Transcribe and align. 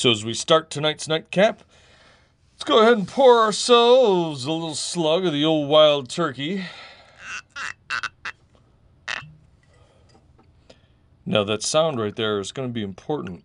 So 0.00 0.10
as 0.10 0.24
we 0.24 0.32
start 0.32 0.70
tonight's 0.70 1.08
nightcap, 1.08 1.62
let's 2.54 2.64
go 2.64 2.80
ahead 2.80 2.96
and 2.96 3.06
pour 3.06 3.40
ourselves 3.40 4.46
a 4.46 4.50
little 4.50 4.74
slug 4.74 5.26
of 5.26 5.34
the 5.34 5.44
old 5.44 5.68
wild 5.68 6.08
turkey. 6.08 6.64
Now 11.26 11.44
that 11.44 11.62
sound 11.62 12.00
right 12.00 12.16
there 12.16 12.40
is 12.40 12.50
going 12.50 12.66
to 12.66 12.72
be 12.72 12.82
important 12.82 13.44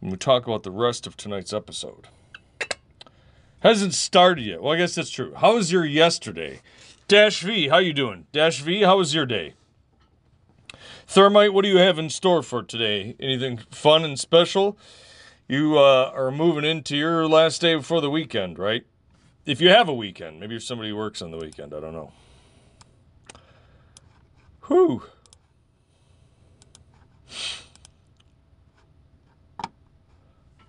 when 0.00 0.10
we 0.10 0.18
talk 0.18 0.46
about 0.46 0.62
the 0.62 0.70
rest 0.70 1.06
of 1.06 1.16
tonight's 1.16 1.54
episode. 1.54 2.06
Hasn't 3.60 3.94
started 3.94 4.44
yet. 4.44 4.60
Well, 4.60 4.74
I 4.74 4.76
guess 4.76 4.94
that's 4.94 5.08
true. 5.08 5.32
How 5.34 5.54
was 5.54 5.72
your 5.72 5.86
yesterday? 5.86 6.60
Dash 7.08 7.40
V, 7.40 7.68
how 7.68 7.78
you 7.78 7.94
doing? 7.94 8.26
Dash 8.30 8.60
V, 8.60 8.82
how 8.82 8.98
was 8.98 9.14
your 9.14 9.24
day? 9.24 9.54
Thermite, 11.06 11.54
what 11.54 11.62
do 11.62 11.70
you 11.70 11.78
have 11.78 11.98
in 11.98 12.10
store 12.10 12.42
for 12.42 12.62
today? 12.62 13.16
Anything 13.18 13.56
fun 13.70 14.04
and 14.04 14.20
special? 14.20 14.76
You 15.48 15.78
uh, 15.78 16.12
are 16.14 16.30
moving 16.30 16.64
into 16.64 16.96
your 16.96 17.26
last 17.28 17.60
day 17.60 17.74
before 17.74 18.00
the 18.00 18.10
weekend, 18.10 18.58
right? 18.58 18.86
If 19.44 19.60
you 19.60 19.68
have 19.70 19.88
a 19.88 19.94
weekend, 19.94 20.40
maybe 20.40 20.56
if 20.56 20.62
somebody 20.62 20.92
works 20.92 21.20
on 21.20 21.30
the 21.30 21.36
weekend, 21.36 21.74
I 21.74 21.80
don't 21.80 21.92
know. 21.92 22.12
Whew. 24.68 25.02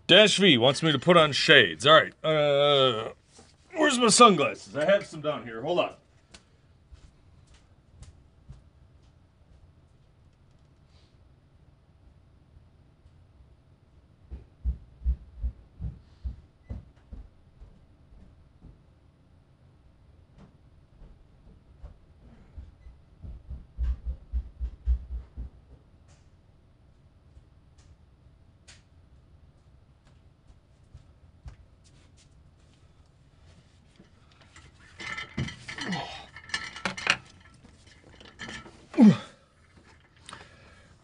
Dash 0.08 0.38
V 0.38 0.58
wants 0.58 0.84
me 0.84 0.92
to 0.92 1.00
put 1.00 1.16
on 1.16 1.32
shades. 1.32 1.86
All 1.86 1.94
right. 1.94 2.14
Uh, 2.24 3.10
where's 3.76 3.98
my 3.98 4.08
sunglasses? 4.08 4.76
I 4.76 4.86
have 4.86 5.06
some 5.06 5.22
down 5.22 5.44
here. 5.44 5.62
Hold 5.62 5.80
on. 5.80 5.94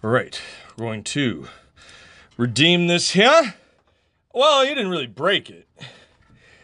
All 0.09 0.15
right, 0.15 0.41
we're 0.75 0.85
going 0.87 1.03
to 1.03 1.49
redeem 2.35 2.87
this 2.87 3.11
here. 3.11 3.53
Well, 4.33 4.65
you 4.65 4.73
didn't 4.73 4.89
really 4.89 5.05
break 5.05 5.51
it. 5.51 5.67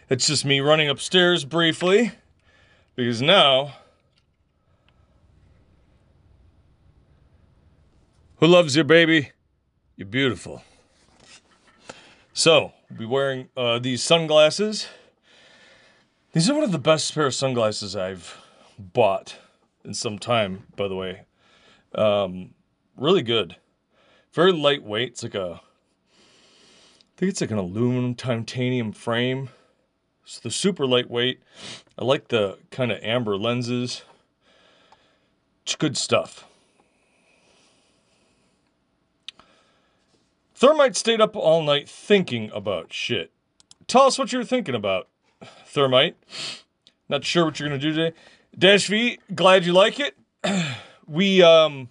It's 0.10 0.26
just 0.26 0.46
me 0.46 0.62
running 0.62 0.90
upstairs 0.90 1.46
briefly 1.46 2.14
because 2.96 3.22
now. 3.22 3.76
Who 8.38 8.48
loves 8.48 8.76
you, 8.76 8.84
baby? 8.84 9.30
You're 9.96 10.08
beautiful. 10.08 10.64
So, 12.34 12.73
we'll 12.90 12.98
be 12.98 13.06
wearing 13.06 13.50
uh, 13.56 13.78
these 13.78 14.02
sunglasses. 14.02 14.88
These 16.34 16.50
are 16.50 16.56
one 16.56 16.64
of 16.64 16.72
the 16.72 16.80
best 16.80 17.14
pair 17.14 17.28
of 17.28 17.36
sunglasses 17.36 17.96
I've 17.96 18.40
bought 18.80 19.36
in 19.84 19.94
some 19.94 20.18
time, 20.18 20.64
by 20.76 20.88
the 20.88 20.96
way. 20.96 21.26
Um, 21.94 22.55
really 22.98 23.22
good. 23.22 23.58
Very 24.34 24.52
lightweight. 24.52 25.10
It's 25.10 25.24
like 25.24 25.36
a, 25.36 25.62
I 25.62 27.18
think 27.18 27.30
it's 27.32 27.42
like 27.42 27.52
an 27.52 27.58
aluminum 27.58 28.16
titanium 28.16 28.92
frame. 28.92 29.50
So 30.26 30.42
the 30.44 30.52
super 30.52 30.86
lightweight. 30.88 31.42
I 31.98 32.04
like 32.04 32.30
the 32.30 32.58
kind 32.72 32.92
of 32.92 33.00
amber 33.02 33.38
lenses. 33.38 34.04
It's 35.64 35.76
good 35.76 35.98
stuff. 35.98 36.45
Thermite 40.55 40.95
stayed 40.95 41.22
up 41.22 41.36
all 41.36 41.61
night 41.61 41.89
thinking 41.89 42.50
about 42.54 42.94
shit. 42.94 43.32
Tell 43.88 44.04
us 44.04 44.17
what 44.17 44.32
you're 44.32 44.44
thinking 44.44 44.73
about, 44.73 45.10
Thermite. 45.67 46.16
Not 47.10 47.23
sure 47.23 47.45
what 47.45 47.60
you're 47.60 47.70
gonna 47.70 47.80
do 47.80 47.94
today. 47.94 48.16
Dash 48.58 48.88
V, 48.88 49.20
glad 49.34 49.66
you 49.66 49.73
like 49.73 50.00
it. 50.00 50.17
we 51.08 51.44
um 51.44 51.89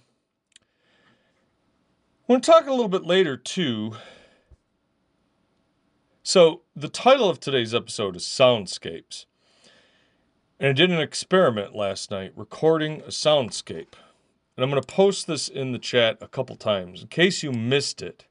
want 2.27 2.43
to 2.43 2.51
talk 2.51 2.67
a 2.67 2.71
little 2.71 2.87
bit 2.87 3.03
later 3.03 3.37
too. 3.37 3.93
So 6.23 6.61
the 6.75 6.89
title 6.89 7.29
of 7.29 7.39
today's 7.39 7.75
episode 7.75 8.15
is 8.15 8.23
Soundscapes. 8.23 9.25
And 10.59 10.69
I 10.69 10.73
did 10.73 10.89
an 10.89 10.99
experiment 10.99 11.75
last 11.75 12.09
night 12.09 12.31
recording 12.35 13.01
a 13.01 13.09
soundscape. 13.09 13.93
And 14.57 14.63
I'm 14.63 14.71
going 14.71 14.81
to 14.81 14.87
post 14.87 15.27
this 15.27 15.47
in 15.47 15.71
the 15.71 15.79
chat 15.79 16.17
a 16.21 16.27
couple 16.27 16.55
times 16.55 17.01
in 17.01 17.09
case 17.09 17.43
you 17.43 17.51
missed 17.51 18.01
it. 18.01 18.25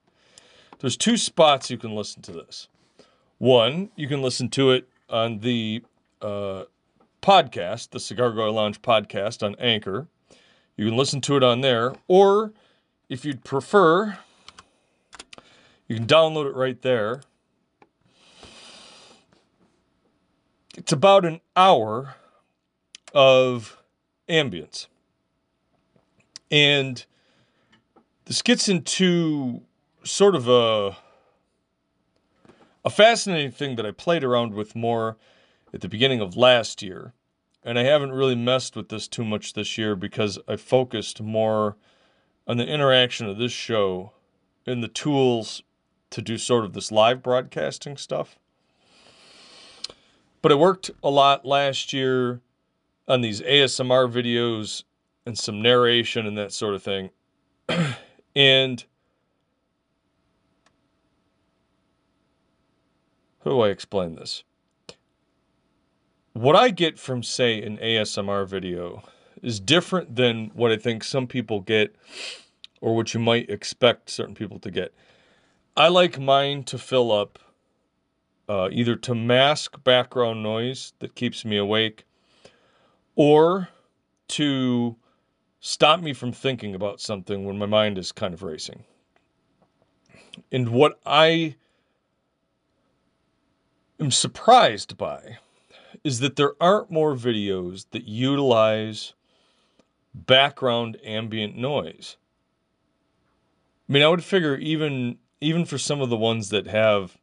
There's 0.80 0.96
two 0.96 1.16
spots 1.16 1.70
you 1.70 1.78
can 1.78 1.94
listen 1.94 2.22
to 2.22 2.32
this. 2.32 2.68
One, 3.38 3.90
you 3.94 4.08
can 4.08 4.22
listen 4.22 4.48
to 4.50 4.72
it 4.72 4.88
on 5.08 5.40
the 5.40 5.84
uh, 6.20 6.64
podcast, 7.22 7.90
the 7.90 7.98
Cigargoyle 7.98 8.54
Lounge 8.54 8.82
podcast 8.82 9.42
on 9.42 9.54
Anchor. 9.56 10.08
You 10.76 10.86
can 10.86 10.96
listen 10.96 11.20
to 11.22 11.36
it 11.36 11.44
on 11.44 11.60
there, 11.60 11.94
or 12.08 12.52
if 13.14 13.24
you'd 13.24 13.44
prefer, 13.44 14.18
you 15.86 15.94
can 15.94 16.04
download 16.04 16.46
it 16.46 16.56
right 16.56 16.82
there. 16.82 17.22
It's 20.76 20.90
about 20.90 21.24
an 21.24 21.40
hour 21.54 22.16
of 23.14 23.80
ambience. 24.28 24.88
And 26.50 27.04
this 28.24 28.42
gets 28.42 28.68
into 28.68 29.62
sort 30.02 30.34
of 30.34 30.48
a 30.48 30.96
a 32.84 32.90
fascinating 32.90 33.52
thing 33.52 33.76
that 33.76 33.86
I 33.86 33.92
played 33.92 34.24
around 34.24 34.54
with 34.54 34.74
more 34.74 35.16
at 35.72 35.82
the 35.82 35.88
beginning 35.88 36.20
of 36.20 36.36
last 36.36 36.82
year. 36.82 37.14
And 37.62 37.78
I 37.78 37.84
haven't 37.84 38.12
really 38.12 38.34
messed 38.34 38.74
with 38.74 38.88
this 38.88 39.06
too 39.06 39.24
much 39.24 39.52
this 39.52 39.78
year 39.78 39.94
because 39.94 40.38
I 40.48 40.56
focused 40.56 41.22
more 41.22 41.76
on 42.46 42.56
the 42.56 42.66
interaction 42.66 43.28
of 43.28 43.38
this 43.38 43.52
show 43.52 44.12
and 44.66 44.82
the 44.82 44.88
tools 44.88 45.62
to 46.10 46.22
do 46.22 46.38
sort 46.38 46.64
of 46.64 46.72
this 46.72 46.92
live 46.92 47.22
broadcasting 47.22 47.96
stuff. 47.96 48.38
But 50.42 50.52
it 50.52 50.58
worked 50.58 50.90
a 51.02 51.10
lot 51.10 51.44
last 51.44 51.92
year 51.92 52.40
on 53.08 53.20
these 53.20 53.40
ASMR 53.40 54.10
videos 54.10 54.84
and 55.26 55.38
some 55.38 55.62
narration 55.62 56.26
and 56.26 56.36
that 56.36 56.52
sort 56.52 56.74
of 56.74 56.82
thing. 56.82 57.10
and 58.36 58.84
how 63.42 63.50
do 63.50 63.60
I 63.60 63.68
explain 63.68 64.16
this? 64.16 64.44
What 66.34 66.56
I 66.56 66.70
get 66.70 66.98
from, 66.98 67.22
say, 67.22 67.62
an 67.62 67.78
ASMR 67.78 68.46
video 68.46 69.02
is 69.44 69.60
different 69.60 70.16
than 70.16 70.50
what 70.54 70.72
I 70.72 70.76
think 70.76 71.04
some 71.04 71.26
people 71.26 71.60
get 71.60 71.94
or 72.80 72.96
what 72.96 73.14
you 73.14 73.20
might 73.20 73.48
expect 73.50 74.10
certain 74.10 74.34
people 74.34 74.58
to 74.60 74.70
get. 74.70 74.94
I 75.76 75.88
like 75.88 76.18
mine 76.18 76.64
to 76.64 76.78
fill 76.78 77.12
up 77.12 77.38
uh, 78.48 78.68
either 78.70 78.96
to 78.96 79.14
mask 79.14 79.82
background 79.84 80.42
noise 80.42 80.92
that 80.98 81.14
keeps 81.14 81.44
me 81.44 81.56
awake 81.56 82.04
or 83.16 83.68
to 84.28 84.96
stop 85.60 86.00
me 86.00 86.12
from 86.12 86.32
thinking 86.32 86.74
about 86.74 87.00
something 87.00 87.44
when 87.44 87.58
my 87.58 87.66
mind 87.66 87.98
is 87.98 88.12
kind 88.12 88.34
of 88.34 88.42
racing. 88.42 88.84
And 90.52 90.70
what 90.70 91.00
I 91.06 91.56
am 93.98 94.10
surprised 94.10 94.96
by 94.96 95.38
is 96.02 96.20
that 96.20 96.36
there 96.36 96.52
aren't 96.60 96.90
more 96.90 97.14
videos 97.14 97.86
that 97.92 98.06
utilize 98.06 99.14
background 100.14 100.96
ambient 101.04 101.56
noise. 101.56 102.16
I 103.88 103.92
mean, 103.92 104.02
I 104.02 104.08
would 104.08 104.24
figure 104.24 104.56
even 104.56 105.18
even 105.40 105.64
for 105.64 105.76
some 105.76 106.00
of 106.00 106.08
the 106.08 106.16
ones 106.16 106.48
that 106.50 106.66
have 106.68 107.18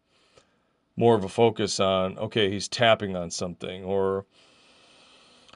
more 0.95 1.15
of 1.15 1.23
a 1.23 1.29
focus 1.29 1.79
on 1.79 2.17
okay, 2.17 2.51
he's 2.51 2.67
tapping 2.67 3.15
on 3.15 3.31
something 3.31 3.83
or 3.83 4.25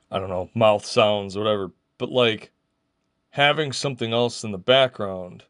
I 0.10 0.20
don't 0.20 0.30
know, 0.30 0.50
mouth 0.56 0.86
sounds, 0.86 1.38
whatever. 1.38 1.72
But 1.98 2.10
like 2.10 2.52
having 3.32 3.74
something 3.74 4.14
else 4.14 4.44
in 4.44 4.52
the 4.52 4.58
background 4.58 5.44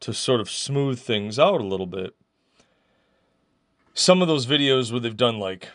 to 0.00 0.12
sort 0.12 0.40
of 0.40 0.50
smooth 0.50 0.98
things 0.98 1.38
out 1.38 1.60
a 1.60 1.66
little 1.66 1.86
bit. 1.86 2.14
Some 3.94 4.20
of 4.20 4.28
those 4.28 4.46
videos 4.46 4.90
where 4.90 5.00
they've 5.00 5.16
done 5.16 5.38
like 5.38 5.68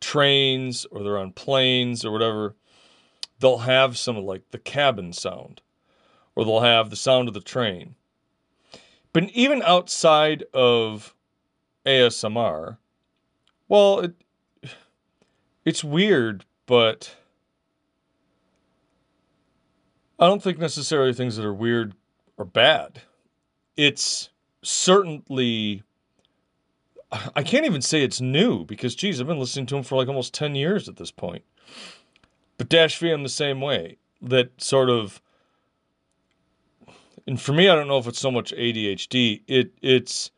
trains 0.00 0.86
or 0.90 1.02
they're 1.02 1.18
on 1.18 1.32
planes 1.32 2.04
or 2.04 2.10
whatever, 2.10 2.56
they'll 3.40 3.58
have 3.58 3.98
some 3.98 4.16
like 4.18 4.50
the 4.50 4.58
cabin 4.58 5.12
sound 5.12 5.62
or 6.34 6.44
they'll 6.44 6.60
have 6.60 6.90
the 6.90 6.96
sound 6.96 7.28
of 7.28 7.34
the 7.34 7.40
train. 7.40 7.96
But 9.12 9.24
even 9.30 9.62
outside 9.62 10.44
of 10.54 11.14
ASMR, 11.84 12.78
well, 13.68 14.00
it 14.00 14.14
it's 15.64 15.84
weird, 15.84 16.44
but 16.66 17.16
I 20.18 20.26
don't 20.26 20.42
think 20.42 20.58
necessarily 20.58 21.12
things 21.12 21.36
that 21.36 21.44
are 21.44 21.54
weird 21.54 21.94
are 22.38 22.44
bad. 22.44 23.02
It's 23.76 24.30
certainly 24.62 25.82
I 27.34 27.42
can't 27.42 27.66
even 27.66 27.82
say 27.82 28.02
it's 28.04 28.20
new 28.20 28.64
because 28.64 28.94
geez, 28.94 29.20
I've 29.20 29.26
been 29.26 29.40
listening 29.40 29.66
to 29.66 29.76
him 29.76 29.82
for 29.82 29.96
like 29.96 30.08
almost 30.08 30.32
10 30.34 30.54
years 30.54 30.88
at 30.88 30.96
this 30.96 31.10
point. 31.10 31.44
But 32.60 32.68
Dash 32.68 32.98
V 32.98 33.10
I'm 33.10 33.22
the 33.22 33.30
same 33.30 33.62
way. 33.62 33.96
That 34.20 34.62
sort 34.62 34.90
of 34.90 35.22
and 37.26 37.40
for 37.40 37.54
me 37.54 37.70
I 37.70 37.74
don't 37.74 37.88
know 37.88 37.96
if 37.96 38.06
it's 38.06 38.18
so 38.18 38.30
much 38.30 38.52
ADHD. 38.52 39.40
It 39.48 39.72
it's 39.80 40.30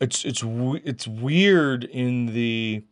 it's 0.00 0.24
it's 0.24 0.42
it's 0.42 1.06
weird 1.06 1.84
in 1.84 2.32
the 2.32 2.84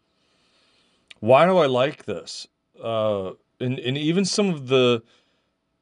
why 1.21 1.47
do 1.47 1.57
I 1.57 1.65
like 1.65 2.05
this? 2.05 2.47
Uh, 2.79 3.31
and 3.61 3.79
and 3.79 3.97
even 3.97 4.27
some 4.27 4.51
of 4.51 4.69
the 4.69 5.03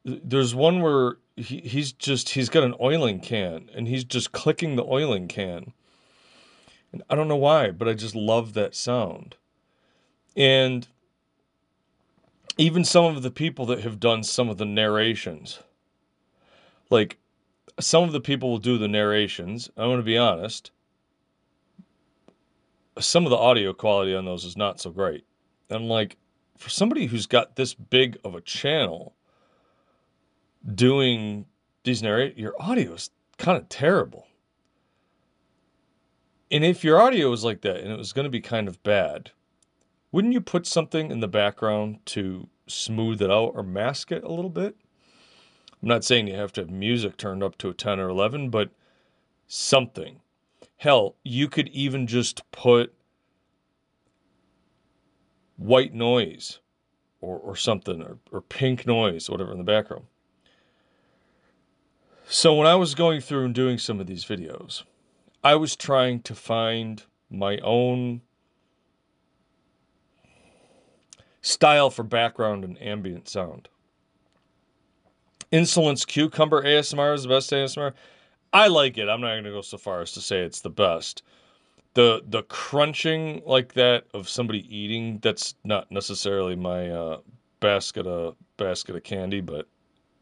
there's 0.05 0.55
one 0.55 0.81
where 0.81 1.17
he, 1.35 1.59
he's 1.59 1.91
just 1.91 2.29
he's 2.29 2.47
got 2.47 2.63
an 2.63 2.75
oiling 2.79 3.19
can 3.19 3.69
and 3.75 3.89
he's 3.89 4.05
just 4.05 4.31
clicking 4.31 4.77
the 4.77 4.85
oiling 4.85 5.27
can. 5.27 5.73
And 6.93 7.03
I 7.09 7.15
don't 7.15 7.27
know 7.27 7.35
why, 7.35 7.71
but 7.71 7.89
I 7.89 7.93
just 7.93 8.15
love 8.15 8.53
that 8.53 8.73
sound. 8.73 9.35
And 10.33 10.87
even 12.59 12.83
some 12.83 13.05
of 13.05 13.23
the 13.23 13.31
people 13.31 13.65
that 13.67 13.79
have 13.79 14.01
done 14.01 14.21
some 14.21 14.49
of 14.49 14.57
the 14.57 14.65
narrations, 14.65 15.59
like 16.89 17.17
some 17.79 18.03
of 18.03 18.11
the 18.11 18.19
people 18.19 18.49
will 18.49 18.57
do 18.57 18.77
the 18.77 18.87
narrations. 18.87 19.69
I'm 19.77 19.87
going 19.87 19.97
to 19.97 20.03
be 20.03 20.17
honest. 20.17 20.71
Some 22.99 23.25
of 23.25 23.29
the 23.29 23.37
audio 23.37 23.71
quality 23.71 24.13
on 24.13 24.25
those 24.25 24.43
is 24.43 24.57
not 24.57 24.81
so 24.81 24.91
great. 24.91 25.23
And 25.69 25.87
like 25.87 26.17
for 26.57 26.69
somebody 26.69 27.05
who's 27.05 27.27
got 27.27 27.55
this 27.55 27.73
big 27.73 28.17
of 28.25 28.35
a 28.35 28.41
channel 28.41 29.15
doing 30.75 31.45
these 31.85 32.03
narrate, 32.03 32.37
your 32.37 32.55
audio 32.59 32.93
is 32.93 33.09
kind 33.37 33.57
of 33.57 33.69
terrible. 33.69 34.27
And 36.51 36.65
if 36.65 36.83
your 36.83 36.99
audio 37.01 37.29
was 37.29 37.45
like 37.45 37.61
that 37.61 37.77
and 37.77 37.89
it 37.89 37.97
was 37.97 38.11
going 38.11 38.25
to 38.25 38.29
be 38.29 38.41
kind 38.41 38.67
of 38.67 38.83
bad, 38.83 39.31
wouldn't 40.11 40.33
you 40.33 40.41
put 40.41 40.65
something 40.65 41.11
in 41.11 41.19
the 41.19 41.27
background 41.27 41.99
to 42.07 42.47
smooth 42.67 43.21
it 43.21 43.29
out 43.29 43.51
or 43.55 43.63
mask 43.63 44.11
it 44.11 44.23
a 44.23 44.31
little 44.31 44.49
bit? 44.49 44.75
I'm 45.81 45.87
not 45.87 46.03
saying 46.03 46.27
you 46.27 46.35
have 46.35 46.51
to 46.53 46.61
have 46.61 46.69
music 46.69 47.15
turned 47.17 47.43
up 47.43 47.57
to 47.59 47.69
a 47.69 47.73
10 47.73 47.99
or 47.99 48.09
11, 48.09 48.49
but 48.49 48.71
something. 49.47 50.19
Hell, 50.77 51.15
you 51.23 51.47
could 51.47 51.69
even 51.69 52.07
just 52.07 52.49
put 52.51 52.93
white 55.57 55.93
noise 55.93 56.59
or, 57.21 57.37
or 57.37 57.55
something, 57.55 58.01
or, 58.01 58.17
or 58.31 58.41
pink 58.41 58.87
noise, 58.87 59.29
whatever 59.29 59.51
in 59.51 59.57
the 59.57 59.63
background. 59.63 60.05
So 62.27 62.53
when 62.53 62.67
I 62.67 62.75
was 62.75 62.95
going 62.95 63.21
through 63.21 63.45
and 63.45 63.55
doing 63.55 63.77
some 63.77 63.99
of 63.99 64.07
these 64.07 64.23
videos, 64.23 64.83
I 65.43 65.55
was 65.55 65.75
trying 65.75 66.21
to 66.23 66.35
find 66.35 67.03
my 67.29 67.57
own 67.59 68.21
style 71.41 71.89
for 71.89 72.03
background 72.03 72.63
and 72.63 72.81
ambient 72.81 73.27
sound. 73.27 73.69
Insolence 75.51 76.05
Cucumber 76.05 76.63
ASMR 76.63 77.15
is 77.15 77.23
the 77.23 77.29
best 77.29 77.51
ASMR. 77.51 77.93
I 78.53 78.67
like 78.67 78.97
it. 78.97 79.09
I'm 79.09 79.21
not 79.21 79.33
going 79.33 79.43
to 79.43 79.51
go 79.51 79.61
so 79.61 79.77
far 79.77 80.01
as 80.01 80.11
to 80.13 80.21
say 80.21 80.39
it's 80.39 80.61
the 80.61 80.69
best 80.69 81.23
the 81.93 82.21
the 82.27 82.43
crunching 82.43 83.41
like 83.45 83.73
that 83.73 84.05
of 84.13 84.29
somebody 84.29 84.65
eating 84.75 85.19
that's 85.19 85.55
not 85.63 85.91
necessarily 85.91 86.55
my 86.55 86.89
uh, 86.89 87.19
basket 87.59 88.05
of 88.07 88.35
basket 88.57 88.95
of 88.95 89.03
candy, 89.03 89.41
but 89.41 89.67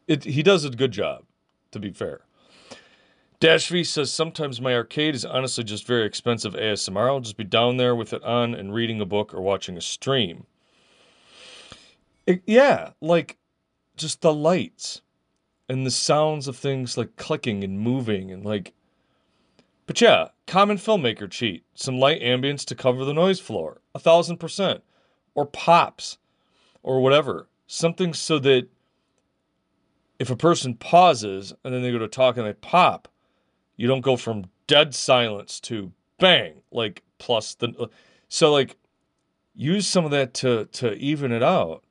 it 0.06 0.24
he 0.24 0.42
does 0.42 0.64
a 0.64 0.70
good 0.70 0.92
job. 0.92 1.24
To 1.72 1.78
be 1.78 1.90
fair, 1.90 2.22
Dash 3.40 3.68
V 3.68 3.84
says 3.84 4.10
sometimes 4.10 4.60
my 4.60 4.74
arcade 4.74 5.14
is 5.14 5.24
honestly 5.24 5.64
just 5.64 5.86
very 5.86 6.06
expensive 6.06 6.54
ASMR. 6.54 7.08
I'll 7.08 7.20
just 7.20 7.36
be 7.36 7.44
down 7.44 7.76
there 7.76 7.94
with 7.94 8.12
it 8.12 8.24
on 8.24 8.54
and 8.54 8.72
reading 8.72 9.00
a 9.00 9.06
book 9.06 9.34
or 9.34 9.42
watching 9.42 9.76
a 9.76 9.82
stream. 9.82 10.46
It, 12.28 12.42
yeah, 12.46 12.90
like 13.00 13.38
just 13.96 14.20
the 14.20 14.34
lights 14.34 15.00
and 15.66 15.86
the 15.86 15.90
sounds 15.90 16.46
of 16.46 16.58
things 16.58 16.98
like 16.98 17.16
clicking 17.16 17.64
and 17.64 17.80
moving 17.80 18.30
and 18.30 18.44
like 18.44 18.74
but 19.86 20.02
yeah, 20.02 20.28
common 20.46 20.76
filmmaker 20.76 21.30
cheat. 21.30 21.64
Some 21.74 21.98
light 21.98 22.20
ambience 22.20 22.66
to 22.66 22.74
cover 22.74 23.06
the 23.06 23.14
noise 23.14 23.40
floor. 23.40 23.80
A 23.94 23.98
thousand 23.98 24.36
percent. 24.36 24.82
Or 25.34 25.46
pops. 25.46 26.18
Or 26.82 27.00
whatever. 27.00 27.48
Something 27.66 28.12
so 28.12 28.38
that 28.40 28.68
if 30.18 30.28
a 30.28 30.36
person 30.36 30.74
pauses 30.74 31.54
and 31.64 31.72
then 31.72 31.80
they 31.80 31.90
go 31.90 31.96
to 31.96 32.08
talk 32.08 32.36
and 32.36 32.46
they 32.46 32.52
pop, 32.52 33.08
you 33.78 33.88
don't 33.88 34.02
go 34.02 34.18
from 34.18 34.50
dead 34.66 34.94
silence 34.94 35.58
to 35.60 35.92
bang, 36.18 36.60
like 36.70 37.02
plus 37.16 37.54
the 37.54 37.88
so 38.28 38.52
like 38.52 38.76
use 39.54 39.86
some 39.86 40.04
of 40.04 40.10
that 40.10 40.34
to 40.34 40.66
to 40.72 40.92
even 40.96 41.32
it 41.32 41.42
out. 41.42 41.82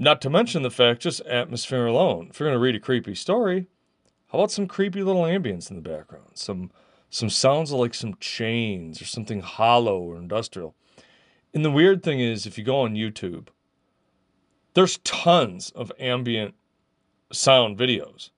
Not 0.00 0.20
to 0.22 0.30
mention 0.30 0.62
the 0.62 0.70
fact 0.70 1.02
just 1.02 1.20
atmosphere 1.22 1.84
alone. 1.86 2.28
If 2.30 2.38
you're 2.38 2.48
gonna 2.48 2.60
read 2.60 2.76
a 2.76 2.80
creepy 2.80 3.16
story, 3.16 3.66
how 4.28 4.38
about 4.38 4.52
some 4.52 4.68
creepy 4.68 5.02
little 5.02 5.22
ambience 5.22 5.70
in 5.70 5.76
the 5.76 5.82
background? 5.82 6.30
Some 6.34 6.70
some 7.10 7.28
sounds 7.28 7.72
like 7.72 7.94
some 7.94 8.14
chains 8.20 9.02
or 9.02 9.06
something 9.06 9.40
hollow 9.40 9.98
or 9.98 10.16
industrial. 10.16 10.76
And 11.52 11.64
the 11.64 11.70
weird 11.70 12.02
thing 12.02 12.20
is 12.20 12.46
if 12.46 12.56
you 12.56 12.62
go 12.64 12.82
on 12.82 12.94
YouTube, 12.94 13.48
there's 14.74 14.98
tons 14.98 15.70
of 15.70 15.90
ambient 15.98 16.54
sound 17.32 17.76
videos. 17.76 18.30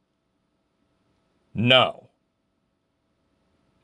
Now, 1.53 2.09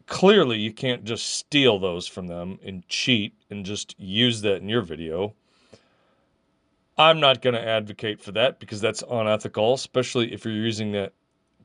clearly 0.06 0.58
you 0.60 0.72
can't 0.72 1.04
just 1.04 1.28
steal 1.28 1.78
those 1.78 2.06
from 2.06 2.28
them 2.28 2.58
and 2.64 2.88
cheat 2.88 3.34
and 3.50 3.66
just 3.66 3.94
use 3.98 4.40
that 4.42 4.62
in 4.62 4.68
your 4.68 4.82
video. 4.82 5.34
I'm 6.98 7.20
not 7.20 7.42
going 7.42 7.54
to 7.54 7.66
advocate 7.66 8.20
for 8.20 8.32
that 8.32 8.58
because 8.58 8.80
that's 8.80 9.02
unethical, 9.08 9.74
especially 9.74 10.32
if 10.32 10.44
you're 10.44 10.54
using 10.54 10.92
that 10.92 11.12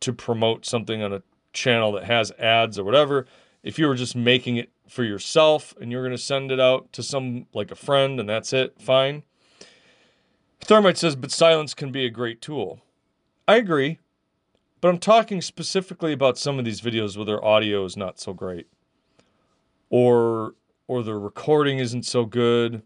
to 0.01 0.11
promote 0.11 0.65
something 0.65 1.01
on 1.01 1.13
a 1.13 1.23
channel 1.53 1.91
that 1.93 2.05
has 2.05 2.31
ads 2.31 2.77
or 2.77 2.83
whatever. 2.83 3.25
If 3.63 3.79
you 3.79 3.88
were 3.88 3.95
just 3.95 4.15
making 4.15 4.57
it 4.57 4.71
for 4.88 5.03
yourself 5.03 5.73
and 5.79 5.91
you're 5.91 6.01
going 6.01 6.11
to 6.11 6.17
send 6.17 6.51
it 6.51 6.59
out 6.59 6.91
to 6.93 7.03
some, 7.03 7.45
like 7.53 7.71
a 7.71 7.75
friend, 7.75 8.19
and 8.19 8.27
that's 8.27 8.51
it, 8.51 8.81
fine. 8.81 9.23
Thermite 10.59 10.97
says, 10.97 11.15
but 11.15 11.31
silence 11.31 11.73
can 11.73 11.91
be 11.91 12.05
a 12.05 12.09
great 12.09 12.41
tool. 12.41 12.81
I 13.47 13.55
agree. 13.55 14.00
But 14.81 14.89
I'm 14.89 14.97
talking 14.97 15.41
specifically 15.41 16.11
about 16.11 16.39
some 16.39 16.57
of 16.57 16.65
these 16.65 16.81
videos 16.81 17.15
where 17.15 17.25
their 17.25 17.43
audio 17.43 17.85
is 17.85 17.95
not 17.95 18.19
so 18.19 18.33
great. 18.33 18.67
Or 19.89 20.55
or 20.88 21.03
the 21.03 21.15
recording 21.15 21.77
isn't 21.79 22.03
so 22.03 22.25
good. 22.25 22.81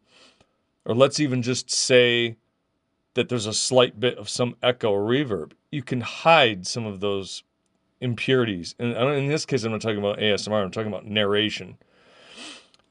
Or 0.85 0.95
let's 0.95 1.19
even 1.19 1.41
just 1.41 1.71
say 1.71 2.37
that 3.15 3.29
there's 3.29 3.47
a 3.47 3.53
slight 3.53 3.99
bit 3.99 4.17
of 4.17 4.29
some 4.29 4.55
echo 4.61 4.91
or 4.91 5.07
reverb. 5.07 5.53
You 5.71 5.81
can 5.81 6.01
hide 6.01 6.67
some 6.67 6.85
of 6.85 6.99
those 6.99 7.43
impurities. 8.01 8.75
And 8.77 8.93
in 8.93 9.27
this 9.27 9.45
case, 9.45 9.63
I'm 9.63 9.71
not 9.71 9.81
talking 9.81 9.97
about 9.97 10.19
ASMR, 10.19 10.63
I'm 10.63 10.71
talking 10.71 10.91
about 10.91 11.05
narration. 11.05 11.77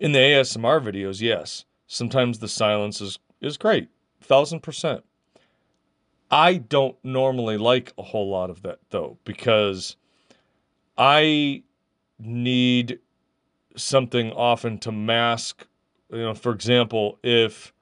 In 0.01 0.13
the 0.13 0.19
ASMR 0.19 0.83
videos, 0.83 1.21
yes, 1.21 1.65
sometimes 1.87 2.39
the 2.39 2.49
silence 2.49 3.01
is, 3.01 3.19
is 3.41 3.57
great, 3.57 3.89
thousand 4.21 4.61
percent. 4.61 5.05
I 6.31 6.55
don't 6.55 6.97
normally 7.05 7.57
like 7.59 7.93
a 7.97 8.03
whole 8.03 8.29
lot 8.29 8.51
of 8.51 8.63
that 8.63 8.81
though, 8.91 9.19
because 9.25 9.97
I 10.97 11.63
need 12.19 12.99
something 13.77 14.33
often 14.33 14.79
to 14.79 14.91
mask, 14.91 15.67
you 16.11 16.19
know, 16.19 16.35
for 16.35 16.53
example, 16.53 17.19
if 17.23 17.74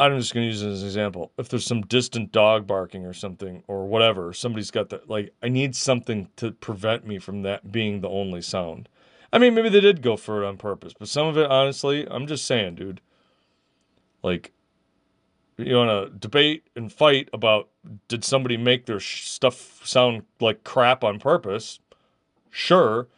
I'm 0.00 0.18
just 0.18 0.32
going 0.32 0.44
to 0.44 0.48
use 0.48 0.62
it 0.62 0.70
as 0.70 0.80
an 0.80 0.88
example. 0.88 1.30
If 1.36 1.50
there's 1.50 1.66
some 1.66 1.82
distant 1.82 2.32
dog 2.32 2.66
barking 2.66 3.04
or 3.04 3.12
something 3.12 3.62
or 3.68 3.86
whatever, 3.86 4.32
somebody's 4.32 4.70
got 4.70 4.88
that, 4.88 5.10
like, 5.10 5.34
I 5.42 5.48
need 5.48 5.76
something 5.76 6.30
to 6.36 6.52
prevent 6.52 7.06
me 7.06 7.18
from 7.18 7.42
that 7.42 7.70
being 7.70 8.00
the 8.00 8.08
only 8.08 8.40
sound. 8.40 8.88
I 9.30 9.38
mean, 9.38 9.54
maybe 9.54 9.68
they 9.68 9.80
did 9.80 10.00
go 10.00 10.16
for 10.16 10.42
it 10.42 10.46
on 10.46 10.56
purpose, 10.56 10.94
but 10.98 11.08
some 11.08 11.26
of 11.26 11.36
it, 11.36 11.50
honestly, 11.50 12.08
I'm 12.10 12.26
just 12.26 12.46
saying, 12.46 12.76
dude. 12.76 13.02
Like, 14.22 14.52
you 15.58 15.76
want 15.76 16.12
to 16.12 16.18
debate 16.18 16.64
and 16.74 16.90
fight 16.90 17.28
about 17.34 17.68
did 18.08 18.24
somebody 18.24 18.56
make 18.56 18.86
their 18.86 19.00
sh- 19.00 19.28
stuff 19.28 19.86
sound 19.86 20.22
like 20.40 20.64
crap 20.64 21.04
on 21.04 21.18
purpose? 21.18 21.78
Sure. 22.48 23.08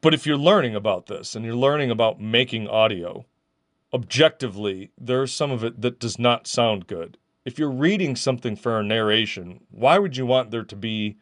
But 0.00 0.14
if 0.14 0.26
you're 0.26 0.36
learning 0.36 0.74
about 0.74 1.06
this 1.06 1.34
and 1.34 1.44
you're 1.44 1.54
learning 1.54 1.90
about 1.90 2.20
making 2.20 2.68
audio, 2.68 3.26
objectively, 3.92 4.90
there's 4.98 5.32
some 5.32 5.50
of 5.50 5.64
it 5.64 5.80
that 5.80 5.98
does 5.98 6.18
not 6.18 6.46
sound 6.46 6.86
good. 6.86 7.18
If 7.44 7.58
you're 7.58 7.70
reading 7.70 8.16
something 8.16 8.56
for 8.56 8.78
a 8.78 8.84
narration, 8.84 9.60
why 9.70 9.98
would 9.98 10.16
you 10.16 10.26
want 10.26 10.50
there 10.50 10.64
to 10.64 10.76
be 10.76 11.16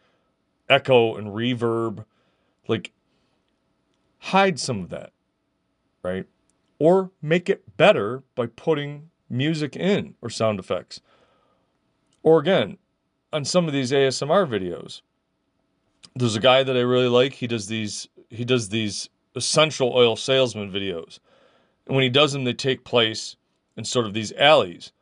echo 0.69 1.17
and 1.17 1.29
reverb 1.29 2.05
Like, 2.67 2.93
hide 4.19 4.59
some 4.61 4.83
of 4.83 4.91
that, 4.91 5.13
right? 6.03 6.27
Or 6.79 7.11
make 7.23 7.49
it 7.49 7.77
better 7.77 8.23
by 8.35 8.47
putting 8.47 9.11
music 9.31 9.75
in 9.75 10.15
or 10.21 10.29
sound 10.29 10.59
effects. 10.59 11.01
Or 12.23 12.39
again, 12.39 12.79
on 13.33 13.45
some 13.45 13.67
of 13.67 13.73
these 13.73 13.91
ASMR 13.91 14.47
videos, 14.47 15.01
there's 16.15 16.37
a 16.37 16.41
guy 16.41 16.63
that 16.63 16.77
I 16.77 16.81
really 16.81 17.09
like. 17.09 17.35
He 17.35 17.47
does 17.47 17.69
these 17.69 18.09
he 18.31 18.45
does 18.45 18.69
these 18.69 19.09
essential 19.35 19.93
oil 19.95 20.17
salesman 20.17 20.71
videos. 20.71 21.19
And 21.89 21.97
when 21.97 22.05
he 22.05 22.11
does 22.11 22.33
them, 22.33 22.45
they 22.45 22.53
take 22.53 22.85
place 22.85 23.37
in 23.77 23.85
sort 23.85 24.07
of 24.07 24.15
these 24.15 24.33
alleys. 24.33 24.93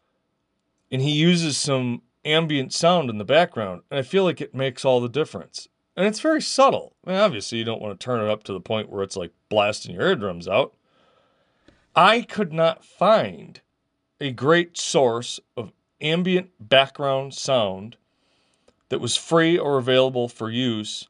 And 0.90 1.02
he 1.02 1.10
uses 1.10 1.58
some 1.58 2.02
ambient 2.24 2.72
sound 2.72 3.10
in 3.10 3.18
the 3.18 3.24
background. 3.24 3.82
And 3.90 3.98
I 3.98 4.02
feel 4.02 4.24
like 4.24 4.40
it 4.40 4.54
makes 4.54 4.84
all 4.84 5.00
the 5.00 5.08
difference. 5.08 5.68
And 5.96 6.06
it's 6.06 6.20
very 6.20 6.40
subtle. 6.40 6.94
I 7.04 7.10
mean, 7.10 7.18
obviously, 7.18 7.58
you 7.58 7.64
don't 7.64 7.82
want 7.82 7.98
to 7.98 8.04
turn 8.04 8.22
it 8.22 8.30
up 8.30 8.44
to 8.44 8.52
the 8.52 8.60
point 8.60 8.88
where 8.88 9.02
it's 9.02 9.16
like 9.16 9.32
blasting 9.48 9.94
your 9.94 10.06
eardrums 10.06 10.46
out. 10.46 10.74
I 11.96 12.22
could 12.22 12.52
not 12.52 12.84
find 12.84 13.60
a 14.20 14.30
great 14.30 14.78
source 14.78 15.40
of 15.56 15.72
ambient 16.00 16.50
background 16.60 17.34
sound 17.34 17.96
that 18.90 19.00
was 19.00 19.16
free 19.16 19.58
or 19.58 19.78
available 19.78 20.28
for 20.28 20.50
use 20.50 21.08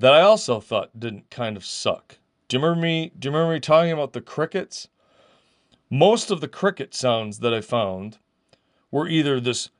that 0.00 0.12
I 0.12 0.20
also 0.20 0.60
thought 0.60 0.98
didn't 0.98 1.30
kind 1.30 1.56
of 1.56 1.64
suck. 1.64 2.18
Do 2.48 2.56
you 2.56 2.62
remember 2.62 2.82
me? 2.82 3.12
Do 3.18 3.28
you 3.28 3.32
remember 3.32 3.54
me 3.54 3.60
talking 3.60 3.92
about 3.92 4.12
the 4.12 4.20
crickets? 4.20 4.88
Most 5.90 6.30
of 6.30 6.40
the 6.40 6.48
cricket 6.48 6.94
sounds 6.94 7.38
that 7.38 7.54
I 7.54 7.60
found 7.60 8.18
were 8.90 9.08
either 9.08 9.40
this 9.40 9.70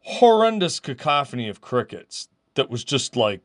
horrendous 0.00 0.78
cacophony 0.78 1.48
of 1.48 1.60
crickets 1.60 2.28
that 2.54 2.70
was 2.70 2.84
just 2.84 3.16
like, 3.16 3.40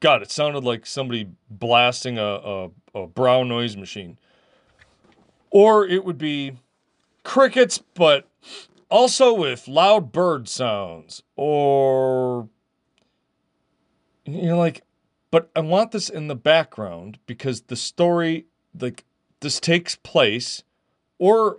God, 0.00 0.22
it 0.22 0.30
sounded 0.30 0.62
like 0.62 0.86
somebody 0.86 1.28
blasting 1.50 2.18
a, 2.18 2.22
a, 2.22 2.70
a 2.94 3.06
brown 3.06 3.48
noise 3.48 3.76
machine. 3.76 4.16
Or 5.50 5.84
it 5.86 6.04
would 6.04 6.18
be 6.18 6.58
crickets, 7.24 7.78
but 7.94 8.28
also 8.88 9.32
with 9.34 9.66
loud 9.66 10.12
bird 10.12 10.48
sounds. 10.48 11.22
Or 11.34 12.48
you're 14.24 14.56
like, 14.56 14.82
but 15.30 15.50
I 15.56 15.60
want 15.60 15.90
this 15.90 16.08
in 16.08 16.28
the 16.28 16.36
background 16.36 17.18
because 17.26 17.62
the 17.62 17.76
story, 17.76 18.46
like, 18.78 19.04
this 19.40 19.58
takes 19.58 19.96
place, 19.96 20.62
or 21.18 21.58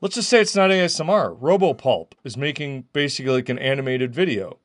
let's 0.00 0.14
just 0.14 0.28
say 0.28 0.40
it's 0.40 0.56
not 0.56 0.70
ASMR. 0.70 1.38
Robopulp 1.38 2.12
is 2.24 2.36
making 2.36 2.84
basically 2.92 3.32
like 3.32 3.48
an 3.48 3.58
animated 3.58 4.14
video. 4.14 4.58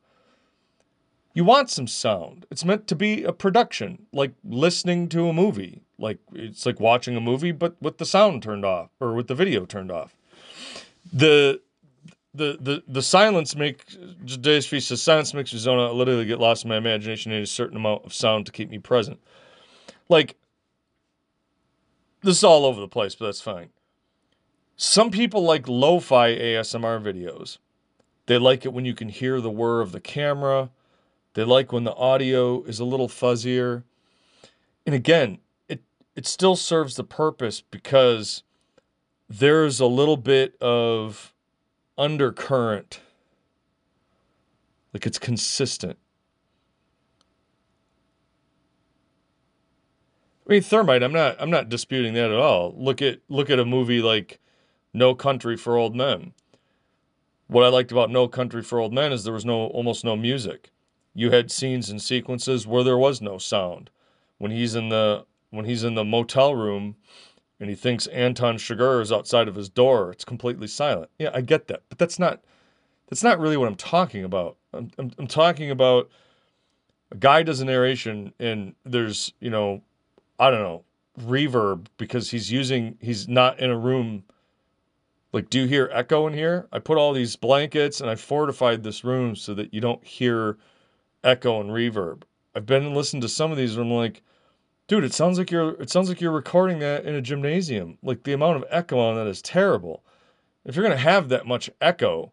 You 1.34 1.44
want 1.44 1.70
some 1.70 1.86
sound. 1.86 2.46
It's 2.50 2.64
meant 2.64 2.86
to 2.88 2.94
be 2.94 3.24
a 3.24 3.32
production, 3.32 4.06
like 4.12 4.32
listening 4.44 5.08
to 5.10 5.28
a 5.28 5.32
movie. 5.32 5.82
Like 5.98 6.18
it's 6.34 6.66
like 6.66 6.78
watching 6.78 7.16
a 7.16 7.20
movie, 7.20 7.52
but 7.52 7.76
with 7.80 7.98
the 7.98 8.04
sound 8.04 8.42
turned 8.42 8.64
off 8.64 8.90
or 9.00 9.14
with 9.14 9.28
the 9.28 9.34
video 9.34 9.64
turned 9.64 9.90
off. 9.90 10.14
The 11.12 11.60
the 12.34 12.58
the 12.60 12.82
the 12.86 13.02
silence 13.02 13.54
make 13.54 13.84
Days 14.40 14.66
Feast 14.66 14.88
says 14.88 15.02
silence 15.02 15.34
makes 15.34 15.52
me 15.52 15.58
zone 15.58 15.78
out. 15.78 15.94
literally 15.94 16.24
get 16.24 16.38
lost 16.40 16.64
in 16.64 16.68
my 16.68 16.76
imagination. 16.76 17.32
I 17.32 17.36
need 17.36 17.42
a 17.42 17.46
certain 17.46 17.76
amount 17.76 18.04
of 18.04 18.12
sound 18.12 18.46
to 18.46 18.52
keep 18.52 18.70
me 18.70 18.78
present. 18.78 19.20
Like 20.08 20.36
this 22.22 22.38
is 22.38 22.44
all 22.44 22.64
over 22.64 22.80
the 22.80 22.88
place, 22.88 23.14
but 23.14 23.26
that's 23.26 23.40
fine. 23.40 23.70
Some 24.76 25.10
people 25.10 25.42
like 25.42 25.68
lo-fi 25.68 26.30
ASMR 26.30 27.00
videos. 27.02 27.58
They 28.26 28.38
like 28.38 28.64
it 28.64 28.72
when 28.72 28.84
you 28.84 28.94
can 28.94 29.08
hear 29.08 29.40
the 29.40 29.50
whir 29.50 29.80
of 29.80 29.92
the 29.92 30.00
camera. 30.00 30.70
They 31.34 31.44
like 31.44 31.72
when 31.72 31.84
the 31.84 31.94
audio 31.94 32.62
is 32.64 32.78
a 32.78 32.84
little 32.84 33.08
fuzzier. 33.08 33.84
And 34.86 34.94
again, 34.94 35.38
it 35.68 35.82
it 36.14 36.26
still 36.26 36.56
serves 36.56 36.96
the 36.96 37.04
purpose 37.04 37.60
because 37.60 38.42
there's 39.28 39.80
a 39.80 39.86
little 39.86 40.16
bit 40.16 40.60
of 40.60 41.32
undercurrent. 41.96 43.00
Like 44.92 45.06
it's 45.06 45.18
consistent. 45.18 45.98
I 50.46 50.52
mean, 50.52 50.62
Thermite. 50.62 51.02
I'm 51.02 51.12
not. 51.12 51.36
I'm 51.40 51.50
not 51.50 51.68
disputing 51.68 52.14
that 52.14 52.30
at 52.30 52.38
all. 52.38 52.74
Look 52.76 53.00
at 53.00 53.20
look 53.28 53.48
at 53.48 53.58
a 53.58 53.64
movie 53.64 54.02
like 54.02 54.38
No 54.94 55.14
Country 55.14 55.56
for 55.56 55.76
Old 55.76 55.96
Men. 55.96 56.32
What 57.46 57.64
I 57.64 57.68
liked 57.68 57.92
about 57.92 58.10
No 58.10 58.28
Country 58.28 58.62
for 58.62 58.78
Old 58.78 58.92
Men 58.92 59.12
is 59.12 59.24
there 59.24 59.32
was 59.32 59.44
no 59.44 59.66
almost 59.66 60.04
no 60.04 60.16
music. 60.16 60.70
You 61.14 61.30
had 61.30 61.50
scenes 61.50 61.90
and 61.90 62.00
sequences 62.00 62.66
where 62.66 62.84
there 62.84 62.98
was 62.98 63.20
no 63.20 63.38
sound. 63.38 63.90
When 64.38 64.50
he's 64.50 64.74
in 64.74 64.88
the 64.88 65.26
when 65.50 65.66
he's 65.66 65.84
in 65.84 65.94
the 65.94 66.04
motel 66.04 66.54
room 66.54 66.96
and 67.60 67.68
he 67.68 67.76
thinks 67.76 68.06
Anton 68.08 68.56
Chigurh 68.56 69.00
is 69.00 69.12
outside 69.12 69.46
of 69.46 69.54
his 69.54 69.68
door. 69.68 70.10
It's 70.10 70.24
completely 70.24 70.66
silent. 70.66 71.10
Yeah, 71.18 71.30
I 71.32 71.42
get 71.42 71.68
that, 71.68 71.82
but 71.88 71.98
that's 71.98 72.18
not 72.18 72.42
that's 73.08 73.22
not 73.22 73.38
really 73.38 73.56
what 73.56 73.68
I'm 73.68 73.76
talking 73.76 74.24
about. 74.24 74.56
I'm, 74.72 74.90
I'm, 74.98 75.12
I'm 75.18 75.26
talking 75.26 75.70
about 75.70 76.10
a 77.10 77.16
guy 77.16 77.42
does 77.42 77.60
a 77.60 77.64
narration 77.64 78.32
and 78.38 78.74
there's 78.84 79.32
you 79.38 79.50
know 79.50 79.82
I 80.38 80.50
don't 80.50 80.62
know 80.62 80.84
reverb 81.20 81.86
because 81.98 82.30
he's 82.30 82.50
using 82.50 82.96
he's 83.00 83.28
not 83.28 83.60
in 83.60 83.70
a 83.70 83.78
room. 83.78 84.24
Like, 85.32 85.48
do 85.48 85.60
you 85.60 85.66
hear 85.66 85.88
echo 85.92 86.26
in 86.26 86.34
here? 86.34 86.68
I 86.72 86.78
put 86.78 86.98
all 86.98 87.12
these 87.12 87.36
blankets 87.36 88.00
and 88.00 88.10
I 88.10 88.16
fortified 88.16 88.82
this 88.82 89.02
room 89.02 89.34
so 89.34 89.54
that 89.54 89.72
you 89.72 89.80
don't 89.80 90.04
hear 90.04 90.58
echo 91.24 91.60
and 91.60 91.70
reverb. 91.70 92.22
I've 92.54 92.66
been 92.66 92.84
and 92.84 92.94
listened 92.94 93.22
to 93.22 93.28
some 93.28 93.50
of 93.50 93.56
these 93.56 93.76
and 93.76 93.86
I'm 93.86 93.92
like, 93.92 94.22
dude, 94.88 95.04
it 95.04 95.14
sounds 95.14 95.38
like 95.38 95.50
you're 95.50 95.80
it 95.80 95.88
sounds 95.88 96.08
like 96.08 96.20
you're 96.20 96.32
recording 96.32 96.80
that 96.80 97.06
in 97.06 97.14
a 97.14 97.22
gymnasium. 97.22 97.96
Like 98.02 98.24
the 98.24 98.34
amount 98.34 98.56
of 98.56 98.64
echo 98.68 98.98
on 98.98 99.16
that 99.16 99.26
is 99.26 99.40
terrible. 99.40 100.04
If 100.66 100.76
you're 100.76 100.84
gonna 100.84 100.96
have 100.96 101.30
that 101.30 101.46
much 101.46 101.70
echo, 101.80 102.32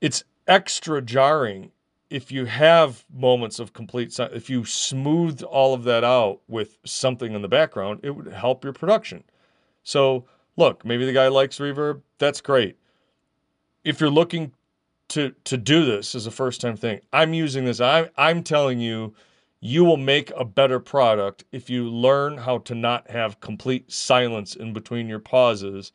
it's 0.00 0.22
extra 0.46 1.02
jarring 1.02 1.72
if 2.08 2.30
you 2.30 2.44
have 2.44 3.04
moments 3.12 3.58
of 3.58 3.72
complete 3.72 4.12
silence. 4.12 4.36
If 4.36 4.48
you 4.48 4.64
smoothed 4.64 5.42
all 5.42 5.74
of 5.74 5.82
that 5.84 6.04
out 6.04 6.40
with 6.46 6.78
something 6.84 7.34
in 7.34 7.42
the 7.42 7.48
background, 7.48 8.00
it 8.04 8.10
would 8.10 8.28
help 8.28 8.62
your 8.62 8.72
production. 8.72 9.24
So 9.82 10.24
look, 10.56 10.84
maybe 10.84 11.04
the 11.04 11.12
guy 11.12 11.28
likes 11.28 11.58
reverb. 11.58 12.02
That's 12.18 12.40
great. 12.40 12.76
If 13.84 14.00
you're 14.00 14.10
looking 14.10 14.52
to 15.08 15.32
to 15.44 15.56
do 15.56 15.84
this 15.84 16.14
as 16.14 16.26
a 16.26 16.30
first 16.30 16.60
time 16.60 16.76
thing, 16.76 17.00
I'm 17.12 17.34
using 17.34 17.64
this. 17.64 17.80
I'm 17.80 18.08
I'm 18.16 18.42
telling 18.42 18.80
you 18.80 19.14
you 19.60 19.84
will 19.84 19.96
make 19.96 20.30
a 20.36 20.44
better 20.44 20.78
product 20.78 21.44
if 21.50 21.70
you 21.70 21.88
learn 21.88 22.38
how 22.38 22.58
to 22.58 22.74
not 22.74 23.10
have 23.10 23.40
complete 23.40 23.90
silence 23.90 24.54
in 24.54 24.72
between 24.72 25.08
your 25.08 25.18
pauses, 25.18 25.92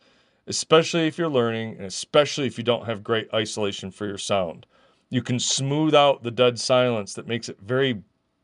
especially 0.47 1.07
if 1.07 1.17
you're 1.17 1.29
learning 1.29 1.75
and 1.75 1.85
especially 1.85 2.47
if 2.47 2.57
you 2.57 2.63
don't 2.63 2.85
have 2.85 3.03
great 3.03 3.29
isolation 3.33 3.91
for 3.91 4.05
your 4.05 4.17
sound. 4.17 4.65
You 5.09 5.21
can 5.21 5.39
smooth 5.39 5.93
out 5.93 6.23
the 6.23 6.31
dead 6.31 6.59
silence 6.59 7.13
that 7.13 7.27
makes 7.27 7.49
it 7.49 7.59
very 7.61 8.01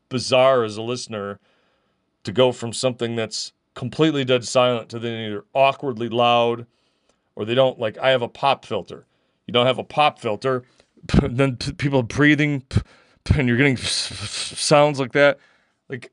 bizarre 0.08 0.64
as 0.64 0.76
a 0.76 0.82
listener 0.82 1.40
to 2.24 2.32
go 2.32 2.52
from 2.52 2.72
something 2.72 3.16
that's 3.16 3.52
completely 3.78 4.24
dead 4.24 4.44
silent 4.44 4.88
to 4.88 4.98
then 4.98 5.26
either 5.26 5.44
awkwardly 5.54 6.08
loud 6.08 6.66
or 7.36 7.44
they 7.44 7.54
don't 7.54 7.78
like 7.78 7.96
I 7.96 8.10
have 8.10 8.22
a 8.22 8.28
pop 8.28 8.64
filter. 8.64 9.06
You 9.46 9.52
don't 9.52 9.66
have 9.66 9.78
a 9.78 9.84
pop 9.84 10.18
filter, 10.18 10.64
then 11.22 11.56
people 11.56 12.02
breathing 12.02 12.64
and 13.32 13.46
you're 13.46 13.56
getting 13.56 13.76
sounds 13.76 14.98
like 14.98 15.12
that, 15.12 15.38
like 15.88 16.10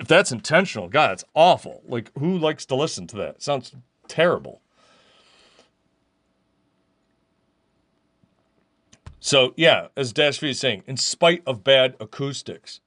if 0.00 0.08
that's 0.08 0.32
intentional, 0.32 0.88
God, 0.88 1.12
it's 1.12 1.24
awful. 1.34 1.82
Like 1.86 2.10
who 2.18 2.38
likes 2.38 2.64
to 2.66 2.74
listen 2.74 3.06
to 3.08 3.16
that? 3.16 3.34
It 3.36 3.42
sounds 3.42 3.72
terrible. 4.08 4.62
So 9.20 9.52
yeah, 9.58 9.88
as 9.94 10.14
Dash 10.14 10.38
V 10.38 10.50
is 10.50 10.58
saying, 10.58 10.84
in 10.86 10.96
spite 10.96 11.42
of 11.46 11.62
bad 11.62 11.96
acoustics. 12.00 12.80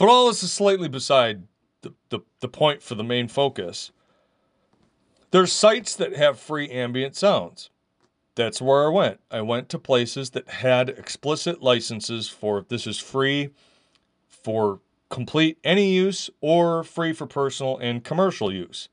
But 0.00 0.08
all 0.08 0.28
this 0.28 0.42
is 0.42 0.50
slightly 0.50 0.88
beside 0.88 1.42
the, 1.82 1.92
the, 2.08 2.20
the 2.40 2.48
point 2.48 2.82
for 2.82 2.94
the 2.94 3.04
main 3.04 3.28
focus. 3.28 3.92
There's 5.30 5.52
sites 5.52 5.94
that 5.94 6.16
have 6.16 6.40
free 6.40 6.70
ambient 6.70 7.14
sounds 7.16 7.68
that's 8.34 8.62
where 8.62 8.86
I 8.86 8.88
went. 8.88 9.20
I 9.30 9.42
went 9.42 9.68
to 9.68 9.78
places 9.78 10.30
that 10.30 10.48
had 10.48 10.88
explicit 10.88 11.62
licenses 11.62 12.30
for 12.30 12.64
this 12.66 12.86
is 12.86 12.98
free 12.98 13.50
for 14.26 14.80
complete 15.10 15.58
any 15.64 15.92
use 15.92 16.30
or 16.40 16.82
free 16.82 17.12
for 17.12 17.26
personal 17.26 17.76
and 17.76 18.02
commercial 18.02 18.50
use. 18.50 18.88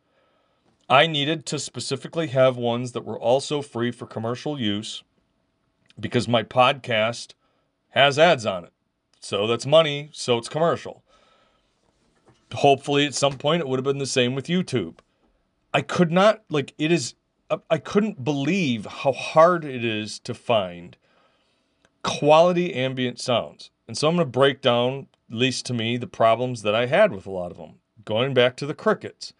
I 0.90 1.08
needed 1.08 1.46
to 1.46 1.60
specifically 1.60 2.28
have 2.28 2.58
ones 2.58 2.92
that 2.92 3.06
were 3.06 3.18
also 3.18 3.62
free 3.62 3.92
for 3.92 4.08
commercial 4.08 4.60
use 4.60 5.04
because 5.98 6.28
my 6.28 6.44
podcast 6.44 7.34
has 7.92 8.20
ads 8.20 8.46
on 8.46 8.66
it. 8.66 8.74
So 9.27 9.46
that's 9.46 9.65
money, 9.65 10.10
so 10.13 10.38
it's 10.38 10.48
commercial. 10.48 11.03
Hopefully, 12.53 13.05
at 13.05 13.13
some 13.13 13.34
point, 13.34 13.60
it 13.60 13.67
would 13.67 13.77
have 13.77 13.84
been 13.84 13.98
the 13.98 14.05
same 14.05 14.36
with 14.36 14.48
YouTube. 14.48 15.00
I 15.74 15.81
could 15.81 16.13
not, 16.13 16.43
like, 16.50 16.74
it 16.77 16.93
is 16.93 17.15
I 17.69 17.77
couldn't 17.77 18.24
believe 18.24 18.86
how 18.86 19.12
hard 19.12 19.65
it 19.65 19.84
is 19.84 20.17
to 20.19 20.34
find 20.34 20.96
quality 22.03 22.74
ambient 22.74 23.19
sounds. 23.19 23.69
And 23.86 23.98
so 23.98 24.07
I'm 24.07 24.15
going 24.15 24.25
to 24.25 24.31
break 24.31 24.62
down 24.62 25.07
at 25.29 25.36
least 25.38 25.65
to 25.65 25.74
me, 25.74 25.98
the 25.98 26.07
problems 26.07 26.62
that 26.62 26.74
I 26.74 26.86
had 26.86 27.12
with 27.12 27.25
a 27.25 27.31
lot 27.31 27.51
of 27.51 27.57
them. 27.57 27.79
Going 28.05 28.34
back 28.34 28.55
to 28.57 28.65
the 28.65 28.74
crickets, 28.74 29.34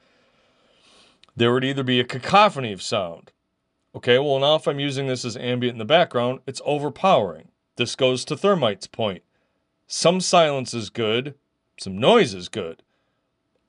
there 1.34 1.54
would 1.54 1.64
either 1.64 1.84
be 1.84 2.02
a 2.02 2.04
cacophony 2.04 2.74
of 2.74 2.82
sound. 2.82 3.32
Okay, 3.96 4.20
well, 4.20 4.40
now 4.40 4.56
if 4.56 4.68
I'm 4.68 4.82
using 4.82 5.08
this 5.08 5.24
as 5.24 5.38
ambient 5.38 5.76
in 5.76 5.80
the 5.80 5.86
background, 5.86 6.42
it's 6.46 6.62
overpowering. 6.66 7.52
This 7.78 7.96
goes 7.96 8.26
to 8.26 8.36
Thermite's 8.36 8.88
point. 8.88 9.24
Some 9.88 10.20
silence 10.20 10.74
is 10.74 10.90
good, 10.90 11.36
some 11.80 11.98
noise 11.98 12.34
is 12.34 12.50
good. 12.50 12.84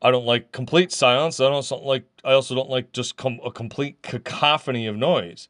I 0.00 0.10
don't 0.10 0.26
like 0.26 0.52
complete 0.52 0.92
silence. 0.92 1.40
I 1.40 1.48
don't 1.48 1.84
like. 1.84 2.04
I 2.24 2.32
also 2.32 2.54
don't 2.54 2.70
like 2.70 2.92
just 2.92 3.16
com- 3.16 3.40
a 3.44 3.50
complete 3.50 4.02
cacophony 4.02 4.86
of 4.86 4.96
noise. 4.96 5.48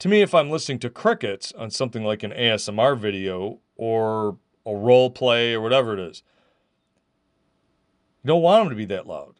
To 0.00 0.08
me, 0.08 0.22
if 0.22 0.34
I'm 0.34 0.50
listening 0.50 0.78
to 0.80 0.90
crickets 0.90 1.52
on 1.56 1.70
something 1.70 2.04
like 2.04 2.22
an 2.22 2.30
ASMR 2.30 2.98
video 2.98 3.58
or 3.76 4.36
a 4.64 4.74
role 4.74 5.10
play 5.10 5.54
or 5.54 5.60
whatever 5.60 5.94
it 5.94 6.00
is, 6.00 6.22
you 8.22 8.28
don't 8.28 8.42
want 8.42 8.64
them 8.64 8.70
to 8.70 8.76
be 8.76 8.84
that 8.86 9.06
loud. 9.06 9.34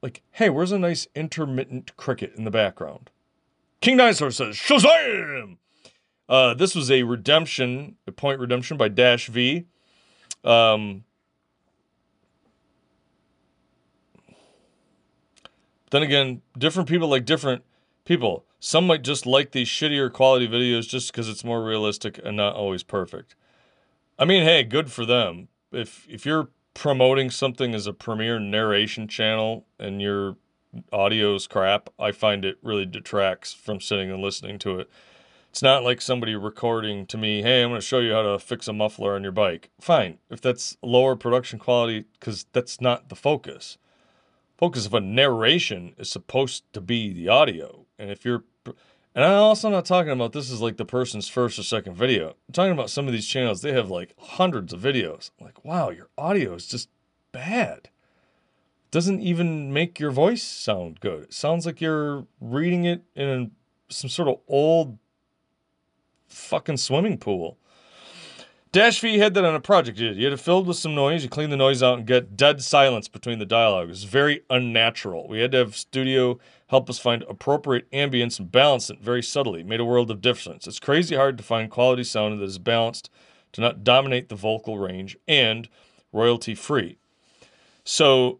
Like, 0.00 0.22
hey, 0.32 0.50
where's 0.50 0.72
a 0.72 0.78
nice 0.78 1.06
intermittent 1.14 1.96
cricket 1.96 2.34
in 2.36 2.44
the 2.44 2.50
background? 2.50 3.10
King 3.80 3.96
Dinosaur 3.96 4.32
says, 4.32 4.56
Shazam! 4.56 5.58
Uh, 6.28 6.54
this 6.54 6.74
was 6.74 6.90
a 6.90 7.02
redemption, 7.04 7.96
a 8.06 8.12
point 8.12 8.40
redemption 8.40 8.76
by 8.76 8.88
Dash 8.88 9.26
V. 9.26 9.66
Um, 10.44 11.04
then 15.90 16.02
again, 16.02 16.42
different 16.56 16.88
people 16.88 17.08
like 17.08 17.24
different 17.24 17.64
people. 18.04 18.44
Some 18.60 18.86
might 18.86 19.02
just 19.02 19.26
like 19.26 19.52
these 19.52 19.68
shittier 19.68 20.12
quality 20.12 20.48
videos 20.48 20.88
just 20.88 21.12
because 21.12 21.28
it's 21.28 21.44
more 21.44 21.64
realistic 21.64 22.20
and 22.24 22.36
not 22.36 22.54
always 22.54 22.82
perfect. 22.82 23.34
I 24.18 24.24
mean, 24.24 24.44
hey, 24.44 24.62
good 24.62 24.90
for 24.90 25.04
them. 25.04 25.48
If 25.72 26.06
if 26.08 26.26
you're 26.26 26.48
promoting 26.74 27.30
something 27.30 27.74
as 27.74 27.86
a 27.86 27.92
premier 27.92 28.38
narration 28.38 29.08
channel 29.08 29.66
and 29.78 30.00
your 30.00 30.36
audio's 30.92 31.46
crap, 31.46 31.90
I 31.98 32.12
find 32.12 32.44
it 32.44 32.58
really 32.62 32.86
detracts 32.86 33.52
from 33.52 33.80
sitting 33.80 34.10
and 34.10 34.22
listening 34.22 34.58
to 34.60 34.80
it. 34.80 34.90
It's 35.52 35.60
not 35.60 35.84
like 35.84 36.00
somebody 36.00 36.34
recording 36.34 37.04
to 37.08 37.18
me, 37.18 37.42
hey, 37.42 37.62
I'm 37.62 37.68
going 37.68 37.78
to 37.78 37.86
show 37.86 37.98
you 37.98 38.14
how 38.14 38.22
to 38.22 38.38
fix 38.38 38.68
a 38.68 38.72
muffler 38.72 39.14
on 39.14 39.22
your 39.22 39.32
bike. 39.32 39.68
Fine, 39.78 40.16
if 40.30 40.40
that's 40.40 40.78
lower 40.80 41.14
production 41.14 41.58
quality, 41.58 42.06
because 42.18 42.46
that's 42.54 42.80
not 42.80 43.10
the 43.10 43.14
focus. 43.14 43.76
Focus 44.56 44.86
of 44.86 44.94
a 44.94 45.00
narration 45.02 45.94
is 45.98 46.08
supposed 46.08 46.64
to 46.72 46.80
be 46.80 47.12
the 47.12 47.28
audio. 47.28 47.84
And 47.98 48.10
if 48.10 48.24
you're, 48.24 48.44
and 49.14 49.26
I'm 49.26 49.42
also 49.42 49.68
not 49.68 49.84
talking 49.84 50.12
about 50.12 50.32
this 50.32 50.50
is 50.50 50.62
like 50.62 50.78
the 50.78 50.86
person's 50.86 51.28
first 51.28 51.58
or 51.58 51.64
second 51.64 51.96
video. 51.96 52.28
I'm 52.28 52.54
talking 52.54 52.72
about 52.72 52.88
some 52.88 53.06
of 53.06 53.12
these 53.12 53.28
channels, 53.28 53.60
they 53.60 53.72
have 53.72 53.90
like 53.90 54.14
hundreds 54.18 54.72
of 54.72 54.80
videos. 54.80 55.32
I'm 55.38 55.44
like, 55.44 55.62
wow, 55.66 55.90
your 55.90 56.08
audio 56.16 56.54
is 56.54 56.66
just 56.66 56.88
bad 57.30 57.90
doesn't 58.90 59.22
even 59.22 59.72
make 59.72 59.98
your 59.98 60.10
voice 60.10 60.42
sound 60.42 61.00
good. 61.00 61.22
It 61.22 61.32
sounds 61.32 61.64
like 61.64 61.80
you're 61.80 62.26
reading 62.42 62.84
it 62.84 63.02
in 63.16 63.52
some 63.88 64.10
sort 64.10 64.28
of 64.28 64.40
old 64.46 64.98
fucking 66.32 66.78
swimming 66.78 67.18
pool. 67.18 67.58
Dash 68.72 69.00
V 69.00 69.18
had 69.18 69.34
that 69.34 69.44
on 69.44 69.54
a 69.54 69.60
project. 69.60 69.98
You 69.98 70.08
had 70.08 70.32
it 70.32 70.40
filled 70.40 70.66
with 70.66 70.78
some 70.78 70.94
noise. 70.94 71.22
You 71.22 71.28
clean 71.28 71.50
the 71.50 71.58
noise 71.58 71.82
out 71.82 71.98
and 71.98 72.06
get 72.06 72.38
dead 72.38 72.62
silence 72.62 73.06
between 73.06 73.38
the 73.38 73.44
dialogue. 73.44 73.90
It's 73.90 74.04
very 74.04 74.42
unnatural. 74.48 75.28
We 75.28 75.40
had 75.40 75.52
to 75.52 75.58
have 75.58 75.76
studio 75.76 76.38
help 76.68 76.88
us 76.88 76.98
find 76.98 77.22
appropriate 77.28 77.90
ambience 77.90 78.38
and 78.38 78.50
balance 78.50 78.88
it 78.88 78.98
very 78.98 79.22
subtly. 79.22 79.60
It 79.60 79.66
made 79.66 79.80
a 79.80 79.84
world 79.84 80.10
of 80.10 80.22
difference. 80.22 80.66
It's 80.66 80.80
crazy 80.80 81.16
hard 81.16 81.36
to 81.36 81.44
find 81.44 81.70
quality 81.70 82.02
sound 82.02 82.40
that 82.40 82.44
is 82.44 82.58
balanced 82.58 83.10
to 83.52 83.60
not 83.60 83.84
dominate 83.84 84.30
the 84.30 84.36
vocal 84.36 84.78
range 84.78 85.18
and 85.28 85.68
royalty 86.10 86.54
free. 86.54 86.96
So 87.84 88.38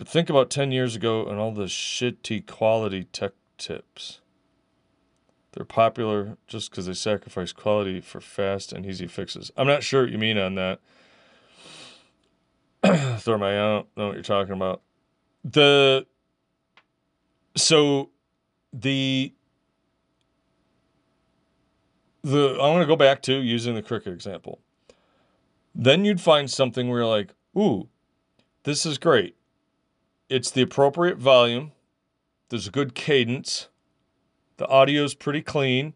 but 0.00 0.08
think 0.08 0.30
about 0.30 0.48
10 0.48 0.72
years 0.72 0.96
ago 0.96 1.26
and 1.26 1.38
all 1.38 1.52
the 1.52 1.64
shitty 1.64 2.46
quality 2.46 3.04
tech 3.04 3.32
tips. 3.58 4.22
They're 5.52 5.64
popular 5.64 6.36
just 6.46 6.70
because 6.70 6.86
they 6.86 6.94
sacrifice 6.94 7.52
quality 7.52 8.00
for 8.00 8.20
fast 8.20 8.72
and 8.72 8.86
easy 8.86 9.06
fixes. 9.06 9.50
I'm 9.56 9.66
not 9.66 9.82
sure 9.82 10.02
what 10.02 10.12
you 10.12 10.18
mean 10.18 10.38
on 10.38 10.54
that. 10.54 10.80
Throw 13.20 13.36
my, 13.36 13.50
I 13.50 13.54
don't 13.54 13.86
know 13.96 14.06
what 14.06 14.14
you're 14.14 14.22
talking 14.22 14.54
about. 14.54 14.82
The, 15.44 16.06
so 17.56 18.10
the, 18.72 19.34
the, 22.22 22.50
I'm 22.52 22.56
going 22.56 22.80
to 22.80 22.86
go 22.86 22.96
back 22.96 23.22
to 23.22 23.34
using 23.34 23.74
the 23.74 23.82
cricket 23.82 24.12
example. 24.12 24.60
Then 25.74 26.04
you'd 26.04 26.20
find 26.20 26.50
something 26.50 26.88
where 26.88 27.00
you're 27.00 27.08
like, 27.08 27.34
ooh, 27.56 27.88
this 28.62 28.86
is 28.86 28.98
great 28.98 29.36
it's 30.30 30.50
the 30.50 30.62
appropriate 30.62 31.18
volume. 31.18 31.72
There's 32.48 32.68
a 32.68 32.70
good 32.70 32.94
cadence. 32.94 33.68
The 34.60 34.68
audio 34.68 35.04
is 35.04 35.14
pretty 35.14 35.40
clean, 35.40 35.94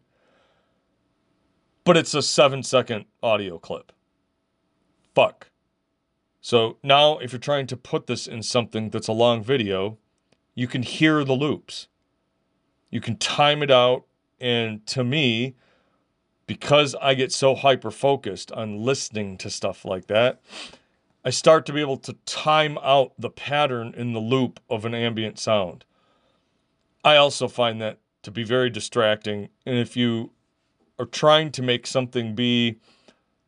but 1.83 1.95
it's 1.95 2.15
a 2.15 2.23
seven 2.23 2.63
second 2.63 3.05
audio 3.21 3.59
clip. 3.59 3.91
Fuck. 5.13 5.51
So 6.41 6.77
now, 6.81 7.19
if 7.19 7.31
you're 7.31 7.39
trying 7.39 7.67
to 7.67 7.77
put 7.77 8.07
this 8.07 8.25
in 8.25 8.41
something 8.41 8.89
that's 8.89 9.07
a 9.07 9.11
long 9.11 9.43
video, 9.43 9.99
you 10.55 10.67
can 10.67 10.81
hear 10.81 11.23
the 11.23 11.35
loops. 11.35 11.89
You 12.89 12.99
can 13.01 13.17
time 13.17 13.61
it 13.61 13.69
out. 13.69 14.05
And 14.41 14.83
to 14.87 15.03
me, 15.03 15.53
because 16.47 16.95
I 16.99 17.13
get 17.13 17.31
so 17.31 17.53
hyper 17.53 17.91
focused 17.91 18.51
on 18.51 18.83
listening 18.83 19.37
to 19.37 19.51
stuff 19.51 19.85
like 19.85 20.07
that, 20.07 20.41
I 21.23 21.29
start 21.29 21.67
to 21.67 21.73
be 21.73 21.81
able 21.81 21.97
to 21.97 22.13
time 22.25 22.79
out 22.81 23.13
the 23.19 23.29
pattern 23.29 23.93
in 23.95 24.13
the 24.13 24.19
loop 24.19 24.59
of 24.71 24.85
an 24.85 24.95
ambient 24.95 25.37
sound. 25.37 25.85
I 27.03 27.17
also 27.17 27.47
find 27.47 27.79
that 27.79 27.99
to 28.25 28.31
be 28.31 28.43
very 28.43 28.69
distracting. 28.69 29.49
And 29.65 29.77
if 29.77 29.95
you 29.95 30.31
are 30.99 31.05
trying 31.05 31.51
to 31.53 31.61
make 31.61 31.87
something 31.87 32.35
be, 32.35 32.79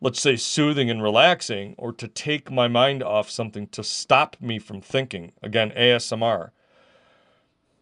let's 0.02 0.22
say, 0.22 0.36
soothing 0.36 0.90
and 0.90 1.04
relaxing, 1.04 1.76
or 1.78 1.92
to 1.94 2.08
take 2.08 2.50
my 2.50 2.68
mind 2.68 3.04
off 3.04 3.30
something 3.30 3.68
to 3.68 3.84
stop 3.84 4.38
me 4.40 4.60
from 4.60 4.82
thinking, 4.82 5.34
again, 5.44 5.72
ASMR. 5.72 6.52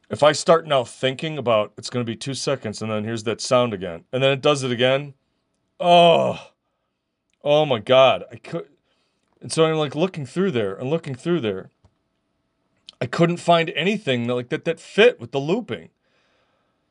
If 0.09 0.21
I 0.23 0.33
start 0.33 0.67
now 0.67 0.83
thinking 0.83 1.37
about 1.37 1.73
it's 1.77 1.89
going 1.89 2.05
to 2.05 2.11
be 2.11 2.15
two 2.15 2.35
seconds 2.35 2.81
and 2.81 2.91
then 2.91 3.03
here's 3.03 3.23
that 3.23 3.41
sound 3.41 3.73
again, 3.73 4.05
and 4.11 4.21
then 4.23 4.31
it 4.31 4.41
does 4.41 4.63
it 4.63 4.71
again, 4.71 5.15
oh, 5.79 6.51
oh 7.43 7.65
my 7.65 7.79
God. 7.79 8.23
I 8.31 8.35
could 8.37 8.67
and 9.41 9.51
so 9.51 9.65
I'm 9.65 9.75
like 9.75 9.93
looking 9.93 10.25
through 10.25 10.51
there 10.51 10.73
and 10.73 10.89
looking 10.89 11.13
through 11.13 11.41
there. 11.41 11.69
I 12.99 13.05
couldn't 13.05 13.37
find 13.37 13.69
anything 13.75 14.25
that, 14.25 14.33
like 14.33 14.49
that 14.49 14.65
that 14.65 14.79
fit 14.79 15.19
with 15.19 15.31
the 15.31 15.39
looping. 15.39 15.89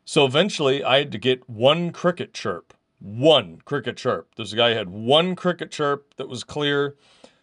So 0.04 0.24
eventually 0.24 0.84
I 0.84 0.98
had 0.98 1.12
to 1.12 1.18
get 1.18 1.48
one 1.48 1.90
cricket 1.90 2.34
chirp. 2.34 2.74
One 3.00 3.60
cricket 3.64 3.96
chirp. 3.96 4.34
There's 4.36 4.52
a 4.52 4.56
guy 4.56 4.70
had 4.70 4.88
one 4.88 5.34
cricket 5.36 5.70
chirp 5.70 6.14
that 6.16 6.28
was 6.28 6.44
clear. 6.44 6.96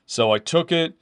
So 0.05 0.31
I 0.31 0.39
took 0.39 0.71
it, 0.71 0.95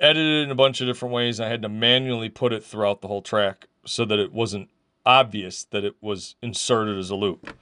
edited 0.00 0.42
it 0.42 0.44
in 0.44 0.50
a 0.50 0.56
bunch 0.56 0.80
of 0.80 0.86
different 0.86 1.14
ways. 1.14 1.40
I 1.40 1.48
had 1.48 1.62
to 1.62 1.68
manually 1.68 2.28
put 2.28 2.52
it 2.52 2.64
throughout 2.64 3.00
the 3.00 3.08
whole 3.08 3.22
track 3.22 3.66
so 3.84 4.04
that 4.04 4.18
it 4.18 4.32
wasn't 4.32 4.68
obvious 5.04 5.64
that 5.64 5.84
it 5.84 5.94
was 6.00 6.34
inserted 6.42 6.98
as 6.98 7.10
a 7.10 7.14
loop. 7.16 7.54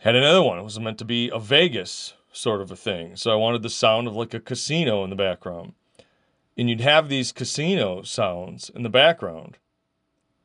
Had 0.00 0.16
another 0.16 0.42
one. 0.42 0.58
It 0.58 0.64
was 0.64 0.80
meant 0.80 0.98
to 0.98 1.04
be 1.04 1.30
a 1.30 1.38
Vegas 1.38 2.14
sort 2.32 2.60
of 2.60 2.70
a 2.70 2.76
thing. 2.76 3.16
So 3.16 3.30
I 3.30 3.34
wanted 3.34 3.62
the 3.62 3.70
sound 3.70 4.06
of 4.06 4.16
like 4.16 4.34
a 4.34 4.40
casino 4.40 5.04
in 5.04 5.10
the 5.10 5.16
background. 5.16 5.74
And 6.56 6.68
you'd 6.68 6.80
have 6.80 7.08
these 7.08 7.32
casino 7.32 8.02
sounds 8.02 8.70
in 8.70 8.82
the 8.82 8.90
background. 8.90 9.58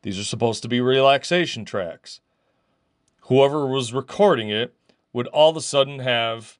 These 0.06 0.20
are 0.20 0.24
supposed 0.24 0.62
to 0.62 0.68
be 0.68 0.82
relaxation 0.82 1.66
tracks. 1.66 2.22
Whoever 3.22 3.66
was 3.66 3.92
recording 3.92 4.52
it 4.52 4.72
would 5.14 5.26
all 5.30 5.50
of 5.50 5.58
a 5.58 5.62
sudden 5.62 5.98
have 5.98 6.60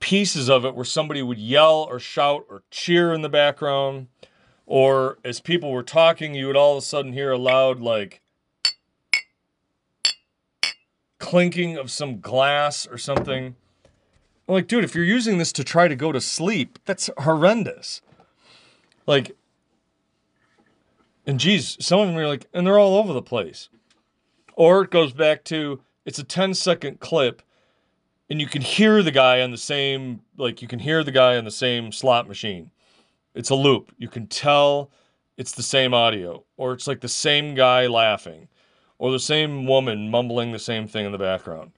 pieces 0.00 0.50
of 0.50 0.66
it 0.66 0.74
where 0.74 0.84
somebody 0.84 1.22
would 1.22 1.38
yell 1.38 1.86
or 1.88 1.98
shout 1.98 2.44
or 2.50 2.62
cheer 2.70 3.14
in 3.14 3.22
the 3.22 3.30
background. 3.30 4.08
Or 4.66 5.16
as 5.24 5.40
people 5.40 5.72
were 5.72 5.82
talking, 5.82 6.34
you 6.34 6.46
would 6.48 6.58
all 6.58 6.76
of 6.76 6.82
a 6.82 6.86
sudden 6.86 7.14
hear 7.14 7.32
a 7.32 7.38
loud, 7.38 7.80
like, 7.80 8.20
clinking 11.18 11.78
of 11.78 11.90
some 11.90 12.20
glass 12.20 12.86
or 12.86 12.98
something. 12.98 13.56
I'm 14.46 14.54
like, 14.54 14.68
dude, 14.68 14.84
if 14.84 14.94
you're 14.94 15.04
using 15.04 15.38
this 15.38 15.52
to 15.52 15.64
try 15.64 15.88
to 15.88 15.96
go 15.96 16.12
to 16.12 16.20
sleep, 16.20 16.78
that's 16.84 17.08
horrendous. 17.16 18.02
Like, 19.06 19.34
and 21.30 21.38
geez, 21.38 21.76
some 21.78 22.00
of 22.00 22.08
them 22.08 22.16
are 22.16 22.26
like, 22.26 22.48
and 22.52 22.66
they're 22.66 22.76
all 22.76 22.96
over 22.96 23.12
the 23.12 23.22
place. 23.22 23.68
Or 24.54 24.82
it 24.82 24.90
goes 24.90 25.12
back 25.12 25.44
to 25.44 25.80
it's 26.04 26.18
a 26.18 26.24
10 26.24 26.54
second 26.54 26.98
clip, 26.98 27.40
and 28.28 28.40
you 28.40 28.48
can 28.48 28.62
hear 28.62 29.00
the 29.00 29.12
guy 29.12 29.40
on 29.40 29.52
the 29.52 29.56
same, 29.56 30.22
like, 30.36 30.60
you 30.60 30.66
can 30.66 30.80
hear 30.80 31.04
the 31.04 31.12
guy 31.12 31.36
on 31.36 31.44
the 31.44 31.52
same 31.52 31.92
slot 31.92 32.26
machine. 32.26 32.72
It's 33.32 33.48
a 33.48 33.54
loop. 33.54 33.94
You 33.96 34.08
can 34.08 34.26
tell 34.26 34.90
it's 35.36 35.52
the 35.52 35.62
same 35.62 35.94
audio, 35.94 36.42
or 36.56 36.72
it's 36.72 36.88
like 36.88 37.00
the 37.00 37.06
same 37.06 37.54
guy 37.54 37.86
laughing, 37.86 38.48
or 38.98 39.12
the 39.12 39.20
same 39.20 39.68
woman 39.68 40.10
mumbling 40.10 40.50
the 40.50 40.58
same 40.58 40.88
thing 40.88 41.06
in 41.06 41.12
the 41.12 41.18
background. 41.18 41.70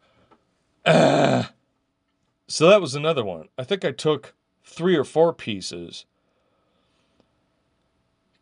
So 2.48 2.68
that 2.68 2.82
was 2.82 2.94
another 2.94 3.24
one. 3.24 3.48
I 3.56 3.64
think 3.64 3.82
I 3.82 3.92
took 3.92 4.34
three 4.62 4.94
or 4.94 5.04
four 5.04 5.32
pieces. 5.32 6.04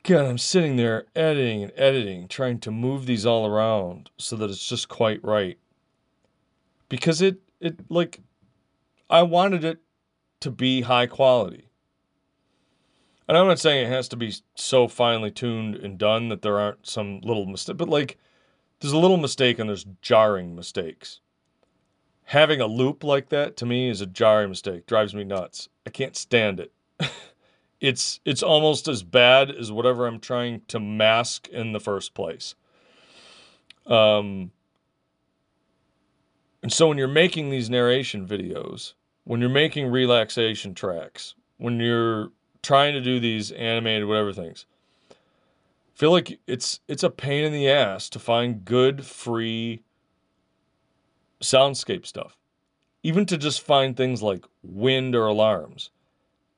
God, 0.03 0.27
I'm 0.27 0.39
sitting 0.39 0.77
there 0.77 1.05
editing 1.15 1.63
and 1.63 1.73
editing, 1.77 2.29
trying 2.29 2.59
to 2.61 2.71
move 2.71 3.07
these 3.07 3.27
all 3.27 3.47
around 3.47 4.11
so 4.17 4.37
that 4.37 4.51
it's 4.51 4.67
just 4.67 4.89
quite 4.89 5.23
right. 5.23 5.59
Because 6.89 7.21
it, 7.21 7.39
it 7.61 7.91
like, 7.91 8.21
I 9.09 9.23
wanted 9.23 9.65
it 9.65 9.79
to 10.41 10.51
be 10.51 10.83
high 10.83 11.07
quality. 11.07 11.69
And 13.29 13.37
I'm 13.37 13.47
not 13.47 13.61
saying 13.61 13.87
it 13.87 13.91
has 13.91 14.09
to 14.09 14.17
be 14.17 14.35
so 14.55 14.89
finely 14.89 15.31
tuned 15.31 15.77
and 15.77 15.99
done 15.99 16.29
that 16.31 16.43
there 16.43 16.59
aren't 16.59 16.87
some 16.87 17.21
little 17.21 17.47
mistakes, 17.47 17.77
but 17.77 17.89
like, 17.89 18.19
there's 18.81 18.93
a 18.93 18.99
little 18.99 19.19
mistake 19.19 19.59
and 19.59 19.69
there's 19.69 19.87
jarring 20.01 20.57
mistakes 20.57 21.21
having 22.31 22.61
a 22.61 22.67
loop 22.67 23.03
like 23.03 23.29
that 23.29 23.57
to 23.57 23.67
me 23.67 23.91
is 23.91 24.01
a 24.01 24.07
jarring 24.07 24.51
mistake. 24.51 24.87
Drives 24.87 25.15
me 25.15 25.25
nuts. 25.25 25.69
I 25.85 25.91
can't 25.91 26.15
stand 26.17 26.61
it. 26.61 26.73
it's 27.81 28.21
it's 28.25 28.43
almost 28.43 28.89
as 28.89 29.03
bad 29.03 29.51
as 29.51 29.73
whatever 29.73 30.07
I'm 30.07 30.21
trying 30.21 30.63
to 30.69 30.79
mask 30.79 31.49
in 31.49 31.73
the 31.73 31.81
first 31.81 32.15
place. 32.15 32.55
Um 33.87 34.53
and 36.63 36.73
so 36.73 36.89
when 36.89 36.99
you're 36.99 37.09
making 37.09 37.51
these 37.51 37.71
narration 37.71 38.27
videos, 38.27 38.93
when 39.25 39.41
you're 39.41 39.49
making 39.49 39.91
relaxation 39.91 40.75
tracks, 40.75 41.35
when 41.57 41.81
you're 41.81 42.31
trying 42.63 42.93
to 42.93 43.01
do 43.01 43.19
these 43.19 43.51
animated 43.53 44.07
whatever 44.07 44.33
things, 44.33 44.67
I 45.11 45.15
feel 45.95 46.11
like 46.11 46.39
it's 46.47 46.81
it's 46.87 47.03
a 47.03 47.11
pain 47.11 47.45
in 47.45 47.53
the 47.53 47.69
ass 47.69 48.11
to 48.11 48.19
find 48.19 48.65
good 48.65 49.07
free 49.07 49.83
soundscape 51.41 52.05
stuff, 52.07 52.37
even 53.03 53.25
to 53.27 53.39
just 53.39 53.63
find 53.63 53.97
things 53.97 54.23
like 54.23 54.45
wind 54.63 55.15
or 55.15 55.27
alarms. 55.27 55.91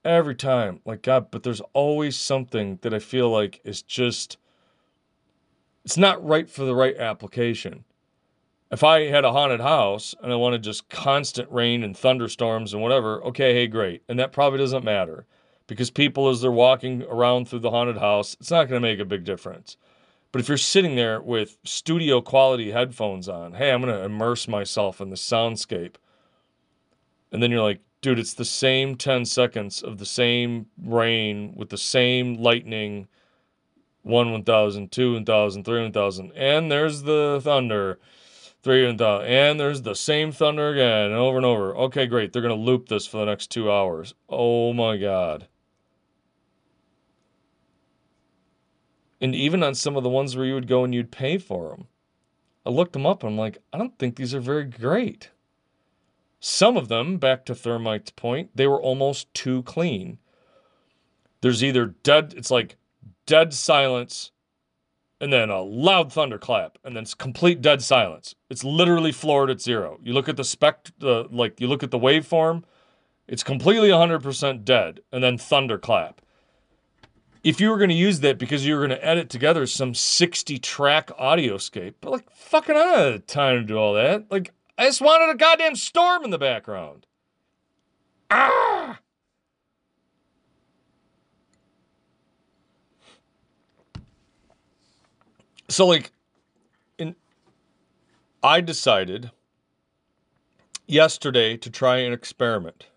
Every 0.05 0.35
time, 0.35 0.81
like 0.85 1.03
God, 1.03 1.31
but 1.31 1.45
there's 1.45 1.61
always 1.73 2.17
something 2.17 2.79
that 2.83 2.93
I 2.93 2.99
feel 2.99 3.31
like 3.31 3.61
is 3.65 3.83
just, 3.83 4.37
it's 5.85 5.97
not 5.97 6.25
right 6.25 6.49
for 6.51 6.65
the 6.65 6.75
right 6.75 6.97
application. 6.97 7.85
If 8.73 8.83
I 8.83 9.09
had 9.09 9.25
a 9.25 9.33
haunted 9.33 9.61
house 9.61 10.15
and 10.23 10.33
I 10.33 10.37
wanted 10.37 10.63
just 10.63 10.89
constant 10.89 11.51
rain 11.53 11.85
and 11.85 11.97
thunderstorms 11.97 12.73
and 12.73 12.83
whatever, 12.83 13.23
okay, 13.25 13.55
hey, 13.55 13.67
great. 13.67 14.03
And 14.09 14.19
that 14.19 14.33
probably 14.33 14.59
doesn't 14.59 14.85
matter 14.85 15.27
because 15.67 15.91
people, 15.91 16.29
as 16.29 16.41
they're 16.41 16.51
walking 16.51 17.03
around 17.05 17.49
through 17.49 17.61
the 17.61 17.71
haunted 17.71 17.99
house, 17.99 18.35
it's 18.41 18.51
not 18.51 18.69
going 18.69 18.81
to 18.83 18.89
make 18.89 18.99
a 18.99 19.05
big 19.05 19.25
difference. 19.25 19.77
But 20.33 20.41
if 20.41 20.49
you're 20.49 20.57
sitting 20.57 20.97
there 20.97 21.21
with 21.21 21.59
studio 21.65 22.23
quality 22.23 22.73
headphones 22.73 23.29
on, 23.29 23.53
hey, 23.53 23.71
I'm 23.71 23.83
going 23.83 23.95
to 23.95 24.05
immerse 24.05 24.49
myself 24.49 25.01
in 25.01 25.11
the 25.11 25.17
soundscape. 25.17 25.97
And 27.31 27.43
then 27.43 27.51
you're 27.51 27.63
like, 27.63 27.81
dude, 28.03 28.19
it's 28.19 28.35
the 28.35 28.45
same 28.45 28.97
10 28.97 29.25
seconds 29.25 29.83
of 29.83 29.99
the 29.99 30.07
same 30.07 30.67
rain 30.85 31.55
with 31.57 31.71
the 31.71 31.79
same 31.79 32.35
lightning 32.35 33.09
1 34.03 34.33
1000, 34.33 34.93
2 34.93 35.13
1000, 35.15 35.65
3 35.65 35.83
1000. 35.83 36.33
And 36.35 36.71
there's 36.71 37.03
the 37.03 37.41
thunder. 37.43 37.99
3 38.63 38.87
1000. 38.87 39.27
And 39.27 39.59
there's 39.59 39.83
the 39.83 39.95
same 39.95 40.33
thunder 40.33 40.71
again 40.71 41.07
and 41.07 41.15
over 41.15 41.37
and 41.37 41.47
over. 41.47 41.75
Okay, 41.77 42.07
great. 42.07 42.33
They're 42.33 42.43
going 42.43 42.57
to 42.57 42.61
loop 42.61 42.89
this 42.89 43.07
for 43.07 43.19
the 43.19 43.27
next 43.27 43.51
two 43.51 43.71
hours. 43.71 44.15
Oh 44.29 44.73
my 44.73 44.97
God. 44.97 45.47
And 49.21 49.37
even 49.37 49.63
on 49.63 49.77
some 49.77 49.97
of 49.97 50.03
the 50.03 50.09
ones 50.09 50.37
where 50.37 50.45
you 50.45 50.55
would 50.55 50.67
go 50.67 50.83
and 50.83 50.93
you'd 50.93 51.13
pay 51.13 51.39
for 51.39 51.71
them, 51.71 51.87
I 52.67 52.71
looked 52.71 52.93
them 52.93 53.07
up 53.07 53.23
and 53.23 53.33
I'm 53.33 53.39
like, 53.39 53.59
I 53.73 53.79
don't 53.79 53.97
think 53.97 54.17
these 54.17 54.35
are 54.35 54.41
very 54.41 54.65
great. 54.65 55.31
Some 56.45 56.77
of 56.77 56.89
them, 56.89 57.19
back 57.19 57.45
to 57.45 57.55
Thermite's 57.55 58.11
point, 58.11 58.51
they 58.53 58.67
were 58.67 58.83
almost 58.83 59.33
too 59.33 59.63
clean. 59.63 60.19
There's 61.41 61.63
either 61.63 61.87
dead, 61.87 62.35
it's 62.37 62.51
like 62.51 62.77
dead 63.27 63.55
silence 63.55 64.33
and 65.21 65.33
then 65.33 65.51
a 65.51 65.61
loud 65.63 66.13
thunderclap 66.13 66.79
and 66.83 66.97
then 66.97 67.05
it's 67.05 67.15
complete 67.15 67.63
dead 67.63 67.81
silence. 67.81 68.35
It's 68.51 68.65
literally 68.65 69.13
floored 69.13 69.51
at 69.51 69.61
zero. 69.61 70.01
You 70.03 70.15
look 70.15 70.29
at 70.29 70.37
the 70.37 70.43
spec, 70.43 70.89
uh, 71.01 71.29
like 71.29 71.61
you 71.61 71.69
look 71.69 71.85
at 71.85 71.93
the 71.93 71.99
waveform, 71.99 72.65
it's 73.29 73.45
completely 73.45 73.91
100% 73.91 74.65
dead 74.65 74.99
and 75.13 75.23
then 75.23 75.39
thunderclap 75.39 76.21
if 77.45 77.61
you 77.61 77.71
were 77.71 77.77
going 77.79 77.91
to 77.91 77.95
use 77.95 78.21
that 78.21 78.39
because 78.39 78.67
you 78.67 78.75
were 78.75 78.87
going 78.87 78.99
to 78.99 79.05
edit 79.05 79.29
together 79.29 79.67
some 79.67 79.95
60 79.95 80.59
track 80.59 81.09
audioscape, 81.19 81.95
but 82.01 82.13
like 82.13 82.31
fucking 82.31 82.77
I 82.77 82.79
don't 82.79 83.13
have 83.13 83.27
time 83.27 83.57
to 83.57 83.65
do 83.65 83.77
all 83.77 83.95
that. 83.95 84.31
Like 84.31 84.53
I 84.83 84.87
just 84.87 85.01
wanted 85.01 85.31
a 85.31 85.37
goddamn 85.37 85.77
storm 85.77 86.25
in 86.25 86.31
the 86.31 86.39
background. 86.39 87.07
Ah! 88.33 88.99
So 95.69 95.87
like 95.87 96.11
in 96.99 97.15
I 98.43 98.61
decided 98.61 99.31
yesterday 100.89 101.57
to 101.59 101.71
try 101.71 101.99
an 101.99 102.13
experiment. 102.13 102.89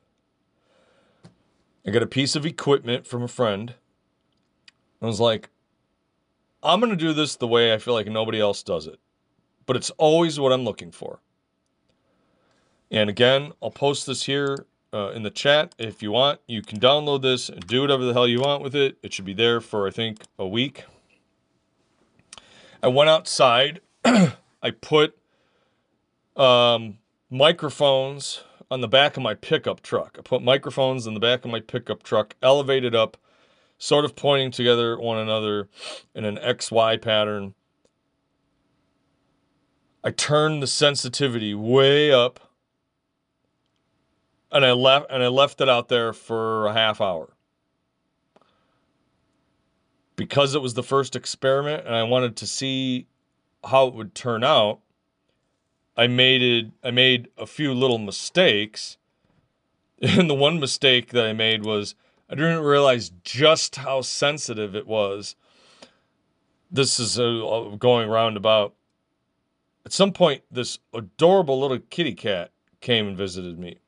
I 1.85 1.91
got 1.91 2.01
a 2.01 2.07
piece 2.07 2.35
of 2.35 2.47
equipment 2.47 3.05
from 3.05 3.21
a 3.21 3.27
friend 3.27 3.75
I 5.03 5.05
was 5.05 5.19
like, 5.19 5.49
I'm 6.63 6.79
going 6.79 6.89
to 6.89 6.95
do 6.95 7.13
this 7.13 7.35
the 7.35 7.45
way 7.45 7.75
I 7.75 7.77
feel 7.77 7.93
like 7.93 8.07
nobody 8.07 8.39
else 8.39 8.63
does 8.63 8.87
it. 8.87 8.99
But 9.67 9.75
it's 9.75 9.91
always 9.91 10.39
what 10.39 10.51
I'm 10.51 10.63
looking 10.63 10.89
for. 10.89 11.19
And 12.91 13.09
again, 13.09 13.51
I'll 13.61 13.71
post 13.71 14.05
this 14.05 14.23
here 14.23 14.65
uh, 14.93 15.09
in 15.09 15.23
the 15.23 15.29
chat. 15.29 15.75
If 15.77 16.01
you 16.01 16.11
want, 16.11 16.39
you 16.47 16.61
can 16.61 16.79
download 16.79 17.21
this 17.21 17.49
and 17.49 17.65
do 17.65 17.81
whatever 17.81 18.05
the 18.05 18.13
hell 18.13 18.27
you 18.27 18.41
want 18.41 18.63
with 18.63 18.75
it. 18.75 18.97
It 19.03 19.13
should 19.13 19.25
be 19.25 19.33
there 19.33 19.59
for, 19.59 19.87
I 19.87 19.91
think, 19.91 20.23
a 20.39 20.47
week. 20.47 20.85
I 22.81 22.87
went 22.87 23.09
outside. 23.09 23.81
I 24.05 24.71
put 24.79 25.17
um, 26.35 26.99
microphones 27.29 28.43
on 28.69 28.81
the 28.81 28.87
back 28.87 29.17
of 29.17 29.23
my 29.23 29.33
pickup 29.33 29.81
truck. 29.81 30.17
I 30.19 30.21
put 30.21 30.41
microphones 30.41 31.07
in 31.07 31.13
the 31.13 31.19
back 31.19 31.45
of 31.45 31.51
my 31.51 31.59
pickup 31.59 32.03
truck, 32.03 32.35
elevated 32.41 32.95
up 32.95 33.17
sort 33.77 34.05
of 34.05 34.15
pointing 34.15 34.51
together 34.51 34.99
one 34.99 35.17
another 35.17 35.67
in 36.13 36.25
an 36.25 36.37
XY 36.37 37.01
pattern. 37.01 37.53
I 40.03 40.11
turned 40.11 40.61
the 40.61 40.67
sensitivity 40.67 41.53
way 41.53 42.11
up 42.11 42.44
and 44.55 44.65
I 44.65 44.71
left 44.71 45.07
and 45.11 45.21
I 45.21 45.27
left 45.27 45.59
it 45.59 45.67
out 45.67 45.89
there 45.89 46.13
for 46.13 46.65
a 46.65 46.73
half 46.73 47.01
hour. 47.01 47.33
Because 50.15 50.55
it 50.55 50.61
was 50.61 50.75
the 50.75 50.81
first 50.81 51.13
experiment 51.13 51.85
and 51.85 51.93
I 51.93 52.03
wanted 52.03 52.37
to 52.37 52.47
see 52.47 53.05
how 53.65 53.87
it 53.87 53.93
would 53.93 54.15
turn 54.15 54.45
out, 54.45 54.79
I 55.97 56.07
made 56.07 56.41
it 56.41 56.71
I 56.81 56.91
made 56.91 57.27
a 57.37 57.45
few 57.45 57.73
little 57.73 57.99
mistakes. 57.99 58.97
And 60.01 60.29
the 60.29 60.35
one 60.35 60.59
mistake 60.59 61.11
that 61.11 61.25
I 61.25 61.31
made 61.31 61.63
was 61.63 61.95
I 62.29 62.35
didn't 62.35 62.63
realize 62.63 63.11
just 63.23 63.77
how 63.77 64.01
sensitive 64.01 64.75
it 64.75 64.87
was. 64.87 65.35
This 66.69 66.99
is 66.99 67.17
a, 67.17 67.75
going 67.79 68.09
roundabout. 68.09 68.73
At 69.85 69.93
some 69.93 70.11
point, 70.11 70.43
this 70.51 70.79
adorable 70.93 71.59
little 71.61 71.79
kitty 71.79 72.13
cat 72.13 72.51
came 72.81 73.07
and 73.07 73.17
visited 73.17 73.57
me. 73.57 73.79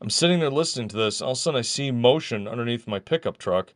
I'm 0.00 0.10
sitting 0.10 0.40
there 0.40 0.50
listening 0.50 0.88
to 0.88 0.96
this. 0.96 1.22
All 1.22 1.32
of 1.32 1.38
a 1.38 1.40
sudden, 1.40 1.58
I 1.58 1.62
see 1.62 1.90
motion 1.90 2.46
underneath 2.46 2.86
my 2.86 2.98
pickup 2.98 3.38
truck, 3.38 3.72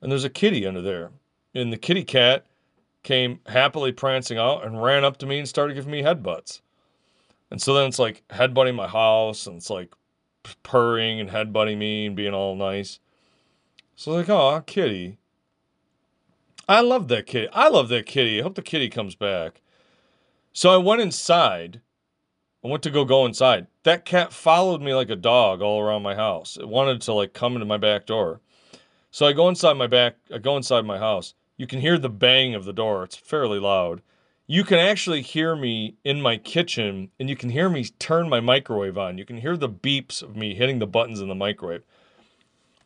and 0.00 0.10
there's 0.10 0.24
a 0.24 0.30
kitty 0.30 0.66
under 0.66 0.80
there. 0.80 1.10
And 1.54 1.72
the 1.72 1.76
kitty 1.76 2.04
cat 2.04 2.46
came 3.02 3.40
happily 3.46 3.92
prancing 3.92 4.38
out 4.38 4.64
and 4.64 4.82
ran 4.82 5.04
up 5.04 5.16
to 5.18 5.26
me 5.26 5.38
and 5.38 5.48
started 5.48 5.74
giving 5.74 5.90
me 5.90 6.02
headbutts. 6.02 6.60
And 7.50 7.60
so 7.60 7.74
then 7.74 7.86
it's 7.86 7.98
like 7.98 8.22
headbutting 8.30 8.74
my 8.74 8.88
house, 8.88 9.46
and 9.46 9.56
it's 9.56 9.70
like 9.70 9.92
purring 10.62 11.20
and 11.20 11.30
headbutting 11.30 11.78
me 11.78 12.06
and 12.06 12.16
being 12.16 12.34
all 12.34 12.54
nice. 12.54 13.00
So 13.96 14.12
like, 14.12 14.28
oh, 14.28 14.62
kitty. 14.66 15.18
I 16.68 16.80
love 16.80 17.08
that 17.08 17.26
kitty. 17.26 17.48
I 17.52 17.68
love 17.68 17.88
that 17.88 18.06
kitty. 18.06 18.40
I 18.40 18.42
hope 18.42 18.54
the 18.54 18.62
kitty 18.62 18.88
comes 18.88 19.14
back. 19.14 19.60
So 20.52 20.70
I 20.70 20.76
went 20.76 21.02
inside. 21.02 21.80
I 22.64 22.68
went 22.68 22.82
to 22.84 22.90
go 22.90 23.04
go 23.04 23.26
inside. 23.26 23.66
That 23.82 24.06
cat 24.06 24.32
followed 24.32 24.80
me 24.80 24.94
like 24.94 25.10
a 25.10 25.16
dog 25.16 25.60
all 25.60 25.80
around 25.80 26.02
my 26.02 26.14
house. 26.14 26.56
It 26.56 26.66
wanted 26.66 27.02
to 27.02 27.12
like 27.12 27.34
come 27.34 27.52
into 27.54 27.66
my 27.66 27.76
back 27.76 28.06
door. 28.06 28.40
So 29.10 29.26
I 29.26 29.32
go 29.32 29.48
inside 29.50 29.74
my 29.74 29.86
back. 29.86 30.16
I 30.32 30.38
go 30.38 30.56
inside 30.56 30.86
my 30.86 30.98
house. 30.98 31.34
You 31.58 31.66
can 31.66 31.80
hear 31.80 31.98
the 31.98 32.08
bang 32.08 32.54
of 32.54 32.64
the 32.64 32.72
door. 32.72 33.04
It's 33.04 33.16
fairly 33.16 33.58
loud. 33.58 34.00
You 34.46 34.64
can 34.64 34.78
actually 34.78 35.20
hear 35.20 35.54
me 35.54 35.96
in 36.04 36.22
my 36.22 36.38
kitchen 36.38 37.10
and 37.20 37.28
you 37.28 37.36
can 37.36 37.50
hear 37.50 37.68
me 37.68 37.84
turn 37.98 38.30
my 38.30 38.40
microwave 38.40 38.96
on. 38.96 39.18
You 39.18 39.26
can 39.26 39.38
hear 39.38 39.58
the 39.58 39.68
beeps 39.68 40.22
of 40.22 40.34
me 40.34 40.54
hitting 40.54 40.78
the 40.78 40.86
buttons 40.86 41.20
in 41.20 41.28
the 41.28 41.34
microwave. 41.34 41.82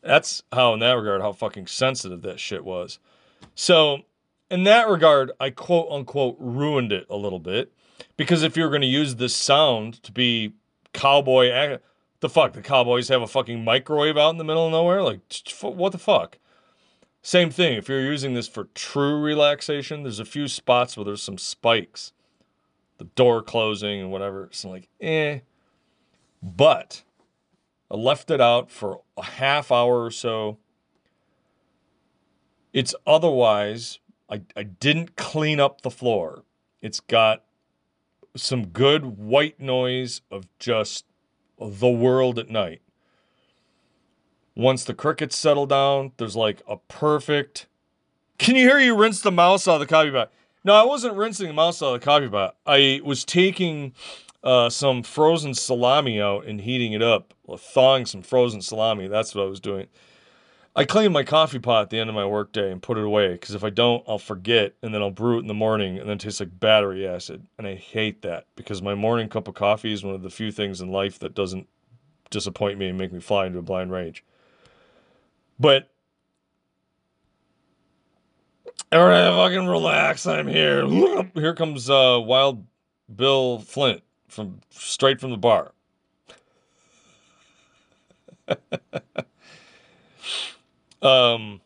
That's 0.01 0.43
how, 0.51 0.73
in 0.73 0.79
that 0.79 0.93
regard, 0.93 1.21
how 1.21 1.31
fucking 1.31 1.67
sensitive 1.67 2.21
that 2.21 2.39
shit 2.39 2.63
was. 2.63 2.99
So, 3.55 3.99
in 4.49 4.63
that 4.63 4.87
regard, 4.87 5.31
I 5.39 5.49
quote 5.49 5.87
unquote 5.91 6.37
ruined 6.39 6.91
it 6.91 7.05
a 7.09 7.17
little 7.17 7.39
bit 7.39 7.73
because 8.19 8.43
if 8.43 8.57
you're 8.57 8.67
going 8.67 8.81
to 8.81 8.87
use 8.87 9.15
this 9.15 9.33
sound 9.33 10.03
to 10.03 10.11
be 10.11 10.51
cowboy, 10.91 11.79
The 12.19 12.27
fuck? 12.27 12.51
The 12.51 12.61
Cowboys 12.61 13.07
have 13.07 13.21
a 13.21 13.27
fucking 13.27 13.63
microwave 13.63 14.17
out 14.17 14.31
in 14.31 14.37
the 14.37 14.43
middle 14.43 14.65
of 14.65 14.73
nowhere? 14.73 15.01
Like, 15.01 15.21
what 15.61 15.93
the 15.93 15.97
fuck? 15.97 16.37
Same 17.21 17.49
thing. 17.49 17.77
If 17.77 17.87
you're 17.87 18.01
using 18.01 18.33
this 18.33 18.49
for 18.49 18.65
true 18.75 19.21
relaxation, 19.21 20.03
there's 20.03 20.19
a 20.19 20.25
few 20.25 20.49
spots 20.49 20.97
where 20.97 21.05
there's 21.05 21.23
some 21.23 21.37
spikes, 21.37 22.11
the 22.97 23.05
door 23.05 23.41
closing 23.41 24.01
and 24.01 24.11
whatever. 24.11 24.43
It's 24.47 24.65
like, 24.65 24.89
eh. 24.99 25.39
But 26.43 27.03
I 27.89 27.95
left 27.95 28.29
it 28.29 28.41
out 28.41 28.69
for 28.69 28.99
a 29.15 29.23
half 29.23 29.71
hour 29.71 30.03
or 30.03 30.11
so. 30.11 30.57
It's 32.73 32.93
otherwise, 33.07 33.99
I, 34.29 34.41
I 34.57 34.63
didn't 34.63 35.15
clean 35.15 35.61
up 35.61 35.81
the 35.81 35.89
floor. 35.89 36.43
It's 36.81 36.99
got 36.99 37.45
some 38.41 38.67
good 38.67 39.17
white 39.17 39.59
noise 39.59 40.21
of 40.31 40.45
just 40.59 41.05
the 41.59 41.89
world 41.89 42.39
at 42.39 42.49
night. 42.49 42.81
Once 44.55 44.83
the 44.83 44.93
crickets 44.93 45.37
settle 45.37 45.65
down, 45.65 46.11
there's 46.17 46.35
like 46.35 46.61
a 46.67 46.77
perfect. 46.77 47.67
Can 48.37 48.55
you 48.55 48.67
hear 48.67 48.79
you 48.79 48.95
rinse 48.95 49.21
the 49.21 49.31
mouse 49.31 49.67
out 49.67 49.75
of 49.75 49.79
the 49.81 49.85
coffee 49.87 50.11
pot? 50.11 50.31
No, 50.63 50.73
I 50.73 50.83
wasn't 50.83 51.15
rinsing 51.15 51.47
the 51.47 51.53
mouse 51.53 51.81
out 51.81 51.93
of 51.93 52.01
the 52.01 52.05
coffee 52.05 52.27
pot. 52.27 52.55
I 52.65 53.01
was 53.03 53.23
taking 53.23 53.93
uh, 54.43 54.69
some 54.69 55.03
frozen 55.03 55.53
salami 55.53 56.21
out 56.21 56.45
and 56.45 56.61
heating 56.61 56.93
it 56.93 57.01
up, 57.01 57.33
thawing 57.57 58.05
some 58.05 58.21
frozen 58.21 58.61
salami. 58.61 59.07
That's 59.07 59.33
what 59.33 59.45
I 59.45 59.47
was 59.47 59.59
doing. 59.59 59.87
I 60.79 60.85
clean 60.85 61.11
my 61.11 61.23
coffee 61.23 61.59
pot 61.59 61.81
at 61.81 61.89
the 61.89 61.99
end 61.99 62.09
of 62.09 62.15
my 62.15 62.25
workday 62.25 62.71
and 62.71 62.81
put 62.81 62.97
it 62.97 63.03
away 63.03 63.33
because 63.33 63.53
if 63.53 63.65
I 63.65 63.69
don't, 63.69 64.01
I'll 64.07 64.17
forget 64.17 64.75
and 64.81 64.93
then 64.93 65.01
I'll 65.01 65.11
brew 65.11 65.35
it 65.35 65.41
in 65.41 65.47
the 65.47 65.53
morning 65.53 65.99
and 65.99 66.07
then 66.07 66.15
it 66.15 66.21
tastes 66.21 66.39
like 66.39 66.57
battery 66.57 67.05
acid. 67.05 67.45
And 67.57 67.67
I 67.67 67.75
hate 67.75 68.21
that 68.21 68.45
because 68.55 68.81
my 68.81 68.95
morning 68.95 69.27
cup 69.27 69.49
of 69.49 69.55
coffee 69.55 69.91
is 69.91 70.05
one 70.05 70.15
of 70.15 70.21
the 70.21 70.29
few 70.29 70.53
things 70.53 70.79
in 70.79 70.89
life 70.89 71.19
that 71.19 71.35
doesn't 71.35 71.67
disappoint 72.29 72.79
me 72.79 72.87
and 72.87 72.97
make 72.97 73.11
me 73.11 73.19
fly 73.19 73.45
into 73.45 73.59
a 73.59 73.61
blind 73.61 73.91
rage. 73.91 74.23
But 75.59 75.89
everybody 78.89 79.35
fucking 79.35 79.67
relax. 79.67 80.25
I'm 80.25 80.47
here. 80.47 80.87
Here 81.33 81.55
comes 81.55 81.89
uh, 81.89 82.21
Wild 82.23 82.65
Bill 83.13 83.59
Flint 83.59 84.01
from 84.29 84.61
straight 84.69 85.19
from 85.19 85.31
the 85.31 85.37
bar. 85.37 85.73
um, 91.01 91.61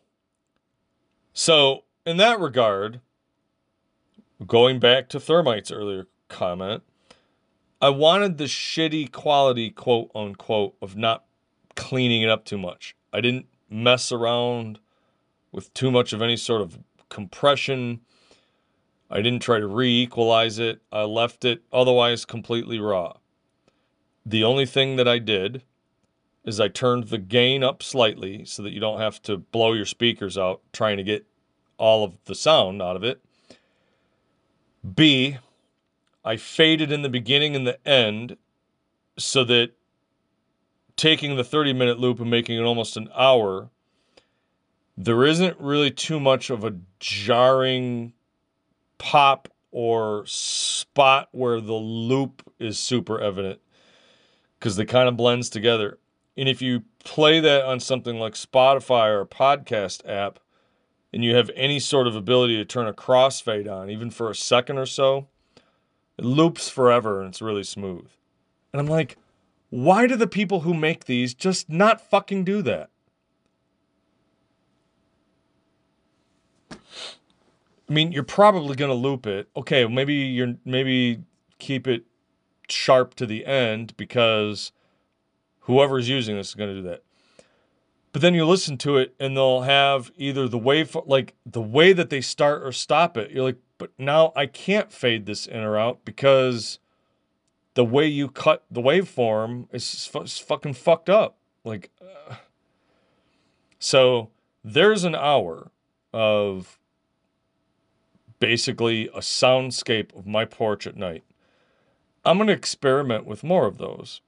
so 1.32 1.84
in 2.06 2.16
that 2.18 2.40
regard, 2.40 3.00
going 4.46 4.78
back 4.78 5.08
to 5.10 5.20
Thermite's 5.20 5.70
earlier 5.70 6.06
comment, 6.28 6.82
I 7.80 7.88
wanted 7.90 8.38
the 8.38 8.44
shitty 8.44 9.12
quality, 9.12 9.70
quote 9.70 10.10
unquote, 10.14 10.74
of 10.80 10.96
not 10.96 11.24
cleaning 11.76 12.22
it 12.22 12.30
up 12.30 12.44
too 12.44 12.58
much. 12.58 12.96
I 13.12 13.20
didn't 13.20 13.46
mess 13.68 14.12
around 14.12 14.78
with 15.52 15.72
too 15.74 15.90
much 15.90 16.12
of 16.12 16.22
any 16.22 16.36
sort 16.36 16.62
of 16.62 16.78
compression. 17.08 18.00
I 19.10 19.20
didn't 19.20 19.42
try 19.42 19.58
to 19.58 19.66
re 19.66 20.02
equalize 20.02 20.58
it. 20.58 20.80
I 20.90 21.02
left 21.02 21.44
it 21.44 21.62
otherwise 21.72 22.24
completely 22.24 22.78
raw. 22.78 23.14
The 24.24 24.44
only 24.44 24.66
thing 24.66 24.96
that 24.96 25.06
I 25.06 25.18
did 25.18 25.62
is 26.44 26.60
I 26.60 26.68
turned 26.68 27.08
the 27.08 27.18
gain 27.18 27.62
up 27.62 27.82
slightly 27.82 28.44
so 28.44 28.62
that 28.62 28.72
you 28.72 28.80
don't 28.80 29.00
have 29.00 29.20
to 29.22 29.38
blow 29.38 29.72
your 29.72 29.86
speakers 29.86 30.36
out 30.36 30.60
trying 30.72 30.98
to 30.98 31.02
get 31.02 31.26
all 31.78 32.04
of 32.04 32.14
the 32.26 32.34
sound 32.34 32.82
out 32.82 32.96
of 32.96 33.04
it. 33.04 33.22
B, 34.94 35.38
I 36.24 36.36
faded 36.36 36.92
in 36.92 37.02
the 37.02 37.08
beginning 37.08 37.56
and 37.56 37.66
the 37.66 37.86
end 37.88 38.36
so 39.18 39.44
that 39.44 39.72
taking 40.96 41.36
the 41.36 41.44
30 41.44 41.72
minute 41.72 41.98
loop 41.98 42.20
and 42.20 42.30
making 42.30 42.58
it 42.58 42.62
almost 42.62 42.96
an 42.96 43.08
hour, 43.16 43.70
there 44.96 45.24
isn't 45.24 45.58
really 45.58 45.90
too 45.90 46.20
much 46.20 46.50
of 46.50 46.64
a 46.64 46.76
jarring 47.00 48.12
pop 48.98 49.48
or 49.70 50.24
spot 50.26 51.28
where 51.32 51.60
the 51.60 51.72
loop 51.74 52.42
is 52.58 52.78
super 52.78 53.20
evident 53.20 53.60
because 54.58 54.76
they 54.76 54.84
kind 54.84 55.08
of 55.08 55.16
blends 55.16 55.50
together. 55.50 55.98
And 56.36 56.48
if 56.48 56.60
you 56.60 56.82
play 57.04 57.40
that 57.40 57.64
on 57.64 57.80
something 57.80 58.18
like 58.18 58.34
Spotify 58.34 59.08
or 59.08 59.20
a 59.20 59.26
podcast 59.26 60.08
app, 60.08 60.40
and 61.12 61.22
you 61.22 61.36
have 61.36 61.50
any 61.54 61.78
sort 61.78 62.08
of 62.08 62.16
ability 62.16 62.56
to 62.56 62.64
turn 62.64 62.88
a 62.88 62.92
crossfade 62.92 63.70
on, 63.70 63.88
even 63.88 64.10
for 64.10 64.30
a 64.30 64.34
second 64.34 64.78
or 64.78 64.86
so, 64.86 65.28
it 66.18 66.24
loops 66.24 66.68
forever 66.68 67.20
and 67.20 67.28
it's 67.28 67.40
really 67.40 67.62
smooth. 67.62 68.08
And 68.72 68.80
I'm 68.80 68.88
like, 68.88 69.16
why 69.70 70.08
do 70.08 70.16
the 70.16 70.26
people 70.26 70.60
who 70.60 70.74
make 70.74 71.04
these 71.04 71.32
just 71.32 71.68
not 71.68 72.00
fucking 72.00 72.42
do 72.44 72.62
that? 72.62 72.90
I 77.88 77.92
mean, 77.92 78.10
you're 78.12 78.22
probably 78.22 78.74
going 78.74 78.90
to 78.90 78.94
loop 78.94 79.26
it. 79.26 79.48
Okay, 79.56 79.86
maybe 79.86 80.14
you're 80.14 80.54
maybe 80.64 81.22
keep 81.58 81.86
it 81.86 82.04
sharp 82.68 83.14
to 83.14 83.26
the 83.26 83.44
end 83.46 83.96
because 83.96 84.72
whoever's 85.64 86.08
using 86.08 86.36
this 86.36 86.48
is 86.48 86.54
going 86.54 86.74
to 86.74 86.82
do 86.82 86.88
that. 86.88 87.02
But 88.12 88.22
then 88.22 88.34
you 88.34 88.46
listen 88.46 88.78
to 88.78 88.96
it 88.96 89.14
and 89.18 89.36
they'll 89.36 89.62
have 89.62 90.12
either 90.16 90.46
the 90.46 90.58
wave 90.58 90.96
like 91.06 91.34
the 91.44 91.60
way 91.60 91.92
that 91.92 92.10
they 92.10 92.20
start 92.20 92.62
or 92.62 92.70
stop 92.70 93.16
it. 93.16 93.32
You're 93.32 93.42
like, 93.42 93.58
but 93.76 93.90
now 93.98 94.32
I 94.36 94.46
can't 94.46 94.92
fade 94.92 95.26
this 95.26 95.46
in 95.46 95.60
or 95.60 95.76
out 95.76 96.04
because 96.04 96.78
the 97.74 97.84
way 97.84 98.06
you 98.06 98.28
cut 98.28 98.64
the 98.70 98.80
waveform 98.80 99.66
is, 99.72 100.10
is 100.22 100.38
fucking 100.38 100.74
fucked 100.74 101.10
up. 101.10 101.38
Like, 101.64 101.90
uh, 102.00 102.36
so 103.80 104.30
there's 104.62 105.02
an 105.02 105.16
hour 105.16 105.72
of 106.12 106.78
basically 108.38 109.08
a 109.08 109.18
soundscape 109.18 110.16
of 110.16 110.26
my 110.26 110.44
porch 110.44 110.86
at 110.86 110.96
night. 110.96 111.24
I'm 112.24 112.38
going 112.38 112.46
to 112.46 112.54
experiment 112.54 113.26
with 113.26 113.42
more 113.42 113.66
of 113.66 113.78
those. 113.78 114.20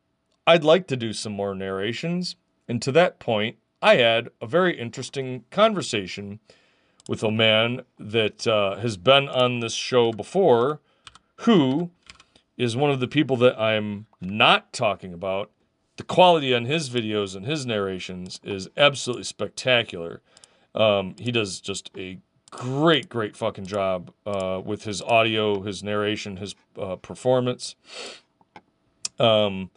I'd 0.46 0.64
like 0.64 0.86
to 0.88 0.96
do 0.96 1.12
some 1.12 1.32
more 1.32 1.54
narrations, 1.54 2.36
and 2.68 2.80
to 2.82 2.92
that 2.92 3.18
point, 3.18 3.56
I 3.82 3.96
had 3.96 4.28
a 4.40 4.46
very 4.46 4.78
interesting 4.78 5.44
conversation 5.50 6.40
with 7.08 7.22
a 7.22 7.30
man 7.30 7.82
that 7.98 8.46
uh, 8.46 8.76
has 8.76 8.96
been 8.96 9.28
on 9.28 9.60
this 9.60 9.74
show 9.74 10.12
before 10.12 10.80
who 11.40 11.90
is 12.56 12.76
one 12.76 12.90
of 12.90 13.00
the 13.00 13.08
people 13.08 13.36
that 13.36 13.60
I'm 13.60 14.06
not 14.20 14.72
talking 14.72 15.12
about. 15.12 15.50
The 15.96 16.04
quality 16.04 16.54
on 16.54 16.64
his 16.64 16.90
videos 16.90 17.36
and 17.36 17.46
his 17.46 17.66
narrations 17.66 18.40
is 18.42 18.68
absolutely 18.76 19.24
spectacular. 19.24 20.20
Um, 20.74 21.14
he 21.18 21.30
does 21.30 21.60
just 21.60 21.90
a 21.96 22.18
great, 22.50 23.08
great 23.08 23.36
fucking 23.36 23.66
job 23.66 24.12
uh, 24.26 24.60
with 24.64 24.84
his 24.84 25.02
audio, 25.02 25.62
his 25.62 25.82
narration, 25.82 26.36
his 26.36 26.54
uh, 26.80 26.96
performance. 26.96 27.76
Um, 29.18 29.70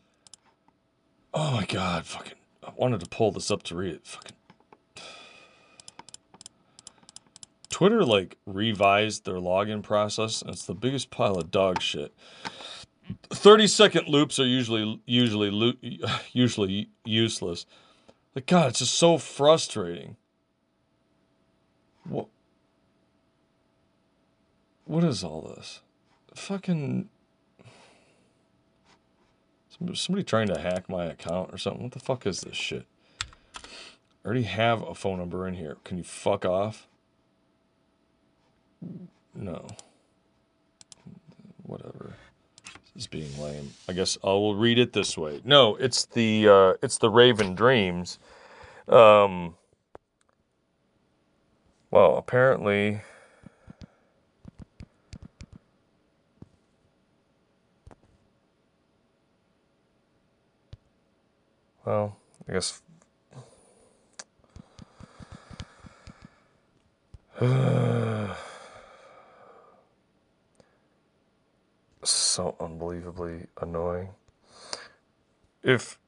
oh 1.33 1.51
my 1.51 1.65
god, 1.65 2.05
fucking! 2.05 2.37
I 2.63 2.71
wanted 2.75 2.99
to 3.01 3.09
pull 3.09 3.31
this 3.31 3.51
up 3.51 3.63
to 3.63 3.75
read 3.75 3.95
it. 3.95 4.07
Fucking 4.07 4.35
Twitter 7.79 8.03
like 8.03 8.35
revised 8.45 9.23
their 9.23 9.35
login 9.35 9.81
process, 9.81 10.41
and 10.41 10.51
it's 10.51 10.65
the 10.65 10.73
biggest 10.73 11.11
pile 11.11 11.37
of 11.37 11.49
dog 11.49 11.81
shit. 11.81 12.13
30 13.29 13.67
second 13.67 14.09
loops 14.09 14.37
are 14.37 14.45
usually 14.45 15.01
usually 15.05 15.89
usually 16.33 16.89
useless. 17.05 17.65
Like 18.35 18.47
god, 18.47 18.71
it's 18.71 18.79
just 18.79 18.95
so 18.95 19.17
frustrating. 19.17 20.17
What 22.03 22.27
What 24.83 25.05
is 25.05 25.23
all 25.23 25.53
this? 25.55 25.79
Fucking 26.35 27.07
somebody 29.93 30.23
trying 30.23 30.47
to 30.47 30.59
hack 30.59 30.89
my 30.89 31.05
account 31.05 31.51
or 31.53 31.57
something. 31.57 31.83
What 31.83 31.93
the 31.93 31.99
fuck 31.99 32.25
is 32.27 32.41
this 32.41 32.55
shit? 32.55 32.85
I 33.55 34.25
already 34.25 34.43
have 34.43 34.81
a 34.81 34.93
phone 34.93 35.19
number 35.19 35.47
in 35.47 35.53
here. 35.53 35.77
Can 35.83 35.97
you 35.97 36.03
fuck 36.03 36.45
off? 36.45 36.87
No. 39.33 39.67
Whatever 41.63 42.15
This 42.93 43.03
is 43.03 43.07
being 43.07 43.39
lame. 43.41 43.71
I 43.87 43.93
guess 43.93 44.17
I 44.23 44.27
will 44.27 44.55
read 44.55 44.79
it 44.79 44.93
this 44.93 45.17
way. 45.17 45.41
No, 45.45 45.75
it's 45.75 46.05
the 46.05 46.47
uh, 46.47 46.73
it's 46.81 46.97
the 46.97 47.09
Raven 47.09 47.55
Dreams. 47.55 48.19
Um, 48.87 49.55
well, 51.91 52.17
apparently. 52.17 53.01
Well, 61.85 62.17
I 62.49 62.53
guess. 62.53 62.81
so 72.03 72.55
unbelievably 72.59 73.45
annoying. 73.61 74.09
If 75.61 75.99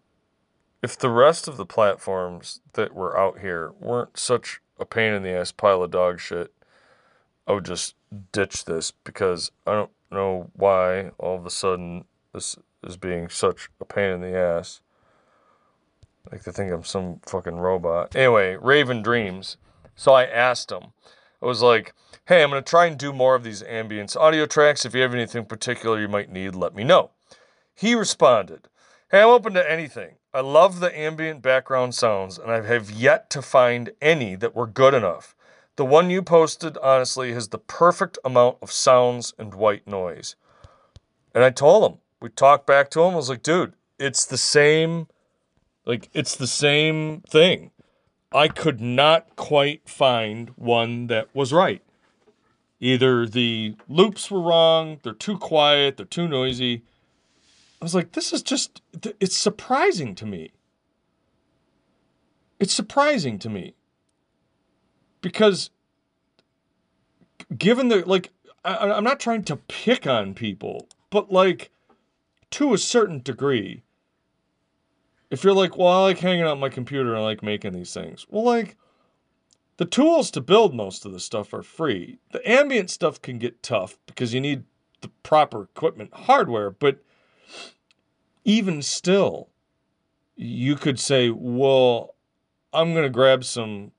if 0.81 0.97
the 0.97 1.11
rest 1.11 1.47
of 1.47 1.57
the 1.57 1.65
platforms 1.65 2.61
that 2.73 2.95
were 2.95 3.15
out 3.15 3.39
here 3.39 3.73
weren't 3.79 4.17
such 4.17 4.61
a 4.79 4.85
pain 4.85 5.13
in 5.13 5.21
the 5.21 5.29
ass 5.29 5.51
pile 5.51 5.83
of 5.83 5.91
dog 5.91 6.19
shit, 6.19 6.51
I 7.45 7.51
would 7.51 7.65
just 7.65 7.93
ditch 8.31 8.65
this 8.65 8.89
because 8.89 9.51
I 9.67 9.73
don't 9.73 9.91
know 10.11 10.49
why 10.53 11.11
all 11.19 11.35
of 11.35 11.45
a 11.45 11.51
sudden 11.51 12.05
this 12.33 12.57
is 12.83 12.97
being 12.97 13.29
such 13.29 13.69
a 13.79 13.85
pain 13.85 14.09
in 14.09 14.21
the 14.21 14.35
ass. 14.35 14.81
Like 16.29 16.43
they 16.43 16.51
think 16.51 16.71
I'm 16.71 16.83
some 16.83 17.21
fucking 17.25 17.55
robot. 17.55 18.15
Anyway, 18.15 18.57
Raven 18.59 19.01
Dreams. 19.01 19.57
So 19.95 20.13
I 20.13 20.25
asked 20.25 20.71
him. 20.71 20.93
I 21.41 21.45
was 21.45 21.61
like, 21.61 21.93
hey, 22.25 22.43
I'm 22.43 22.49
going 22.49 22.61
to 22.61 22.69
try 22.69 22.85
and 22.85 22.97
do 22.97 23.13
more 23.13 23.35
of 23.35 23.43
these 23.43 23.63
ambience 23.63 24.15
audio 24.15 24.45
tracks. 24.45 24.85
If 24.85 24.93
you 24.93 25.01
have 25.01 25.13
anything 25.13 25.45
particular 25.45 25.99
you 25.99 26.07
might 26.07 26.31
need, 26.31 26.55
let 26.55 26.75
me 26.75 26.83
know. 26.83 27.11
He 27.73 27.95
responded, 27.95 28.67
hey, 29.09 29.21
I'm 29.21 29.29
open 29.29 29.53
to 29.53 29.71
anything. 29.71 30.15
I 30.33 30.41
love 30.41 30.79
the 30.79 30.97
ambient 30.97 31.41
background 31.41 31.95
sounds, 31.95 32.37
and 32.37 32.51
I 32.51 32.61
have 32.61 32.89
yet 32.89 33.29
to 33.31 33.41
find 33.41 33.91
any 34.01 34.35
that 34.35 34.55
were 34.55 34.67
good 34.67 34.93
enough. 34.93 35.35
The 35.75 35.85
one 35.85 36.09
you 36.09 36.21
posted, 36.21 36.77
honestly, 36.77 37.33
has 37.33 37.49
the 37.49 37.57
perfect 37.57 38.17
amount 38.23 38.57
of 38.61 38.71
sounds 38.71 39.33
and 39.37 39.53
white 39.53 39.87
noise. 39.87 40.35
And 41.33 41.43
I 41.43 41.49
told 41.49 41.91
him, 41.91 41.97
we 42.21 42.29
talked 42.29 42.67
back 42.67 42.89
to 42.91 43.01
him. 43.01 43.13
I 43.13 43.17
was 43.17 43.29
like, 43.29 43.43
dude, 43.43 43.73
it's 43.97 44.25
the 44.25 44.37
same, 44.37 45.07
like, 45.85 46.09
it's 46.13 46.35
the 46.35 46.47
same 46.47 47.21
thing. 47.21 47.71
I 48.31 48.47
could 48.47 48.79
not 48.79 49.35
quite 49.35 49.87
find 49.89 50.49
one 50.55 51.07
that 51.07 51.27
was 51.33 51.51
right. 51.51 51.81
Either 52.79 53.25
the 53.25 53.75
loops 53.87 54.31
were 54.31 54.41
wrong, 54.41 54.99
they're 55.03 55.13
too 55.13 55.37
quiet, 55.37 55.97
they're 55.97 56.05
too 56.05 56.27
noisy. 56.27 56.83
I 57.81 57.85
was 57.85 57.93
like, 57.93 58.13
this 58.13 58.31
is 58.31 58.41
just, 58.41 58.81
it's 59.19 59.37
surprising 59.37 60.15
to 60.15 60.25
me. 60.25 60.51
It's 62.59 62.73
surprising 62.73 63.37
to 63.39 63.49
me. 63.49 63.75
Because 65.21 65.69
given 67.57 67.89
the, 67.89 68.03
like, 68.07 68.31
I, 68.63 68.77
I'm 68.77 69.03
not 69.03 69.19
trying 69.19 69.43
to 69.43 69.57
pick 69.57 70.07
on 70.07 70.33
people, 70.33 70.87
but 71.09 71.31
like, 71.31 71.69
to 72.51 72.73
a 72.73 72.77
certain 72.77 73.19
degree, 73.19 73.83
if 75.31 75.43
you're 75.45 75.53
like, 75.53 75.77
well, 75.77 75.87
I 75.87 76.01
like 76.01 76.19
hanging 76.19 76.43
out 76.43 76.51
on 76.51 76.59
my 76.59 76.69
computer 76.69 77.09
and 77.09 77.19
I 77.19 77.23
like 77.23 77.41
making 77.41 77.71
these 77.71 77.93
things. 77.93 78.27
Well, 78.29 78.43
like, 78.43 78.75
the 79.77 79.85
tools 79.85 80.29
to 80.31 80.41
build 80.41 80.75
most 80.75 81.05
of 81.05 81.13
the 81.13 81.19
stuff 81.19 81.53
are 81.53 81.63
free. 81.63 82.19
The 82.31 82.47
ambient 82.47 82.91
stuff 82.91 83.21
can 83.21 83.39
get 83.39 83.63
tough 83.63 83.97
because 84.05 84.33
you 84.33 84.41
need 84.41 84.65
the 84.99 85.07
proper 85.23 85.63
equipment, 85.63 86.13
hardware, 86.13 86.69
but 86.69 87.01
even 88.43 88.81
still, 88.81 89.49
you 90.35 90.75
could 90.75 90.99
say, 90.99 91.29
well, 91.29 92.15
I'm 92.73 92.91
going 92.91 93.05
to 93.05 93.09
grab 93.09 93.45
some 93.45 93.93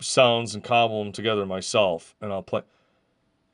sounds 0.00 0.54
and 0.54 0.64
cobble 0.64 1.02
them 1.02 1.12
together 1.12 1.46
myself 1.46 2.16
and 2.20 2.32
I'll 2.32 2.42
play. 2.42 2.62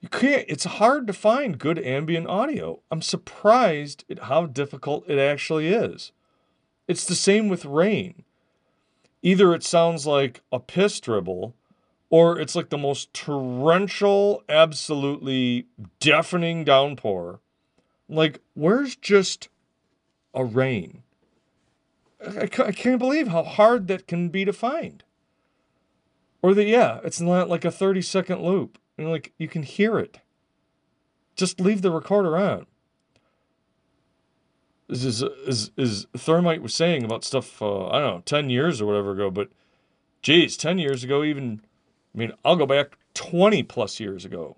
You 0.01 0.09
can't, 0.09 0.47
it's 0.49 0.65
hard 0.65 1.07
to 1.07 1.13
find 1.13 1.59
good 1.59 1.79
ambient 1.79 2.27
audio. 2.27 2.81
I'm 2.91 3.03
surprised 3.03 4.05
at 4.09 4.21
how 4.21 4.47
difficult 4.47 5.09
it 5.09 5.19
actually 5.19 5.69
is. 5.69 6.13
It's 6.91 7.05
the 7.05 7.15
same 7.15 7.49
with 7.49 7.65
rain. 7.65 8.25
Either 9.23 9.55
it 9.55 9.63
sounds 9.63 10.09
like 10.09 10.41
a 10.51 10.59
piss 10.59 10.99
dribble 10.99 11.55
or 12.09 12.37
it's 12.37 12.57
like 12.57 12.71
the 12.71 12.77
most 12.77 13.15
torrential, 13.15 14.43
absolutely 14.49 15.69
deafening 16.01 16.65
downpour. 16.65 17.39
Like, 18.09 18.41
where's 18.55 18.97
just 18.97 19.49
a 20.35 20.45
rain. 20.45 21.05
I, 22.27 22.49
I 22.59 22.73
can't 22.73 22.99
believe 22.99 23.29
how 23.29 23.45
hard 23.45 23.87
that 23.87 24.09
can 24.09 24.29
be 24.29 24.45
to 24.45 24.53
find. 24.53 25.05
Or 26.43 26.55
that, 26.55 26.67
yeah, 26.67 26.99
it's 27.05 27.21
not 27.21 27.49
like 27.49 27.65
a 27.65 27.71
30 27.71 28.03
second 28.03 28.43
loop. 28.43 28.79
And 28.99 29.13
like, 29.13 29.33
you 29.39 29.47
can 29.47 29.63
hear 29.63 29.97
it. 29.97 30.19
Just 31.37 31.61
leave 31.61 31.83
the 31.83 31.93
recorder 31.93 32.37
on. 32.37 32.67
Is, 34.91 35.23
is, 35.23 35.71
is 35.77 36.07
Thermite 36.17 36.63
was 36.63 36.75
saying 36.75 37.05
about 37.05 37.25
stuff, 37.25 37.63
uh, 37.63 37.87
I 37.89 38.01
don't 38.01 38.15
know, 38.17 38.23
10 38.25 38.51
years 38.51 38.81
or 38.81 38.87
whatever 38.87 39.13
ago, 39.13 39.31
but 39.31 39.49
geez, 40.21 40.57
10 40.57 40.79
years 40.79 41.05
ago, 41.05 41.23
even, 41.23 41.61
I 42.15 42.19
mean, 42.19 42.33
I'll 42.45 42.57
go 42.57 42.67
back 42.67 42.99
20 43.15 43.63
plus 43.63 44.01
years 44.01 44.25
ago. 44.25 44.57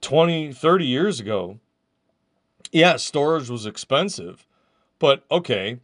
20, 0.00 0.52
30 0.52 0.86
years 0.86 1.18
ago, 1.18 1.58
yeah, 2.72 2.96
storage 2.96 3.48
was 3.48 3.66
expensive, 3.66 4.46
but 4.98 5.24
okay, 5.30 5.78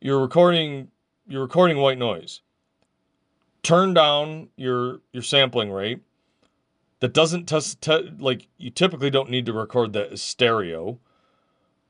you're 0.00 0.20
recording 0.20 0.88
you're 1.28 1.42
recording 1.42 1.78
white 1.78 1.98
noise. 1.98 2.40
Turn 3.62 3.92
down 3.94 4.48
your 4.56 5.00
your 5.12 5.22
sampling 5.22 5.70
rate. 5.70 6.00
That 7.00 7.12
doesn't 7.12 7.46
test 7.46 7.80
te- 7.82 8.14
like 8.18 8.48
you 8.56 8.70
typically 8.70 9.10
don't 9.10 9.30
need 9.30 9.46
to 9.46 9.52
record 9.52 9.92
that 9.94 10.12
as 10.12 10.22
stereo. 10.22 10.98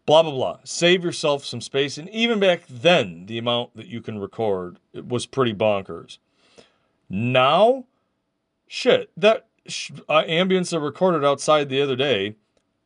Blah 0.07 0.23
blah 0.23 0.33
blah. 0.33 0.59
Save 0.65 1.05
yourself 1.05 1.45
some 1.45 1.61
space, 1.61 1.99
and 1.99 2.09
even 2.11 2.39
back 2.39 2.63
then, 2.69 3.27
the 3.27 3.39
amount 3.39 3.77
that 3.77 3.87
you 3.89 4.01
can 4.01 4.19
record 4.19 4.79
it 4.93 5.07
was 5.07 5.27
pretty 5.27 5.53
bonkers. 5.53 6.19
Now, 7.09 7.85
shit, 8.69 9.11
that 9.17 9.49
sh- 9.67 9.91
uh, 10.09 10.23
ambience 10.23 10.73
I 10.73 10.83
recorded 10.83 11.25
outside 11.25 11.69
the 11.69 11.83
other 11.83 11.97
day 11.97 12.37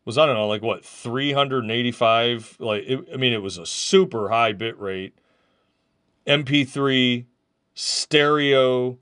was 0.04 0.18
I 0.18 0.26
don't 0.26 0.34
know 0.34 0.48
like 0.48 0.62
what 0.62 0.84
385 0.84 2.56
like 2.58 2.84
it, 2.86 3.08
I 3.12 3.16
mean 3.16 3.32
it 3.32 3.42
was 3.42 3.58
a 3.58 3.66
super 3.66 4.30
high 4.30 4.52
bit 4.52 4.78
rate 4.78 5.14
MP3 6.26 7.26
stereo 7.74 8.98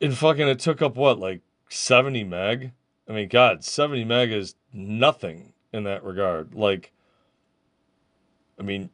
and 0.00 0.16
fucking 0.16 0.48
it 0.48 0.58
took 0.58 0.80
up 0.80 0.96
what 0.96 1.18
like 1.18 1.42
70 1.68 2.24
meg 2.24 2.72
I 3.08 3.12
mean 3.12 3.28
god 3.28 3.64
70 3.64 4.04
meg 4.04 4.32
is 4.32 4.54
nothing 4.72 5.49
in 5.72 5.84
that 5.84 6.04
regard 6.04 6.54
like 6.54 6.92
I 8.58 8.62
mean 8.62 8.90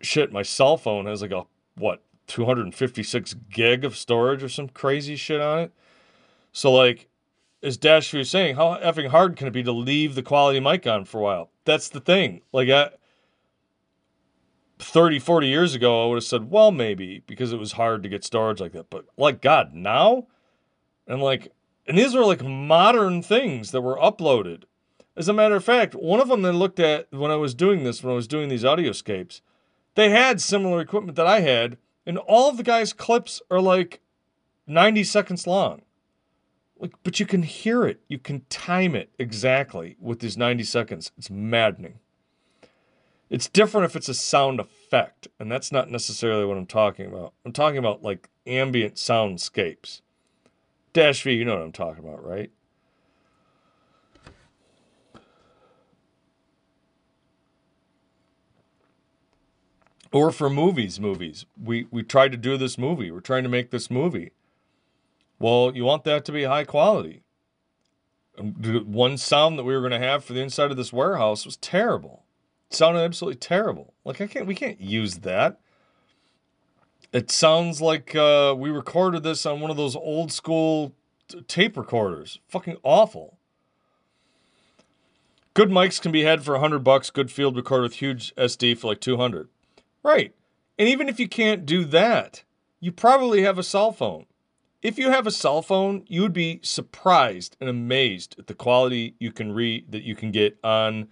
shit 0.00 0.32
my 0.32 0.42
cell 0.42 0.76
phone 0.76 1.06
has 1.06 1.22
like 1.22 1.32
a 1.32 1.44
what 1.76 2.02
256 2.26 3.34
gig 3.50 3.84
of 3.84 3.96
storage 3.96 4.42
or 4.42 4.48
some 4.48 4.68
crazy 4.68 5.16
shit 5.16 5.40
on 5.40 5.60
it 5.60 5.72
so 6.52 6.72
like 6.72 7.08
as 7.62 7.76
Dash 7.76 8.12
was 8.12 8.30
saying, 8.30 8.56
how 8.56 8.76
effing 8.76 9.08
hard 9.08 9.36
can 9.36 9.48
it 9.48 9.52
be 9.52 9.62
to 9.62 9.72
leave 9.72 10.14
the 10.14 10.22
quality 10.22 10.60
mic 10.60 10.86
on 10.86 11.04
for 11.04 11.18
a 11.18 11.24
while? 11.24 11.50
That's 11.64 11.88
the 11.88 12.00
thing. 12.00 12.42
Like, 12.52 12.68
I, 12.68 12.90
30, 14.78 15.18
40 15.18 15.48
years 15.48 15.74
ago, 15.74 16.04
I 16.04 16.06
would 16.08 16.16
have 16.16 16.24
said, 16.24 16.50
well, 16.50 16.70
maybe, 16.70 17.24
because 17.26 17.52
it 17.52 17.58
was 17.58 17.72
hard 17.72 18.02
to 18.02 18.08
get 18.08 18.24
storage 18.24 18.60
like 18.60 18.72
that. 18.72 18.88
But, 18.90 19.06
like, 19.16 19.42
God, 19.42 19.74
now? 19.74 20.28
And, 21.08 21.20
like, 21.20 21.52
and 21.86 21.98
these 21.98 22.14
were 22.14 22.24
like 22.24 22.42
modern 22.42 23.22
things 23.22 23.70
that 23.70 23.80
were 23.80 23.96
uploaded. 23.96 24.64
As 25.16 25.28
a 25.28 25.32
matter 25.32 25.56
of 25.56 25.64
fact, 25.64 25.94
one 25.94 26.20
of 26.20 26.28
them 26.28 26.42
that 26.42 26.50
I 26.52 26.56
looked 26.56 26.78
at 26.78 27.10
when 27.10 27.30
I 27.30 27.36
was 27.36 27.54
doing 27.54 27.84
this, 27.84 28.02
when 28.02 28.12
I 28.12 28.16
was 28.16 28.28
doing 28.28 28.48
these 28.48 28.64
audioscapes, 28.64 29.40
they 29.94 30.10
had 30.10 30.40
similar 30.40 30.80
equipment 30.80 31.16
that 31.16 31.26
I 31.26 31.40
had, 31.40 31.78
and 32.04 32.18
all 32.18 32.50
of 32.50 32.58
the 32.58 32.62
guys' 32.62 32.92
clips 32.92 33.40
are 33.50 33.60
like 33.60 34.00
90 34.66 35.04
seconds 35.04 35.46
long. 35.46 35.82
Like, 36.78 36.92
but 37.02 37.18
you 37.18 37.24
can 37.24 37.42
hear 37.42 37.86
it. 37.86 38.00
You 38.08 38.18
can 38.18 38.44
time 38.50 38.94
it 38.94 39.10
exactly 39.18 39.96
with 39.98 40.20
these 40.20 40.36
90 40.36 40.64
seconds. 40.64 41.12
It's 41.16 41.30
maddening. 41.30 42.00
It's 43.30 43.48
different 43.48 43.86
if 43.86 43.96
it's 43.96 44.10
a 44.10 44.14
sound 44.14 44.60
effect, 44.60 45.28
and 45.40 45.50
that's 45.50 45.72
not 45.72 45.90
necessarily 45.90 46.44
what 46.44 46.58
I'm 46.58 46.66
talking 46.66 47.06
about. 47.06 47.32
I'm 47.44 47.52
talking 47.52 47.78
about 47.78 48.02
like 48.02 48.28
ambient 48.46 48.96
soundscapes. 48.96 50.02
Dash 50.92 51.22
V, 51.22 51.32
you 51.32 51.44
know 51.46 51.56
what 51.56 51.64
I'm 51.64 51.72
talking 51.72 52.04
about, 52.04 52.24
right? 52.24 52.50
Or 60.12 60.30
for 60.30 60.48
movies, 60.48 61.00
movies. 61.00 61.46
We 61.62 61.86
we 61.90 62.02
tried 62.02 62.32
to 62.32 62.38
do 62.38 62.56
this 62.56 62.78
movie. 62.78 63.10
We're 63.10 63.20
trying 63.20 63.42
to 63.42 63.48
make 63.48 63.70
this 63.70 63.90
movie. 63.90 64.32
Well, 65.38 65.72
you 65.74 65.84
want 65.84 66.04
that 66.04 66.24
to 66.26 66.32
be 66.32 66.44
high 66.44 66.64
quality. 66.64 67.22
One 68.38 69.16
sound 69.16 69.58
that 69.58 69.64
we 69.64 69.74
were 69.74 69.80
going 69.80 69.98
to 69.98 70.06
have 70.06 70.24
for 70.24 70.32
the 70.32 70.42
inside 70.42 70.70
of 70.70 70.76
this 70.76 70.92
warehouse 70.92 71.44
was 71.44 71.56
terrible. 71.56 72.24
It 72.70 72.76
sounded 72.76 73.00
absolutely 73.00 73.38
terrible. 73.38 73.94
Like 74.04 74.20
I 74.20 74.26
can't, 74.26 74.46
we 74.46 74.54
can't 74.54 74.80
use 74.80 75.18
that. 75.18 75.60
It 77.12 77.30
sounds 77.30 77.80
like 77.80 78.14
uh, 78.14 78.54
we 78.56 78.70
recorded 78.70 79.22
this 79.22 79.46
on 79.46 79.60
one 79.60 79.70
of 79.70 79.76
those 79.76 79.96
old 79.96 80.32
school 80.32 80.94
t- 81.28 81.40
tape 81.42 81.76
recorders. 81.76 82.40
Fucking 82.48 82.76
awful. 82.82 83.38
Good 85.54 85.70
mics 85.70 86.00
can 86.00 86.12
be 86.12 86.24
had 86.24 86.44
for 86.44 86.52
100 86.52 86.80
bucks. 86.80 87.08
Good 87.08 87.30
field 87.30 87.56
recorder 87.56 87.84
with 87.84 87.94
huge 87.94 88.34
SD 88.34 88.76
for 88.76 88.88
like 88.88 89.00
200. 89.00 89.48
Right. 90.06 90.32
And 90.78 90.88
even 90.88 91.08
if 91.08 91.18
you 91.18 91.28
can't 91.28 91.66
do 91.66 91.84
that, 91.86 92.44
you 92.78 92.92
probably 92.92 93.42
have 93.42 93.58
a 93.58 93.64
cell 93.64 93.90
phone. 93.90 94.26
If 94.80 94.98
you 94.98 95.10
have 95.10 95.26
a 95.26 95.32
cell 95.32 95.62
phone, 95.62 96.04
you 96.06 96.22
would 96.22 96.32
be 96.32 96.60
surprised 96.62 97.56
and 97.60 97.68
amazed 97.68 98.36
at 98.38 98.46
the 98.46 98.54
quality 98.54 99.16
you 99.18 99.32
can 99.32 99.50
read 99.50 99.90
that 99.90 100.04
you 100.04 100.14
can 100.14 100.30
get 100.30 100.58
on 100.62 101.08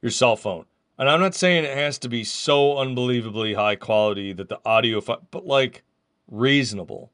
your 0.00 0.10
cell 0.10 0.34
phone. 0.34 0.64
And 0.98 1.10
I'm 1.10 1.20
not 1.20 1.34
saying 1.34 1.64
it 1.64 1.76
has 1.76 1.98
to 1.98 2.08
be 2.08 2.24
so 2.24 2.78
unbelievably 2.78 3.52
high 3.52 3.76
quality 3.76 4.32
that 4.32 4.48
the 4.48 4.60
audio, 4.64 5.02
but 5.02 5.46
like 5.46 5.82
reasonable, 6.26 7.12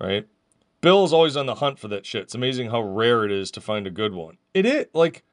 right? 0.00 0.28
Bill's 0.82 1.12
always 1.12 1.36
on 1.36 1.46
the 1.46 1.56
hunt 1.56 1.80
for 1.80 1.88
that 1.88 2.06
shit. 2.06 2.22
It's 2.22 2.34
amazing 2.36 2.70
how 2.70 2.80
rare 2.80 3.24
it 3.24 3.32
is 3.32 3.50
to 3.50 3.60
find 3.60 3.88
a 3.88 3.90
good 3.90 4.14
one. 4.14 4.38
It 4.54 4.66
is 4.66 4.86
like 4.92 5.24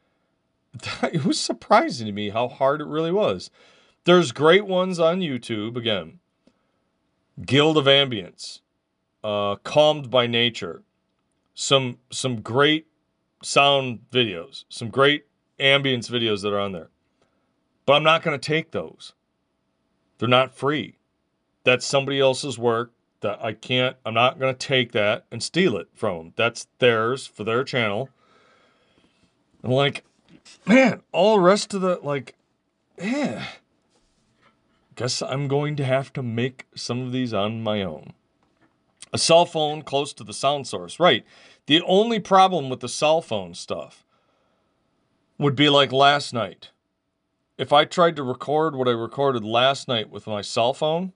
it 1.04 1.24
was 1.26 1.40
surprising 1.40 2.08
to 2.08 2.12
me 2.12 2.32
how 2.32 2.48
hard 2.48 2.82
it 2.82 2.88
really 2.88 3.12
was. 3.12 3.52
There's 4.06 4.32
great 4.32 4.66
ones 4.66 5.00
on 5.00 5.22
YouTube 5.22 5.78
again. 5.78 6.20
Guild 7.46 7.78
of 7.78 7.86
Ambience, 7.86 8.60
uh, 9.24 9.56
Calmed 9.64 10.10
by 10.10 10.28
Nature, 10.28 10.84
some 11.56 11.98
some 12.12 12.42
great 12.42 12.88
sound 13.42 14.00
videos, 14.12 14.66
some 14.70 14.90
great 14.90 15.26
ambience 15.60 16.10
videos 16.10 16.42
that 16.42 16.54
are 16.54 16.60
on 16.60 16.74
there. 16.74 16.90
But 17.86 17.94
I'm 17.94 18.04
not 18.04 18.24
going 18.24 18.40
to 18.40 18.46
take 18.46 18.72
those. 18.72 19.14
They're 20.18 20.30
not 20.30 20.56
free. 20.56 20.98
That's 21.64 21.86
somebody 21.86 22.20
else's 22.20 22.58
work 22.58 22.92
that 23.22 23.44
I 23.44 23.54
can't, 23.54 23.96
I'm 24.06 24.14
not 24.14 24.38
going 24.38 24.54
to 24.54 24.68
take 24.68 24.92
that 24.92 25.26
and 25.32 25.42
steal 25.42 25.78
it 25.78 25.88
from 25.94 26.18
them. 26.18 26.34
That's 26.36 26.68
theirs 26.80 27.26
for 27.26 27.44
their 27.44 27.64
channel. 27.64 28.10
I'm 29.64 29.72
like, 29.72 30.04
man, 30.66 31.02
all 31.12 31.38
the 31.38 31.42
rest 31.42 31.74
of 31.74 31.82
the, 31.82 32.00
like, 32.04 32.36
yeah. 33.02 33.46
Guess 34.96 35.22
I'm 35.22 35.48
going 35.48 35.76
to 35.78 35.86
have 35.86 36.14
to 36.14 36.24
make 36.24 36.68
some 36.76 37.02
of 37.02 37.12
these 37.12 37.34
on 37.34 37.64
my 37.64 37.82
own. 37.82 38.14
A 39.12 39.18
cell 39.18 39.46
phone 39.46 39.82
close 39.82 40.14
to 40.14 40.24
the 40.24 40.34
sound 40.34 40.68
source. 40.68 41.00
Right. 41.00 41.26
The 41.66 41.82
only 41.84 42.20
problem 42.20 42.70
with 42.70 42.80
the 42.80 42.90
cell 42.90 43.22
phone 43.22 43.54
stuff 43.54 44.06
would 45.38 45.56
be 45.56 45.70
like 45.70 45.92
last 45.92 46.34
night. 46.34 46.72
If 47.58 47.72
I 47.72 47.86
tried 47.86 48.16
to 48.18 48.24
record 48.24 48.76
what 48.76 48.88
I 48.88 48.92
recorded 48.92 49.44
last 49.44 49.88
night 49.88 50.10
with 50.10 50.28
my 50.28 50.42
cell 50.42 50.74
phone, 50.74 51.14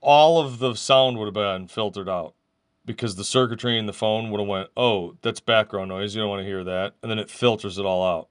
all 0.00 0.40
of 0.40 0.58
the 0.58 0.74
sound 0.74 1.18
would 1.18 1.26
have 1.26 1.34
been 1.34 1.68
filtered 1.68 2.08
out 2.08 2.34
because 2.84 3.16
the 3.16 3.24
circuitry 3.24 3.78
in 3.78 3.86
the 3.86 3.92
phone 3.92 4.30
would 4.30 4.40
have 4.40 4.48
went, 4.48 4.70
"Oh, 4.76 5.16
that's 5.20 5.40
background 5.40 5.88
noise. 5.88 6.14
You 6.14 6.22
don't 6.22 6.30
want 6.30 6.40
to 6.40 6.46
hear 6.46 6.64
that." 6.64 6.94
And 7.02 7.10
then 7.10 7.18
it 7.18 7.30
filters 7.30 7.78
it 7.78 7.84
all 7.84 8.04
out. 8.04 8.28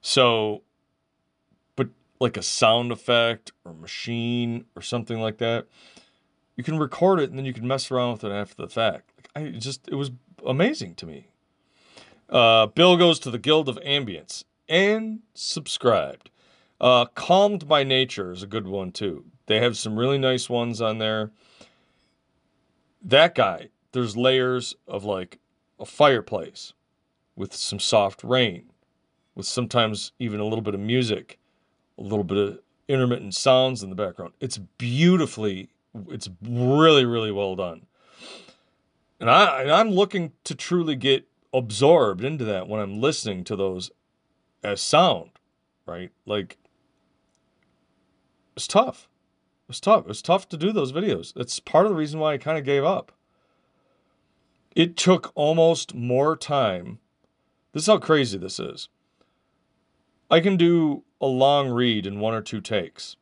So 0.00 0.62
like 2.20 2.36
a 2.36 2.42
sound 2.42 2.92
effect 2.92 3.52
or 3.64 3.74
machine 3.74 4.64
or 4.76 4.82
something 4.82 5.20
like 5.20 5.38
that, 5.38 5.66
you 6.56 6.64
can 6.64 6.78
record 6.78 7.20
it 7.20 7.30
and 7.30 7.38
then 7.38 7.44
you 7.44 7.52
can 7.52 7.66
mess 7.66 7.90
around 7.90 8.12
with 8.12 8.24
it 8.24 8.32
after 8.32 8.62
the 8.62 8.68
fact. 8.68 9.12
Like 9.16 9.28
I 9.34 9.50
just 9.58 9.88
it 9.88 9.96
was 9.96 10.10
amazing 10.46 10.94
to 10.96 11.06
me. 11.06 11.28
Uh, 12.28 12.66
Bill 12.66 12.96
goes 12.96 13.18
to 13.20 13.30
the 13.30 13.38
Guild 13.38 13.68
of 13.68 13.76
Ambience 13.80 14.44
and 14.68 15.20
subscribed. 15.34 16.30
Uh, 16.80 17.06
Calmed 17.06 17.68
by 17.68 17.84
Nature 17.84 18.32
is 18.32 18.42
a 18.42 18.46
good 18.46 18.66
one 18.66 18.92
too. 18.92 19.24
They 19.46 19.60
have 19.60 19.76
some 19.76 19.98
really 19.98 20.18
nice 20.18 20.48
ones 20.48 20.80
on 20.80 20.98
there. 20.98 21.30
That 23.02 23.34
guy, 23.34 23.68
there's 23.92 24.16
layers 24.16 24.74
of 24.88 25.04
like 25.04 25.38
a 25.78 25.84
fireplace 25.84 26.72
with 27.36 27.54
some 27.54 27.78
soft 27.78 28.24
rain, 28.24 28.70
with 29.34 29.46
sometimes 29.46 30.12
even 30.18 30.40
a 30.40 30.44
little 30.44 30.62
bit 30.62 30.74
of 30.74 30.80
music, 30.80 31.38
a 31.98 32.02
little 32.02 32.24
bit 32.24 32.38
of 32.38 32.58
intermittent 32.88 33.34
sounds 33.34 33.82
in 33.82 33.90
the 33.90 33.96
background. 33.96 34.32
It's 34.40 34.58
beautifully, 34.58 35.70
it's 36.08 36.28
really, 36.42 37.04
really 37.04 37.32
well 37.32 37.56
done. 37.56 37.86
And 39.20 39.30
I, 39.30 39.62
and 39.62 39.70
I'm 39.70 39.90
looking 39.90 40.32
to 40.44 40.54
truly 40.54 40.96
get 40.96 41.26
absorbed 41.52 42.24
into 42.24 42.44
that 42.44 42.68
when 42.68 42.80
I'm 42.80 43.00
listening 43.00 43.44
to 43.44 43.56
those 43.56 43.90
as 44.62 44.80
sound, 44.80 45.30
right? 45.86 46.10
Like, 46.26 46.58
it's 48.56 48.66
tough. 48.66 49.08
It's 49.68 49.80
tough. 49.80 50.08
It's 50.08 50.22
tough 50.22 50.48
to 50.50 50.56
do 50.56 50.72
those 50.72 50.92
videos. 50.92 51.32
That's 51.32 51.60
part 51.60 51.86
of 51.86 51.90
the 51.90 51.96
reason 51.96 52.20
why 52.20 52.34
I 52.34 52.38
kind 52.38 52.58
of 52.58 52.64
gave 52.64 52.84
up. 52.84 53.12
It 54.74 54.96
took 54.96 55.32
almost 55.34 55.94
more 55.94 56.36
time. 56.36 56.98
This 57.72 57.84
is 57.84 57.86
how 57.86 57.98
crazy 57.98 58.36
this 58.36 58.58
is. 58.58 58.88
I 60.30 60.40
can 60.40 60.56
do 60.56 61.03
a 61.20 61.26
long 61.26 61.70
read 61.70 62.06
in 62.06 62.20
one 62.20 62.34
or 62.34 62.42
two 62.42 62.60
takes. 62.60 63.16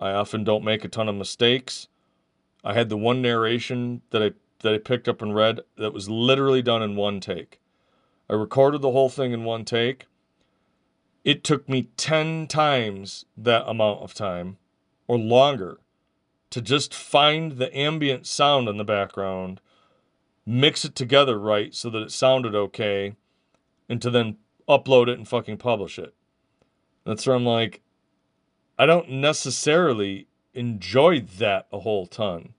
I 0.00 0.10
often 0.10 0.44
don't 0.44 0.64
make 0.64 0.84
a 0.84 0.88
ton 0.88 1.08
of 1.08 1.14
mistakes. 1.14 1.88
I 2.64 2.74
had 2.74 2.88
the 2.88 2.96
one 2.96 3.22
narration 3.22 4.02
that 4.10 4.22
I 4.22 4.32
that 4.60 4.74
I 4.74 4.78
picked 4.78 5.08
up 5.08 5.20
and 5.20 5.34
read 5.34 5.60
that 5.76 5.92
was 5.92 6.08
literally 6.08 6.62
done 6.62 6.82
in 6.82 6.96
one 6.96 7.20
take. 7.20 7.60
I 8.30 8.34
recorded 8.34 8.80
the 8.80 8.92
whole 8.92 9.08
thing 9.08 9.32
in 9.32 9.44
one 9.44 9.64
take. 9.64 10.06
It 11.24 11.44
took 11.44 11.68
me 11.68 11.88
10 11.96 12.46
times 12.46 13.26
that 13.36 13.68
amount 13.68 14.00
of 14.00 14.14
time 14.14 14.58
or 15.06 15.18
longer 15.18 15.78
to 16.50 16.60
just 16.60 16.94
find 16.94 17.52
the 17.52 17.76
ambient 17.76 18.26
sound 18.26 18.68
in 18.68 18.76
the 18.76 18.84
background, 18.84 19.60
mix 20.44 20.84
it 20.84 20.94
together 20.94 21.38
right 21.38 21.74
so 21.74 21.88
that 21.90 22.02
it 22.02 22.12
sounded 22.12 22.54
okay, 22.54 23.14
and 23.88 24.02
to 24.02 24.10
then 24.10 24.36
upload 24.68 25.08
it 25.08 25.18
and 25.18 25.26
fucking 25.26 25.56
publish 25.56 25.98
it. 25.98 26.14
That's 27.04 27.26
where 27.26 27.36
I'm 27.36 27.44
like, 27.44 27.80
I 28.78 28.86
don't 28.86 29.10
necessarily 29.10 30.26
enjoy 30.54 31.20
that 31.20 31.66
a 31.72 31.80
whole 31.80 32.06
ton. 32.06 32.54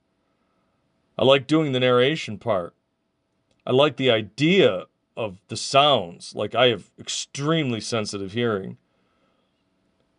I 1.17 1.23
like 1.23 1.47
doing 1.47 1.71
the 1.71 1.79
narration 1.79 2.37
part. 2.37 2.73
I 3.65 3.71
like 3.71 3.97
the 3.97 4.11
idea 4.11 4.85
of 5.15 5.39
the 5.47 5.57
sounds. 5.57 6.33
Like 6.35 6.55
I 6.55 6.67
have 6.67 6.91
extremely 6.99 7.79
sensitive 7.79 8.33
hearing. 8.33 8.77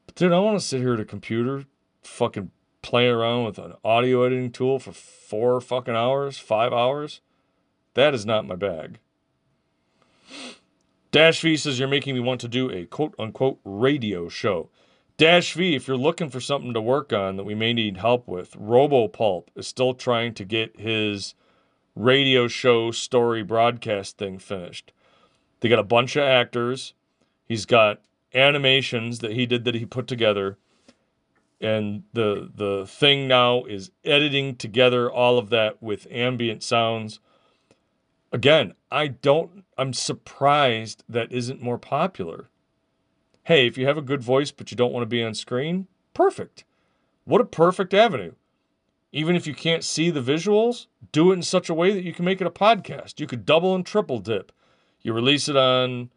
But 0.07 0.15
dude, 0.15 0.33
I 0.33 0.39
want 0.39 0.59
to 0.59 0.65
sit 0.65 0.81
here 0.81 0.95
at 0.95 1.01
a 1.01 1.05
computer, 1.05 1.65
fucking 2.03 2.51
playing 2.83 3.13
around 3.13 3.45
with 3.45 3.59
an 3.59 3.75
audio 3.85 4.23
editing 4.23 4.53
tool 4.53 4.79
for 4.79 4.93
four 4.93 5.61
fucking 5.61 5.97
hours, 5.97 6.39
five 6.39 6.73
hours. 6.73 7.21
That 7.95 8.15
is 8.15 8.27
not 8.27 8.47
my 8.47 8.57
bag. 8.57 8.99
Dash 11.15 11.43
V 11.43 11.57
says 11.57 11.79
you're 11.79 11.87
making 11.87 12.15
me 12.15 12.21
want 12.21 12.41
to 12.41 12.49
do 12.49 12.73
a 12.73 12.87
quote 12.87 13.15
unquote 13.21 13.61
radio 13.63 14.29
show. 14.29 14.69
Dash 15.17 15.53
V, 15.53 15.77
if 15.77 15.87
you're 15.87 15.97
looking 15.97 16.29
for 16.29 16.41
something 16.41 16.75
to 16.75 16.81
work 16.81 17.13
on 17.13 17.37
that 17.37 17.45
we 17.45 17.55
may 17.55 17.73
need 17.73 17.99
help 17.99 18.27
with, 18.27 18.51
RoboPulp 18.59 19.45
is 19.55 19.69
still 19.69 19.95
trying 19.95 20.35
to 20.35 20.45
get 20.45 20.81
his 20.81 21.37
radio 21.95 22.49
show 22.49 22.91
story 22.91 23.45
broadcast 23.45 24.19
thing 24.19 24.41
finished. 24.41 24.93
They 25.61 25.69
got 25.69 25.79
a 25.79 25.85
bunch 25.85 26.17
of 26.17 26.25
actors. 26.25 26.95
He's 27.47 27.65
got 27.65 28.01
animations 28.35 29.21
that 29.21 29.35
he 29.35 29.47
did 29.47 29.63
that 29.67 29.77
he 29.77 29.87
put 29.87 30.09
together. 30.09 30.59
And 31.61 32.03
the 32.13 32.51
the 32.53 32.89
thing 32.89 33.29
now 33.29 33.63
is 33.67 33.93
editing 34.05 34.57
together 34.57 35.09
all 35.09 35.39
of 35.39 35.51
that 35.51 35.81
with 35.81 36.09
ambient 36.11 36.65
sounds. 36.65 37.21
Again, 38.35 38.75
I 38.91 39.07
don't 39.07 39.63
I'm 39.79 39.93
surprised 39.93 41.05
that 41.09 41.31
isn't 41.31 41.63
more 41.63 41.79
popular. 41.79 42.49
Hey, 43.45 43.69
if 43.69 43.79
you 43.79 43.87
have 43.87 43.97
a 43.97 44.03
good 44.03 44.25
voice 44.25 44.51
but 44.51 44.73
you 44.73 44.77
don't 44.77 44.93
want 44.93 45.03
to 45.03 45.09
be 45.09 45.23
on 45.23 45.35
screen, 45.35 45.87
perfect. 46.15 46.65
What 47.25 47.41
a 47.41 47.45
perfect 47.45 47.95
avenue. 47.95 48.33
Even 49.13 49.37
if 49.37 49.47
you 49.47 49.55
can't 49.55 49.85
see 49.85 50.11
the 50.11 50.21
visuals, 50.21 50.89
do 51.13 51.31
it 51.31 51.35
in 51.35 51.43
such 51.43 51.69
a 51.69 51.75
way 51.75 51.93
that 51.93 52.03
you 52.03 52.13
can 52.13 52.25
make 52.25 52.41
it 52.41 52.47
a 52.49 52.51
podcast. 52.51 53.21
You 53.21 53.29
could 53.29 53.47
double 53.47 53.73
and 53.73 53.87
triple 53.87 54.19
dip. 54.19 54.51
You 55.03 55.13
release 55.13 55.49
it 55.49 55.57
on 55.57 56.11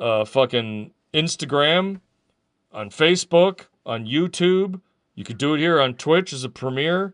uh, 0.00 0.24
fucking 0.24 0.92
Instagram, 1.12 2.00
on 2.72 2.88
Facebook, 2.88 3.66
on 3.84 4.06
YouTube. 4.06 4.80
You 5.14 5.24
could 5.24 5.36
do 5.36 5.52
it 5.52 5.58
here 5.58 5.78
on 5.78 5.92
Twitch 5.92 6.32
as 6.32 6.42
a 6.42 6.48
premiere. 6.48 7.12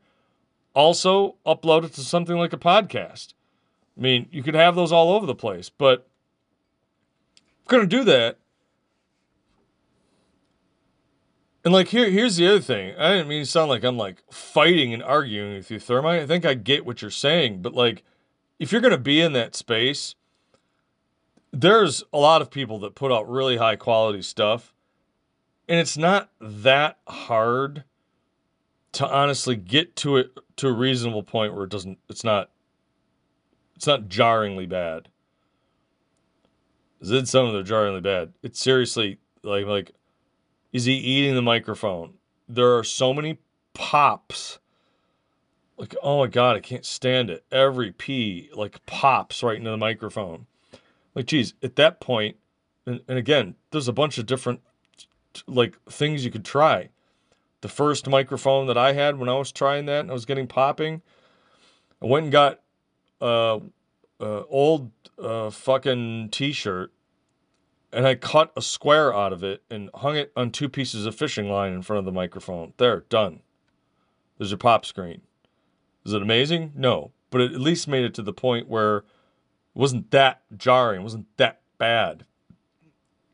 Also, 0.72 1.34
upload 1.44 1.82
it 1.82 1.94
to 1.94 2.02
something 2.02 2.36
like 2.36 2.52
a 2.52 2.56
podcast. 2.58 3.34
I 4.00 4.02
mean, 4.02 4.26
you 4.32 4.42
could 4.42 4.54
have 4.54 4.74
those 4.74 4.90
all 4.90 5.12
over 5.12 5.26
the 5.26 5.34
place, 5.34 5.68
but 5.68 6.08
if 7.36 7.70
you're 7.70 7.78
going 7.78 7.88
to 7.88 7.96
do 7.96 8.04
that, 8.04 8.38
And 11.64 11.74
like 11.74 11.88
here, 11.88 12.08
here's 12.08 12.36
the 12.36 12.48
other 12.48 12.60
thing. 12.60 12.94
I 12.96 13.10
didn't 13.10 13.28
mean 13.28 13.42
to 13.42 13.46
sound 13.46 13.68
like 13.68 13.84
I'm 13.84 13.98
like 13.98 14.22
fighting 14.30 14.94
and 14.94 15.02
arguing 15.02 15.54
with 15.54 15.70
you, 15.70 15.78
Thermite. 15.78 16.22
I 16.22 16.26
think 16.26 16.46
I 16.46 16.54
get 16.54 16.86
what 16.86 17.02
you're 17.02 17.10
saying, 17.10 17.60
but 17.60 17.74
like, 17.74 18.02
if 18.58 18.72
you're 18.72 18.80
gonna 18.80 18.98
be 18.98 19.20
in 19.20 19.34
that 19.34 19.54
space, 19.54 20.14
there's 21.52 22.02
a 22.12 22.18
lot 22.18 22.40
of 22.40 22.50
people 22.50 22.78
that 22.80 22.94
put 22.94 23.12
out 23.12 23.28
really 23.28 23.58
high 23.58 23.76
quality 23.76 24.22
stuff, 24.22 24.72
and 25.68 25.78
it's 25.78 25.98
not 25.98 26.30
that 26.40 26.98
hard 27.06 27.84
to 28.92 29.06
honestly 29.06 29.56
get 29.56 29.96
to 29.96 30.16
it 30.16 30.32
to 30.56 30.68
a 30.68 30.72
reasonable 30.72 31.22
point 31.22 31.54
where 31.54 31.64
it 31.64 31.70
doesn't. 31.70 31.98
It's 32.08 32.24
not. 32.24 32.50
It's 33.80 33.86
not 33.86 34.10
jarringly 34.10 34.66
bad. 34.66 35.08
Did 37.02 37.26
some 37.26 37.46
of 37.46 37.54
them 37.54 37.64
jarringly 37.64 38.02
bad. 38.02 38.34
It's 38.42 38.60
seriously 38.60 39.20
like 39.42 39.64
like 39.64 39.92
is 40.70 40.84
he 40.84 40.92
eating 40.92 41.34
the 41.34 41.40
microphone? 41.40 42.12
There 42.46 42.76
are 42.76 42.84
so 42.84 43.14
many 43.14 43.38
pops. 43.72 44.58
Like, 45.78 45.96
oh 46.02 46.18
my 46.18 46.26
God, 46.26 46.56
I 46.56 46.60
can't 46.60 46.84
stand 46.84 47.30
it. 47.30 47.46
Every 47.50 47.90
P 47.90 48.50
like 48.52 48.84
pops 48.84 49.42
right 49.42 49.56
into 49.56 49.70
the 49.70 49.78
microphone. 49.78 50.44
Like, 51.14 51.24
geez, 51.24 51.54
at 51.62 51.76
that 51.76 52.00
point, 52.00 52.36
and, 52.84 53.00
and 53.08 53.16
again, 53.16 53.54
there's 53.70 53.88
a 53.88 53.94
bunch 53.94 54.18
of 54.18 54.26
different 54.26 54.60
like 55.46 55.78
things 55.88 56.22
you 56.22 56.30
could 56.30 56.44
try. 56.44 56.90
The 57.62 57.68
first 57.68 58.06
microphone 58.06 58.66
that 58.66 58.76
I 58.76 58.92
had 58.92 59.18
when 59.18 59.30
I 59.30 59.38
was 59.38 59.50
trying 59.50 59.86
that 59.86 60.00
and 60.00 60.10
I 60.10 60.12
was 60.12 60.26
getting 60.26 60.48
popping, 60.48 61.00
I 62.02 62.04
went 62.04 62.24
and 62.24 62.32
got 62.32 62.60
a, 63.20 63.60
a 64.20 64.44
old 64.46 64.90
uh, 65.18 65.50
fucking 65.50 66.30
t-shirt 66.30 66.92
and 67.92 68.06
I 68.06 68.14
cut 68.14 68.52
a 68.56 68.62
square 68.62 69.14
out 69.14 69.32
of 69.32 69.42
it 69.42 69.62
and 69.70 69.90
hung 69.94 70.16
it 70.16 70.32
on 70.36 70.50
two 70.50 70.68
pieces 70.68 71.06
of 71.06 71.14
fishing 71.14 71.50
line 71.50 71.72
in 71.72 71.82
front 71.82 71.98
of 71.98 72.04
the 72.04 72.12
microphone. 72.12 72.72
There, 72.76 73.00
done. 73.08 73.40
There's 74.38 74.50
your 74.50 74.58
pop 74.58 74.84
screen. 74.84 75.22
Is 76.04 76.12
it 76.12 76.22
amazing? 76.22 76.72
No, 76.74 77.12
but 77.30 77.40
it 77.40 77.52
at 77.52 77.60
least 77.60 77.88
made 77.88 78.04
it 78.04 78.14
to 78.14 78.22
the 78.22 78.32
point 78.32 78.68
where 78.68 78.98
it 78.98 79.04
wasn't 79.74 80.10
that 80.12 80.42
jarring, 80.56 81.00
it 81.00 81.04
wasn't 81.04 81.36
that 81.36 81.60
bad. 81.78 82.24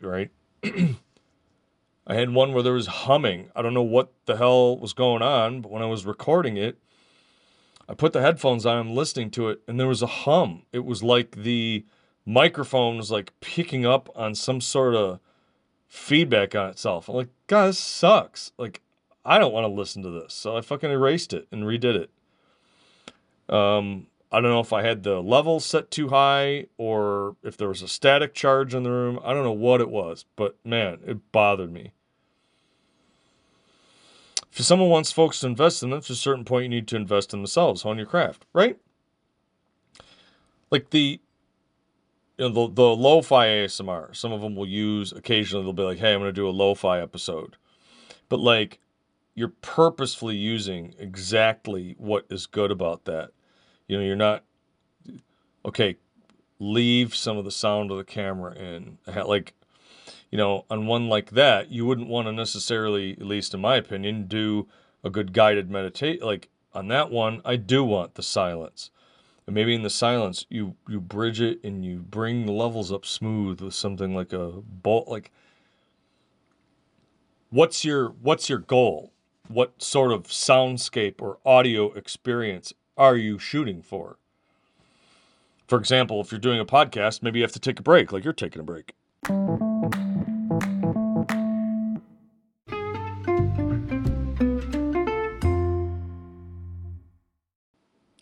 Right? 0.01 0.30
I 0.64 2.14
had 2.14 2.30
one 2.30 2.53
where 2.53 2.62
there 2.62 2.72
was 2.72 2.87
humming. 2.87 3.51
I 3.55 3.62
don't 3.62 3.74
know 3.74 3.82
what 3.82 4.12
the 4.26 4.37
hell 4.37 4.78
was 4.78 4.93
going 4.93 5.22
on, 5.22 5.61
but 5.61 5.70
when 5.70 5.82
I 5.82 5.87
was 5.87 6.07
recording 6.07 6.57
it, 6.57 6.78
I 7.89 7.95
put 7.95 8.12
the 8.12 8.20
headphones 8.20 8.66
on, 8.66 8.78
I'm 8.78 8.95
listening 8.95 9.30
to 9.32 9.49
it, 9.49 9.61
and 9.68 9.78
there 9.78 9.87
was 9.87 10.03
a 10.03 10.07
hum. 10.07 10.62
It 10.72 10.84
was 10.84 11.03
like 11.03 11.43
the 11.43 11.84
microphone 12.24 12.97
was 12.97 13.11
like 13.11 13.32
picking 13.41 13.87
up 13.87 14.11
on 14.16 14.34
some 14.34 14.61
sort 14.61 14.95
of 14.95 15.20
feedback 15.87 16.55
on 16.55 16.70
itself. 16.70 17.09
I'm 17.09 17.16
like, 17.16 17.28
God, 17.47 17.68
this 17.68 17.78
sucks. 17.78 18.53
Like, 18.59 18.82
I 19.24 19.39
don't 19.39 19.53
want 19.53 19.64
to 19.64 19.68
listen 19.68 20.03
to 20.03 20.11
this. 20.11 20.34
So 20.34 20.57
I 20.57 20.61
fucking 20.61 20.91
erased 20.91 21.32
it 21.32 21.47
and 21.53 21.64
redid 21.64 21.95
it. 21.95 22.11
Um, 23.49 24.09
I 24.32 24.41
don't 24.41 24.51
know 24.51 24.61
if 24.61 24.72
I 24.72 24.82
had 24.82 25.05
the 25.05 25.20
level 25.22 25.61
set 25.61 25.91
too 25.91 26.09
high 26.09 26.66
or 26.76 27.37
if 27.45 27.57
there 27.57 27.68
was 27.68 27.82
a 27.82 27.89
static 27.89 28.34
charge 28.34 28.74
in 28.74 28.82
the 28.82 28.91
room. 28.91 29.20
I 29.24 29.32
don't 29.32 29.45
know 29.45 29.53
what 29.53 29.80
it 29.80 29.89
was, 29.89 30.24
but 30.34 30.57
man, 30.64 30.99
it 31.07 31.30
bothered 31.30 31.72
me. 31.72 31.93
If 34.57 34.64
someone 34.64 34.88
wants 34.88 35.12
folks 35.12 35.40
to 35.40 35.46
invest 35.46 35.82
in 35.82 35.90
them, 35.90 36.00
to 36.00 36.14
a 36.14 36.16
certain 36.16 36.44
point, 36.44 36.62
you 36.64 36.68
need 36.70 36.88
to 36.88 36.96
invest 36.96 37.34
in 37.34 37.40
themselves, 37.40 37.84
on 37.84 37.98
your 37.98 38.07
craft, 38.07 38.46
right? 38.54 38.78
Like 40.70 40.88
the, 40.90 41.20
you 42.38 42.48
know, 42.48 42.68
the, 42.68 42.74
the 42.74 42.82
lo-fi 42.82 43.48
ASMR. 43.48 44.16
Some 44.16 44.32
of 44.32 44.40
them 44.40 44.57
will 44.57 44.66
use 44.66 45.12
occasionally. 45.12 45.62
They'll 45.62 45.74
be 45.74 45.82
like, 45.82 45.98
"Hey, 45.98 46.14
I'm 46.14 46.20
going 46.20 46.28
to 46.28 46.32
do 46.32 46.48
a 46.48 46.50
lo-fi 46.50 47.02
episode," 47.02 47.57
but 48.30 48.40
like, 48.40 48.80
you're 49.34 49.52
purposefully 49.61 50.36
using 50.36 50.94
exactly 50.98 51.94
what 51.98 52.24
is 52.30 52.46
good 52.46 52.70
about 52.70 53.04
that. 53.04 53.32
You 53.86 53.98
know, 53.98 54.04
you're 54.04 54.16
not 54.16 54.42
okay. 55.66 55.96
Leave 56.59 57.14
some 57.14 57.36
of 57.36 57.44
the 57.44 57.50
sound 57.50 57.90
of 57.90 57.98
the 57.98 58.04
camera 58.04 58.54
in. 58.54 58.96
Like 59.07 59.52
you 60.31 60.39
know, 60.39 60.64
on 60.70 60.87
one 60.87 61.09
like 61.09 61.31
that, 61.31 61.70
you 61.70 61.87
wouldn't 61.87 62.09
want 62.09 62.27
to 62.27 62.33
necessarily, 62.33 63.12
at 63.12 63.27
least 63.27 63.55
in 63.55 63.61
my 63.61 63.77
opinion, 63.77 64.27
do 64.27 64.66
a 65.05 65.11
good 65.11 65.33
guided 65.33 65.70
meditate. 65.70 66.22
Like 66.22 66.49
on 66.74 66.89
that 66.89 67.11
one, 67.11 67.41
I 67.45 67.57
do 67.57 67.85
want 67.85 68.14
the 68.14 68.22
silence. 68.22 68.91
And 69.47 69.55
maybe 69.55 69.74
in 69.74 69.83
the 69.83 69.91
silence, 69.91 70.45
you 70.49 70.74
you 70.89 71.01
bridge 71.01 71.41
it 71.41 71.61
and 71.62 71.85
you 71.85 71.99
bring 71.99 72.47
the 72.47 72.53
levels 72.53 72.91
up 72.91 73.07
smooth 73.07 73.61
with 73.61 73.74
something 73.74 74.14
like 74.14 74.33
a 74.33 74.49
bolt. 74.49 75.07
Like, 75.07 75.31
what's 77.51 77.85
your 77.85 78.09
what's 78.09 78.49
your 78.49 78.59
goal? 78.59 79.12
What 79.49 79.81
sort 79.81 80.11
of 80.11 80.24
soundscape 80.24 81.22
or 81.22 81.39
audio 81.47 81.93
experience 81.93 82.72
are 82.97 83.16
you 83.16 83.39
shooting 83.39 83.83
for? 83.83 84.16
For 85.68 85.79
example, 85.79 86.20
if 86.20 86.33
you're 86.33 86.41
doing 86.41 86.59
a 86.59 86.64
podcast, 86.64 87.22
maybe 87.22 87.39
you 87.39 87.45
have 87.45 87.53
to 87.53 87.61
take 87.61 87.79
a 87.79 87.83
break, 87.83 88.11
like 88.11 88.24
you're 88.24 88.33
taking 88.33 88.61
a 88.61 88.64
break. 88.64 88.95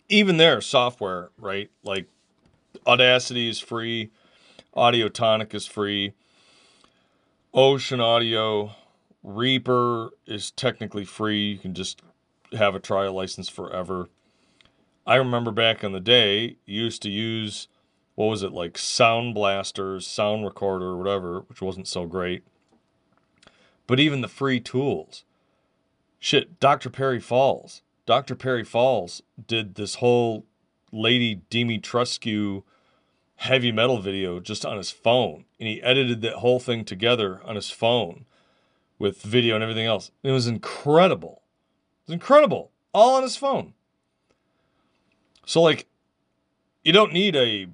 Even 0.09 0.37
their 0.37 0.61
software, 0.61 1.29
right? 1.37 1.69
Like 1.83 2.07
Audacity 2.85 3.49
is 3.49 3.59
free, 3.59 4.11
Audiotonic 4.75 5.53
is 5.53 5.65
free, 5.65 6.13
Ocean 7.53 8.01
Audio, 8.01 8.75
Reaper 9.23 10.11
is 10.27 10.51
technically 10.51 11.05
free. 11.05 11.51
You 11.53 11.57
can 11.57 11.73
just 11.73 12.01
have 12.51 12.75
a 12.75 12.79
trial 12.79 13.13
license 13.13 13.49
forever. 13.49 14.09
I 15.07 15.15
remember 15.15 15.51
back 15.51 15.83
in 15.83 15.91
the 15.91 15.99
day, 15.99 16.57
used 16.65 17.01
to 17.03 17.09
use 17.09 17.67
what 18.15 18.27
was 18.27 18.43
it 18.43 18.51
like 18.51 18.77
Sound 18.77 19.33
Blasters, 19.33 20.05
Sound 20.05 20.45
Recorder, 20.45 20.95
whatever, 20.95 21.41
which 21.47 21.61
wasn't 21.61 21.87
so 21.87 22.05
great. 22.05 22.43
But 23.87 23.99
even 23.99 24.21
the 24.21 24.27
free 24.27 24.59
tools. 24.59 25.23
Shit, 26.19 26.59
Dr. 26.59 26.89
Perry 26.89 27.19
Falls. 27.19 27.83
Dr. 28.05 28.35
Perry 28.35 28.63
Falls 28.63 29.21
did 29.47 29.75
this 29.75 29.95
whole 29.95 30.45
Lady 30.91 31.41
Dimitrescu 31.49 32.63
heavy 33.37 33.71
metal 33.71 33.99
video 33.99 34.39
just 34.39 34.65
on 34.65 34.77
his 34.77 34.91
phone. 34.91 35.45
And 35.59 35.67
he 35.67 35.81
edited 35.81 36.21
that 36.21 36.35
whole 36.35 36.59
thing 36.59 36.85
together 36.85 37.41
on 37.43 37.55
his 37.55 37.69
phone 37.69 38.25
with 38.99 39.21
video 39.21 39.55
and 39.55 39.63
everything 39.63 39.85
else. 39.85 40.11
It 40.23 40.31
was 40.31 40.47
incredible. 40.47 41.41
It 42.03 42.11
was 42.11 42.13
incredible. 42.13 42.71
All 42.93 43.15
on 43.15 43.23
his 43.23 43.35
phone. 43.35 43.73
So, 45.45 45.61
like, 45.61 45.87
you 46.83 46.93
don't 46.93 47.13
need 47.13 47.35
a, 47.35 47.67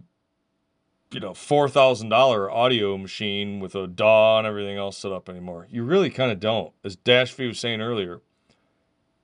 you 1.11 1.19
know, 1.19 1.31
$4,000 1.31 2.51
audio 2.51 2.97
machine 2.97 3.59
with 3.59 3.75
a 3.75 3.87
DAW 3.87 4.39
and 4.39 4.47
everything 4.47 4.77
else 4.77 4.97
set 4.97 5.11
up 5.11 5.29
anymore. 5.29 5.67
You 5.69 5.83
really 5.83 6.09
kind 6.09 6.31
of 6.31 6.39
don't. 6.39 6.73
As 6.83 6.95
Dash 6.95 7.37
was 7.37 7.59
saying 7.59 7.81
earlier, 7.81 8.21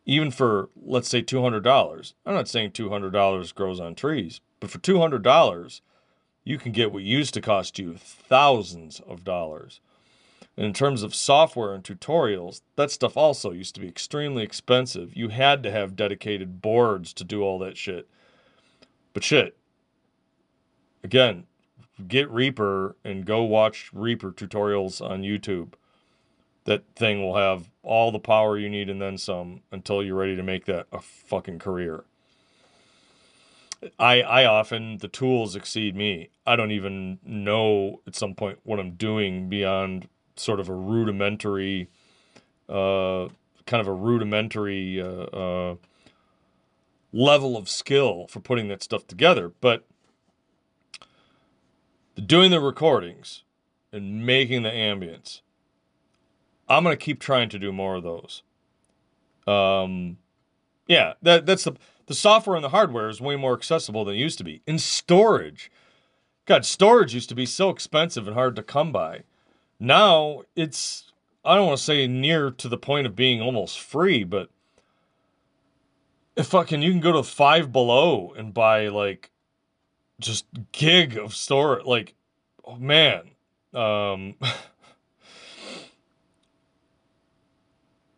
even 0.07 0.31
for 0.31 0.69
let's 0.75 1.07
say 1.07 1.21
$200 1.21 2.13
i'm 2.25 2.33
not 2.33 2.47
saying 2.47 2.71
$200 2.71 3.53
grows 3.53 3.79
on 3.79 3.93
trees 3.93 4.41
but 4.59 4.71
for 4.71 4.79
$200 4.79 5.81
you 6.47 6.57
can 6.57 6.71
get 6.71 6.93
what 6.93 7.03
used 7.03 7.33
to 7.33 7.41
cost 7.41 7.77
you 7.77 7.95
thousands 7.97 9.01
of 9.05 9.25
dollars. 9.25 9.81
And 10.55 10.65
in 10.65 10.71
terms 10.71 11.03
of 11.03 11.13
software 11.13 11.73
and 11.73 11.83
tutorials 11.83 12.61
that 12.77 12.89
stuff 12.89 13.17
also 13.17 13.51
used 13.51 13.75
to 13.75 13.81
be 13.81 13.87
extremely 13.89 14.43
expensive. 14.43 15.15
You 15.15 15.27
had 15.27 15.61
to 15.63 15.71
have 15.71 15.97
dedicated 15.97 16.61
boards 16.61 17.11
to 17.13 17.25
do 17.25 17.41
all 17.41 17.59
that 17.59 17.77
shit. 17.77 18.07
But 19.13 19.25
shit 19.25 19.57
again 21.03 21.45
get 22.07 22.29
reaper 22.29 22.95
and 23.03 23.25
go 23.25 23.43
watch 23.43 23.89
reaper 23.93 24.31
tutorials 24.31 25.01
on 25.01 25.21
youtube 25.23 25.73
that 26.67 26.83
thing 26.97 27.21
will 27.21 27.35
have 27.37 27.69
all 27.81 28.11
the 28.11 28.19
power 28.19 28.57
you 28.57 28.69
need 28.69 28.89
and 28.89 29.01
then 29.01 29.17
some 29.17 29.61
until 29.71 30.03
you're 30.03 30.17
ready 30.17 30.35
to 30.35 30.43
make 30.43 30.65
that 30.65 30.85
a 30.91 30.99
fucking 30.99 31.57
career. 31.57 32.03
I 33.97 34.21
I 34.21 34.45
often 34.45 34.97
the 34.97 35.07
tools 35.07 35.55
exceed 35.55 35.95
me. 35.95 36.29
I 36.45 36.57
don't 36.57 36.71
even 36.71 37.19
know 37.23 38.01
at 38.05 38.15
some 38.15 38.35
point 38.35 38.59
what 38.63 38.79
I'm 38.79 38.91
doing 38.91 39.47
beyond 39.47 40.09
sort 40.35 40.59
of 40.59 40.67
a 40.67 40.73
rudimentary 40.73 41.89
uh 42.67 43.29
kind 43.65 43.81
of 43.81 43.87
a 43.87 43.93
rudimentary 43.93 45.01
uh, 45.01 45.05
uh 45.05 45.75
level 47.13 47.55
of 47.55 47.69
skill 47.69 48.27
for 48.27 48.41
putting 48.41 48.67
that 48.67 48.83
stuff 48.83 49.07
together, 49.07 49.53
but 49.61 49.85
doing 52.25 52.51
the 52.51 52.59
recordings 52.59 53.43
and 53.93 54.25
making 54.25 54.63
the 54.63 54.69
ambience 54.69 55.39
I'm 56.69 56.83
gonna 56.83 56.97
keep 56.97 57.19
trying 57.19 57.49
to 57.49 57.59
do 57.59 57.71
more 57.71 57.95
of 57.95 58.03
those. 58.03 58.43
Um, 59.47 60.17
yeah, 60.87 61.13
that 61.21 61.45
that's 61.45 61.63
the 61.63 61.73
the 62.07 62.15
software 62.15 62.55
and 62.55 62.63
the 62.63 62.69
hardware 62.69 63.09
is 63.09 63.21
way 63.21 63.35
more 63.35 63.53
accessible 63.53 64.05
than 64.05 64.15
it 64.15 64.19
used 64.19 64.37
to 64.37 64.43
be. 64.43 64.61
In 64.65 64.79
storage, 64.79 65.69
God, 66.45 66.65
storage 66.65 67.13
used 67.13 67.29
to 67.29 67.35
be 67.35 67.45
so 67.45 67.69
expensive 67.69 68.27
and 68.27 68.35
hard 68.35 68.55
to 68.55 68.63
come 68.63 68.91
by. 68.91 69.23
Now 69.79 70.43
it's 70.55 71.11
I 71.43 71.55
don't 71.55 71.67
want 71.67 71.77
to 71.77 71.83
say 71.83 72.07
near 72.07 72.51
to 72.51 72.67
the 72.67 72.77
point 72.77 73.07
of 73.07 73.15
being 73.15 73.41
almost 73.41 73.79
free, 73.79 74.23
but 74.23 74.49
if 76.35 76.47
fucking 76.47 76.81
you 76.81 76.91
can 76.91 77.01
go 77.01 77.13
to 77.13 77.23
Five 77.23 77.71
Below 77.71 78.33
and 78.37 78.53
buy 78.53 78.87
like 78.87 79.31
just 80.19 80.45
gig 80.71 81.17
of 81.17 81.35
store, 81.35 81.81
like 81.85 82.15
oh 82.65 82.75
man. 82.75 83.31
Um, 83.73 84.35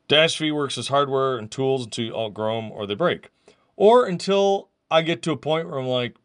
Dash 0.09 0.37
V 0.37 0.51
works 0.51 0.77
as 0.77 0.89
hardware 0.89 1.37
and 1.37 1.49
tools 1.49 1.85
until 1.85 2.03
you 2.03 2.15
outgrow 2.15 2.59
them 2.59 2.71
or 2.71 2.85
they 2.85 2.95
break. 2.95 3.29
Or 3.77 4.05
until 4.05 4.69
I 4.91 5.03
get 5.03 5.21
to 5.21 5.31
a 5.31 5.37
point 5.37 5.69
where 5.69 5.79
I'm 5.79 5.85
like, 5.85 6.15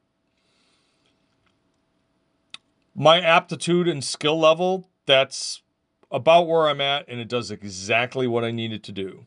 my 2.97 3.21
aptitude 3.21 3.87
and 3.87 4.03
skill 4.03 4.41
level, 4.41 4.89
that's 5.07 5.63
about 6.11 6.49
where 6.49 6.69
I'm 6.69 6.81
at, 6.81 7.07
and 7.09 7.21
it 7.21 7.29
does 7.29 7.51
exactly 7.51 8.27
what 8.27 8.43
I 8.43 8.51
need 8.51 8.73
it 8.73 8.83
to 8.85 8.93
do. 8.93 9.27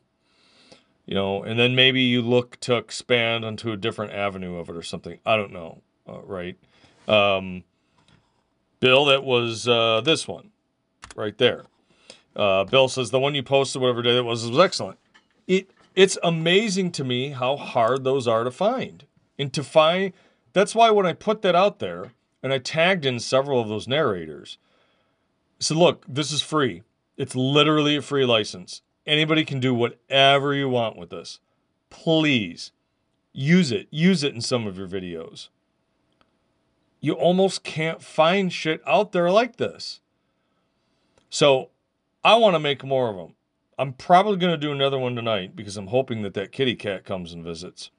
You 1.06 1.14
know, 1.14 1.42
and 1.42 1.58
then 1.58 1.74
maybe 1.74 2.02
you 2.02 2.20
look 2.20 2.58
to 2.60 2.76
expand 2.76 3.44
onto 3.44 3.70
a 3.72 3.76
different 3.76 4.12
avenue 4.12 4.56
of 4.56 4.68
it 4.68 4.76
or 4.76 4.82
something. 4.82 5.20
I 5.24 5.36
don't 5.36 5.52
know, 5.52 5.82
uh, 6.06 6.20
right? 6.22 6.58
Um, 7.06 7.64
Bill, 8.80 9.04
that 9.06 9.24
was 9.24 9.68
uh, 9.68 10.00
this 10.02 10.26
one. 10.26 10.50
right 11.14 11.36
there. 11.38 11.64
Uh, 12.36 12.64
Bill 12.64 12.88
says 12.88 13.10
the 13.10 13.18
one 13.18 13.34
you 13.34 13.42
posted, 13.42 13.82
whatever 13.82 14.02
day 14.02 14.16
it 14.16 14.24
was, 14.24 14.48
was 14.48 14.58
excellent. 14.58 14.98
It 15.46 15.70
it's 15.94 16.18
amazing 16.22 16.92
to 16.92 17.04
me 17.04 17.30
how 17.30 17.56
hard 17.56 18.04
those 18.04 18.28
are 18.28 18.44
to 18.44 18.50
find 18.50 19.04
and 19.38 19.52
to 19.52 19.64
find. 19.64 20.12
That's 20.52 20.74
why 20.74 20.90
when 20.90 21.06
I 21.06 21.12
put 21.12 21.42
that 21.42 21.56
out 21.56 21.80
there 21.80 22.12
and 22.42 22.52
I 22.52 22.58
tagged 22.58 23.04
in 23.04 23.18
several 23.18 23.60
of 23.60 23.68
those 23.68 23.88
narrators, 23.88 24.58
I 25.60 25.64
said, 25.64 25.76
"Look, 25.76 26.04
this 26.08 26.30
is 26.30 26.40
free. 26.40 26.82
It's 27.16 27.34
literally 27.34 27.96
a 27.96 28.02
free 28.02 28.24
license. 28.24 28.82
Anybody 29.06 29.44
can 29.44 29.58
do 29.58 29.74
whatever 29.74 30.54
you 30.54 30.68
want 30.68 30.96
with 30.96 31.10
this. 31.10 31.40
Please 31.90 32.70
use 33.32 33.72
it. 33.72 33.88
Use 33.90 34.22
it 34.22 34.34
in 34.34 34.40
some 34.40 34.66
of 34.66 34.78
your 34.78 34.88
videos." 34.88 35.48
You 37.00 37.12
almost 37.12 37.62
can't 37.62 38.02
find 38.02 38.52
shit 38.52 38.82
out 38.86 39.12
there 39.12 39.30
like 39.30 39.56
this. 39.56 40.00
So 41.30 41.70
I 42.24 42.34
want 42.34 42.54
to 42.54 42.60
make 42.60 42.84
more 42.84 43.10
of 43.10 43.16
them. 43.16 43.34
I'm 43.78 43.92
probably 43.92 44.36
going 44.36 44.52
to 44.52 44.58
do 44.58 44.72
another 44.72 44.98
one 44.98 45.14
tonight 45.14 45.54
because 45.54 45.76
I'm 45.76 45.86
hoping 45.86 46.22
that 46.22 46.34
that 46.34 46.50
kitty 46.50 46.74
cat 46.74 47.04
comes 47.04 47.32
and 47.32 47.44
visits. 47.44 47.90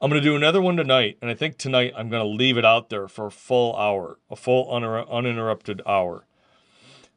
I'm 0.00 0.10
going 0.10 0.22
to 0.22 0.28
do 0.28 0.36
another 0.36 0.62
one 0.62 0.76
tonight, 0.76 1.18
and 1.20 1.30
I 1.30 1.34
think 1.34 1.58
tonight 1.58 1.92
I'm 1.96 2.08
going 2.08 2.22
to 2.22 2.28
leave 2.28 2.56
it 2.56 2.64
out 2.64 2.88
there 2.88 3.08
for 3.08 3.26
a 3.26 3.30
full 3.30 3.76
hour, 3.76 4.18
a 4.30 4.36
full 4.36 4.70
uninterrupted 4.70 5.82
hour. 5.86 6.24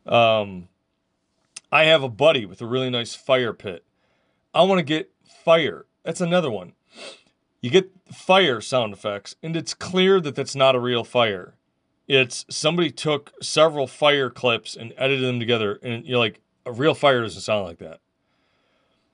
Um, 0.05 0.67
I 1.71 1.83
have 1.85 2.03
a 2.03 2.09
buddy 2.09 2.45
with 2.45 2.61
a 2.61 2.65
really 2.65 2.89
nice 2.89 3.15
fire 3.15 3.53
pit. 3.53 3.85
I 4.53 4.63
want 4.63 4.79
to 4.79 4.83
get 4.83 5.11
fire. 5.45 5.85
That's 6.03 6.21
another 6.21 6.51
one. 6.51 6.73
You 7.61 7.69
get 7.69 7.91
fire 8.11 8.59
sound 8.59 8.91
effects, 8.93 9.35
and 9.41 9.55
it's 9.55 9.75
clear 9.75 10.19
that 10.19 10.35
that's 10.35 10.55
not 10.55 10.75
a 10.75 10.79
real 10.79 11.03
fire. 11.03 11.53
It's 12.13 12.43
somebody 12.49 12.91
took 12.91 13.31
several 13.41 13.87
fire 13.87 14.29
clips 14.29 14.75
and 14.75 14.93
edited 14.97 15.23
them 15.23 15.39
together, 15.39 15.79
and 15.81 16.05
you're 16.05 16.19
like, 16.19 16.41
a 16.65 16.71
real 16.73 16.93
fire 16.93 17.21
doesn't 17.21 17.39
sound 17.39 17.63
like 17.63 17.77
that. 17.77 18.01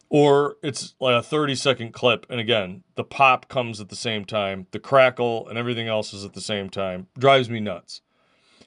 Or 0.09 0.55
it's 0.63 0.95
like 0.99 1.13
a 1.13 1.21
30 1.21 1.53
second 1.53 1.93
clip, 1.93 2.25
and 2.27 2.39
again, 2.39 2.81
the 2.95 3.03
pop 3.03 3.49
comes 3.49 3.79
at 3.79 3.89
the 3.89 3.95
same 3.95 4.25
time, 4.25 4.65
the 4.71 4.79
crackle 4.79 5.47
and 5.47 5.59
everything 5.59 5.87
else 5.87 6.11
is 6.11 6.25
at 6.25 6.33
the 6.33 6.41
same 6.41 6.71
time. 6.71 7.05
Drives 7.15 7.51
me 7.51 7.59
nuts. 7.59 8.01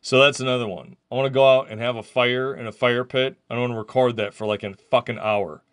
So 0.01 0.21
that's 0.21 0.39
another 0.39 0.69
one. 0.69 0.95
I 1.11 1.17
want 1.17 1.27
to 1.27 1.31
go 1.31 1.59
out 1.59 1.69
and 1.69 1.81
have 1.81 1.97
a 1.97 2.03
fire 2.05 2.55
in 2.55 2.69
a 2.69 2.73
fire 2.73 3.03
pit. 3.03 3.37
I 3.51 3.55
don't 3.55 3.63
want 3.63 3.73
to 3.73 3.79
record 3.79 4.17
that 4.19 4.33
for 4.33 4.47
like 4.47 4.63
a 4.63 4.75
fucking 4.93 5.19
hour. 5.19 5.65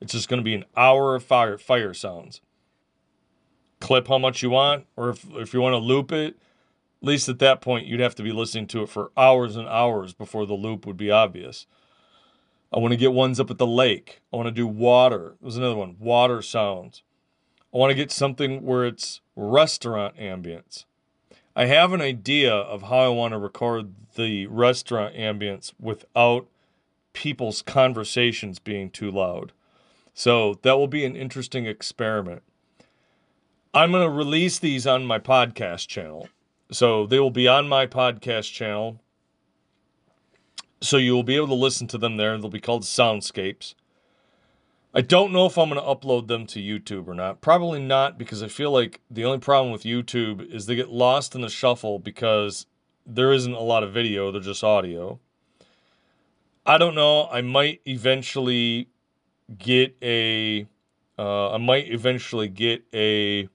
It's 0.00 0.14
just 0.14 0.30
going 0.30 0.40
to 0.40 0.44
be 0.44 0.54
an 0.54 0.64
hour 0.74 1.16
of 1.16 1.22
fire 1.22 1.58
fire 1.58 1.92
sounds. 1.92 2.40
Clip 3.78 4.08
how 4.08 4.16
much 4.16 4.42
you 4.42 4.48
want, 4.48 4.86
or 4.96 5.10
if, 5.10 5.26
if 5.34 5.52
you 5.52 5.60
want 5.60 5.74
to 5.74 5.78
loop 5.78 6.12
it, 6.12 6.38
at 7.02 7.06
least 7.06 7.28
at 7.28 7.38
that 7.40 7.60
point, 7.60 7.86
you'd 7.86 8.00
have 8.00 8.14
to 8.16 8.22
be 8.22 8.32
listening 8.32 8.66
to 8.68 8.82
it 8.82 8.88
for 8.88 9.10
hours 9.16 9.56
and 9.56 9.68
hours 9.68 10.14
before 10.14 10.46
the 10.46 10.54
loop 10.54 10.86
would 10.86 10.96
be 10.96 11.10
obvious. 11.10 11.66
I 12.72 12.78
want 12.78 12.92
to 12.92 12.98
get 12.98 13.12
ones 13.12 13.38
up 13.38 13.50
at 13.50 13.58
the 13.58 13.66
lake. 13.66 14.20
I 14.32 14.36
want 14.36 14.46
to 14.48 14.52
do 14.52 14.66
water. 14.66 15.36
There's 15.40 15.56
another 15.56 15.76
one, 15.76 15.96
water 15.98 16.42
sounds. 16.42 17.02
I 17.72 17.78
want 17.78 17.90
to 17.90 17.94
get 17.94 18.10
something 18.10 18.62
where 18.62 18.84
it's 18.84 19.20
restaurant 19.34 20.16
ambience. 20.16 20.84
I 21.54 21.66
have 21.66 21.92
an 21.92 22.00
idea 22.00 22.52
of 22.52 22.82
how 22.82 22.98
I 22.98 23.08
want 23.08 23.32
to 23.32 23.38
record 23.38 23.94
the 24.14 24.46
restaurant 24.46 25.14
ambience 25.14 25.72
without 25.80 26.46
people's 27.12 27.62
conversations 27.62 28.58
being 28.58 28.90
too 28.90 29.10
loud. 29.10 29.52
So 30.12 30.58
that 30.62 30.78
will 30.78 30.88
be 30.88 31.04
an 31.04 31.16
interesting 31.16 31.66
experiment. 31.66 32.42
I'm 33.72 33.92
going 33.92 34.04
to 34.04 34.10
release 34.10 34.58
these 34.58 34.86
on 34.86 35.04
my 35.04 35.18
podcast 35.18 35.86
channel. 35.88 36.28
So 36.70 37.06
they 37.06 37.18
will 37.18 37.30
be 37.30 37.48
on 37.48 37.68
my 37.68 37.86
podcast 37.86 38.52
channel. 38.52 39.00
So 40.80 40.96
you 40.96 41.14
will 41.14 41.22
be 41.22 41.36
able 41.36 41.48
to 41.48 41.54
listen 41.54 41.86
to 41.88 41.98
them 41.98 42.16
there. 42.16 42.36
They'll 42.38 42.50
be 42.50 42.60
called 42.60 42.82
Soundscapes. 42.82 43.74
I 44.94 45.02
don't 45.02 45.32
know 45.32 45.44
if 45.46 45.58
I'm 45.58 45.68
going 45.68 45.80
to 45.80 45.86
upload 45.86 46.26
them 46.26 46.46
to 46.46 46.58
YouTube 46.58 47.06
or 47.06 47.14
not. 47.14 47.40
Probably 47.42 47.80
not 47.80 48.16
because 48.16 48.42
I 48.42 48.48
feel 48.48 48.70
like 48.70 49.00
the 49.10 49.24
only 49.24 49.38
problem 49.38 49.70
with 49.70 49.82
YouTube 49.82 50.50
is 50.50 50.64
they 50.64 50.74
get 50.74 50.88
lost 50.88 51.34
in 51.34 51.42
the 51.42 51.50
shuffle 51.50 51.98
because 51.98 52.66
there 53.04 53.32
isn't 53.32 53.52
a 53.52 53.60
lot 53.60 53.82
of 53.82 53.92
video, 53.92 54.32
they're 54.32 54.40
just 54.40 54.64
audio. 54.64 55.20
I 56.64 56.78
don't 56.78 56.94
know. 56.94 57.28
I 57.30 57.42
might 57.42 57.80
eventually 57.86 58.88
get 59.56 59.96
a. 60.02 60.66
Uh, 61.18 61.52
I 61.52 61.58
might 61.58 61.90
eventually 61.90 62.48
get 62.48 62.82
a 62.92 63.48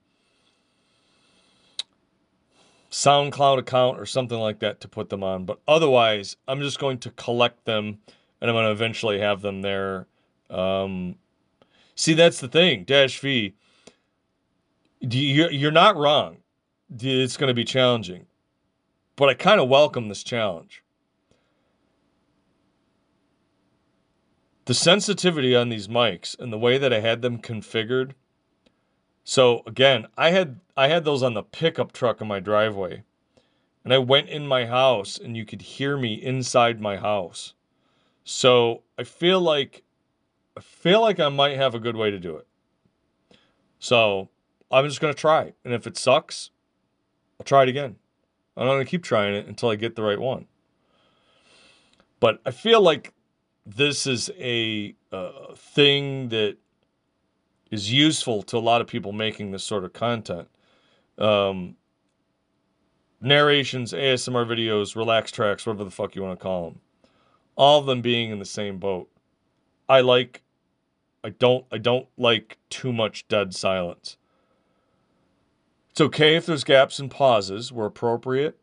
SoundCloud 2.92 3.58
account 3.58 3.98
or 3.98 4.04
something 4.04 4.38
like 4.38 4.58
that 4.60 4.80
to 4.82 4.88
put 4.88 5.08
them 5.08 5.24
on. 5.24 5.46
But 5.46 5.58
otherwise, 5.66 6.36
I'm 6.46 6.60
just 6.60 6.78
going 6.78 6.98
to 6.98 7.10
collect 7.12 7.64
them 7.64 7.98
and 8.40 8.50
I'm 8.50 8.54
going 8.54 8.66
to 8.66 8.70
eventually 8.70 9.18
have 9.18 9.40
them 9.40 9.62
there. 9.62 10.06
Um, 10.50 11.16
see, 11.94 12.12
that's 12.12 12.38
the 12.38 12.48
thing, 12.48 12.84
Dash 12.84 13.18
V. 13.18 13.54
You're 15.00 15.72
not 15.72 15.96
wrong. 15.96 16.36
It's 17.00 17.38
going 17.38 17.48
to 17.48 17.54
be 17.54 17.64
challenging. 17.64 18.26
But 19.16 19.30
I 19.30 19.34
kind 19.34 19.60
of 19.60 19.68
welcome 19.68 20.08
this 20.08 20.22
challenge. 20.22 20.84
The 24.66 24.74
sensitivity 24.74 25.56
on 25.56 25.70
these 25.70 25.88
mics 25.88 26.38
and 26.38 26.52
the 26.52 26.58
way 26.58 26.78
that 26.78 26.92
I 26.92 27.00
had 27.00 27.22
them 27.22 27.38
configured 27.38 28.12
so 29.24 29.62
again, 29.66 30.06
I 30.16 30.30
had 30.30 30.60
I 30.76 30.88
had 30.88 31.04
those 31.04 31.22
on 31.22 31.34
the 31.34 31.42
pickup 31.42 31.92
truck 31.92 32.20
in 32.20 32.28
my 32.28 32.40
driveway. 32.40 33.04
And 33.84 33.92
I 33.92 33.98
went 33.98 34.28
in 34.28 34.46
my 34.46 34.66
house 34.66 35.18
and 35.18 35.36
you 35.36 35.44
could 35.44 35.62
hear 35.62 35.96
me 35.96 36.14
inside 36.14 36.80
my 36.80 36.96
house. 36.96 37.54
So 38.24 38.82
I 38.96 39.04
feel 39.04 39.40
like 39.40 39.82
I 40.56 40.60
feel 40.60 41.00
like 41.00 41.18
I 41.18 41.28
might 41.28 41.56
have 41.56 41.74
a 41.74 41.80
good 41.80 41.96
way 41.96 42.10
to 42.10 42.18
do 42.18 42.36
it. 42.36 42.46
So 43.78 44.28
I'm 44.70 44.86
just 44.86 45.00
gonna 45.00 45.14
try. 45.14 45.54
And 45.64 45.74
if 45.74 45.86
it 45.86 45.96
sucks, 45.96 46.50
I'll 47.40 47.44
try 47.44 47.64
it 47.64 47.68
again. 47.68 47.96
I'm 48.56 48.66
gonna 48.66 48.84
keep 48.84 49.02
trying 49.02 49.34
it 49.34 49.46
until 49.46 49.70
I 49.70 49.76
get 49.76 49.96
the 49.96 50.02
right 50.02 50.20
one. 50.20 50.46
But 52.20 52.40
I 52.46 52.52
feel 52.52 52.80
like 52.80 53.14
this 53.66 54.06
is 54.06 54.30
a 54.38 54.94
uh, 55.10 55.54
thing 55.56 56.28
that 56.28 56.56
is 57.70 57.92
useful 57.92 58.42
to 58.44 58.56
a 58.56 58.60
lot 58.60 58.80
of 58.80 58.86
people 58.86 59.12
making 59.12 59.50
this 59.50 59.64
sort 59.64 59.82
of 59.82 59.92
content. 59.92 60.48
Um, 61.18 61.76
narrations, 63.20 63.92
ASMR 63.92 64.46
videos, 64.46 64.96
relax 64.96 65.30
tracks, 65.30 65.64
whatever 65.64 65.84
the 65.84 65.90
fuck 65.90 66.14
you 66.14 66.22
want 66.22 66.38
to 66.38 66.42
call 66.42 66.70
them. 66.70 66.80
All 67.56 67.78
of 67.78 67.86
them 67.86 68.02
being 68.02 68.30
in 68.30 68.38
the 68.38 68.44
same 68.44 68.78
boat. 68.78 69.08
I 69.88 70.00
like 70.00 70.42
I 71.24 71.30
don't 71.30 71.64
I 71.70 71.78
don't 71.78 72.08
like 72.16 72.58
too 72.70 72.92
much 72.92 73.28
dead 73.28 73.54
silence. 73.54 74.16
It's 75.90 76.00
okay 76.00 76.36
if 76.36 76.46
there's 76.46 76.64
gaps 76.64 76.98
and 76.98 77.10
pauses 77.10 77.70
where 77.70 77.86
appropriate. 77.86 78.58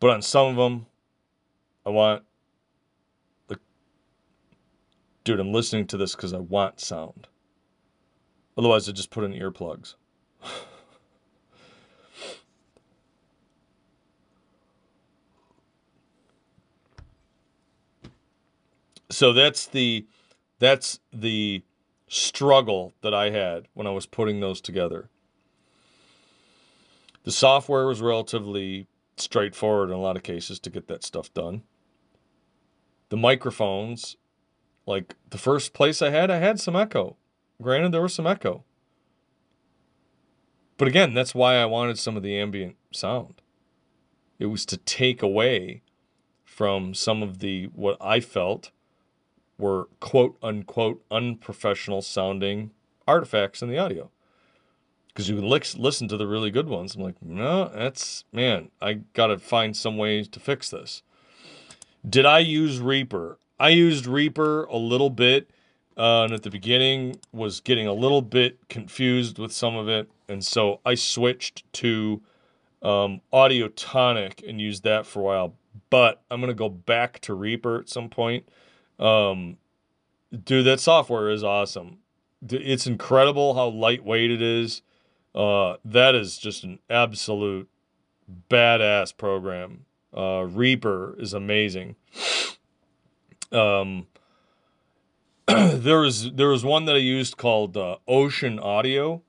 But 0.00 0.10
on 0.10 0.22
some 0.22 0.48
of 0.48 0.56
them 0.56 0.86
I 1.86 1.90
want 1.90 2.24
the 3.48 3.58
dude, 5.22 5.40
I'm 5.40 5.52
listening 5.52 5.86
to 5.88 5.96
this 5.96 6.14
because 6.14 6.32
I 6.32 6.38
want 6.38 6.80
sound. 6.80 7.28
Otherwise, 8.56 8.88
I 8.88 8.92
just 8.92 9.10
put 9.10 9.24
in 9.24 9.32
earplugs. 9.32 9.94
So 19.10 19.32
that's 19.32 19.66
the 19.66 20.06
that's 20.58 21.00
the 21.12 21.62
struggle 22.08 22.92
that 23.00 23.14
I 23.14 23.30
had 23.30 23.68
when 23.74 23.86
I 23.86 23.90
was 23.90 24.06
putting 24.06 24.40
those 24.40 24.60
together. 24.60 25.08
The 27.24 27.32
software 27.32 27.86
was 27.86 28.00
relatively 28.00 28.86
straightforward 29.16 29.90
in 29.90 29.96
a 29.96 30.00
lot 30.00 30.16
of 30.16 30.22
cases 30.22 30.58
to 30.60 30.70
get 30.70 30.88
that 30.88 31.04
stuff 31.04 31.32
done. 31.32 31.62
The 33.08 33.16
microphones 33.16 34.16
like 34.86 35.14
the 35.30 35.38
first 35.38 35.72
place 35.72 36.02
I 36.02 36.10
had, 36.10 36.30
I 36.30 36.38
had 36.38 36.60
some 36.60 36.76
echo. 36.76 37.16
Granted, 37.62 37.92
there 37.92 38.02
was 38.02 38.14
some 38.14 38.26
echo. 38.26 38.64
But 40.76 40.88
again, 40.88 41.14
that's 41.14 41.34
why 41.34 41.56
I 41.56 41.66
wanted 41.66 41.98
some 41.98 42.16
of 42.16 42.22
the 42.22 42.38
ambient 42.38 42.76
sound. 42.92 43.40
It 44.38 44.46
was 44.46 44.66
to 44.66 44.76
take 44.76 45.22
away 45.22 45.82
from 46.44 46.94
some 46.94 47.22
of 47.22 47.38
the 47.38 47.64
what 47.74 47.96
I 48.00 48.20
felt 48.20 48.70
were 49.58 49.88
quote 50.00 50.36
unquote 50.42 51.04
unprofessional 51.10 52.02
sounding 52.02 52.72
artifacts 53.06 53.62
in 53.62 53.68
the 53.68 53.78
audio. 53.78 54.10
Because 55.08 55.28
you 55.28 55.36
can 55.36 55.48
listen 55.48 56.08
to 56.08 56.16
the 56.16 56.26
really 56.26 56.50
good 56.50 56.68
ones. 56.68 56.96
I'm 56.96 57.02
like, 57.02 57.22
no, 57.22 57.70
that's, 57.72 58.24
man, 58.32 58.70
I 58.82 58.94
got 59.12 59.28
to 59.28 59.38
find 59.38 59.76
some 59.76 59.96
way 59.96 60.24
to 60.24 60.40
fix 60.40 60.70
this. 60.70 61.02
Did 62.08 62.26
I 62.26 62.40
use 62.40 62.80
Reaper? 62.80 63.38
I 63.60 63.68
used 63.68 64.08
Reaper 64.08 64.64
a 64.64 64.76
little 64.76 65.10
bit, 65.10 65.48
uh, 65.96 66.24
and 66.24 66.32
at 66.32 66.42
the 66.42 66.50
beginning 66.50 67.18
was 67.32 67.60
getting 67.60 67.86
a 67.86 67.92
little 67.92 68.22
bit 68.22 68.58
confused 68.68 69.38
with 69.38 69.52
some 69.52 69.76
of 69.76 69.88
it, 69.88 70.10
and 70.28 70.44
so 70.44 70.80
I 70.84 70.94
switched 70.94 71.70
to 71.74 72.20
um, 72.82 73.20
Audiotonic 73.32 74.46
and 74.48 74.60
used 74.60 74.84
that 74.84 75.06
for 75.06 75.20
a 75.20 75.22
while. 75.22 75.54
but 75.90 76.22
I'm 76.30 76.40
gonna 76.40 76.54
go 76.54 76.68
back 76.68 77.20
to 77.20 77.34
Reaper 77.34 77.78
at 77.78 77.88
some 77.88 78.08
point. 78.08 78.48
Um, 78.98 79.56
dude, 80.32 80.66
that 80.66 80.80
software 80.80 81.30
is 81.30 81.42
awesome. 81.44 81.98
It's 82.48 82.86
incredible 82.86 83.54
how 83.54 83.68
lightweight 83.68 84.30
it 84.30 84.42
is. 84.42 84.82
Uh, 85.34 85.76
that 85.84 86.14
is 86.14 86.38
just 86.38 86.62
an 86.64 86.78
absolute 86.88 87.68
badass 88.50 89.16
program. 89.16 89.84
Uh, 90.16 90.46
Reaper 90.48 91.16
is 91.18 91.32
amazing. 91.32 91.96
Um, 93.50 94.06
there 95.46 96.00
was 96.00 96.32
there 96.32 96.48
was 96.48 96.64
one 96.64 96.86
that 96.86 96.96
I 96.96 97.00
used 97.00 97.36
called 97.36 97.76
uh, 97.76 97.96
Ocean 98.08 98.58
Audio. 98.58 99.22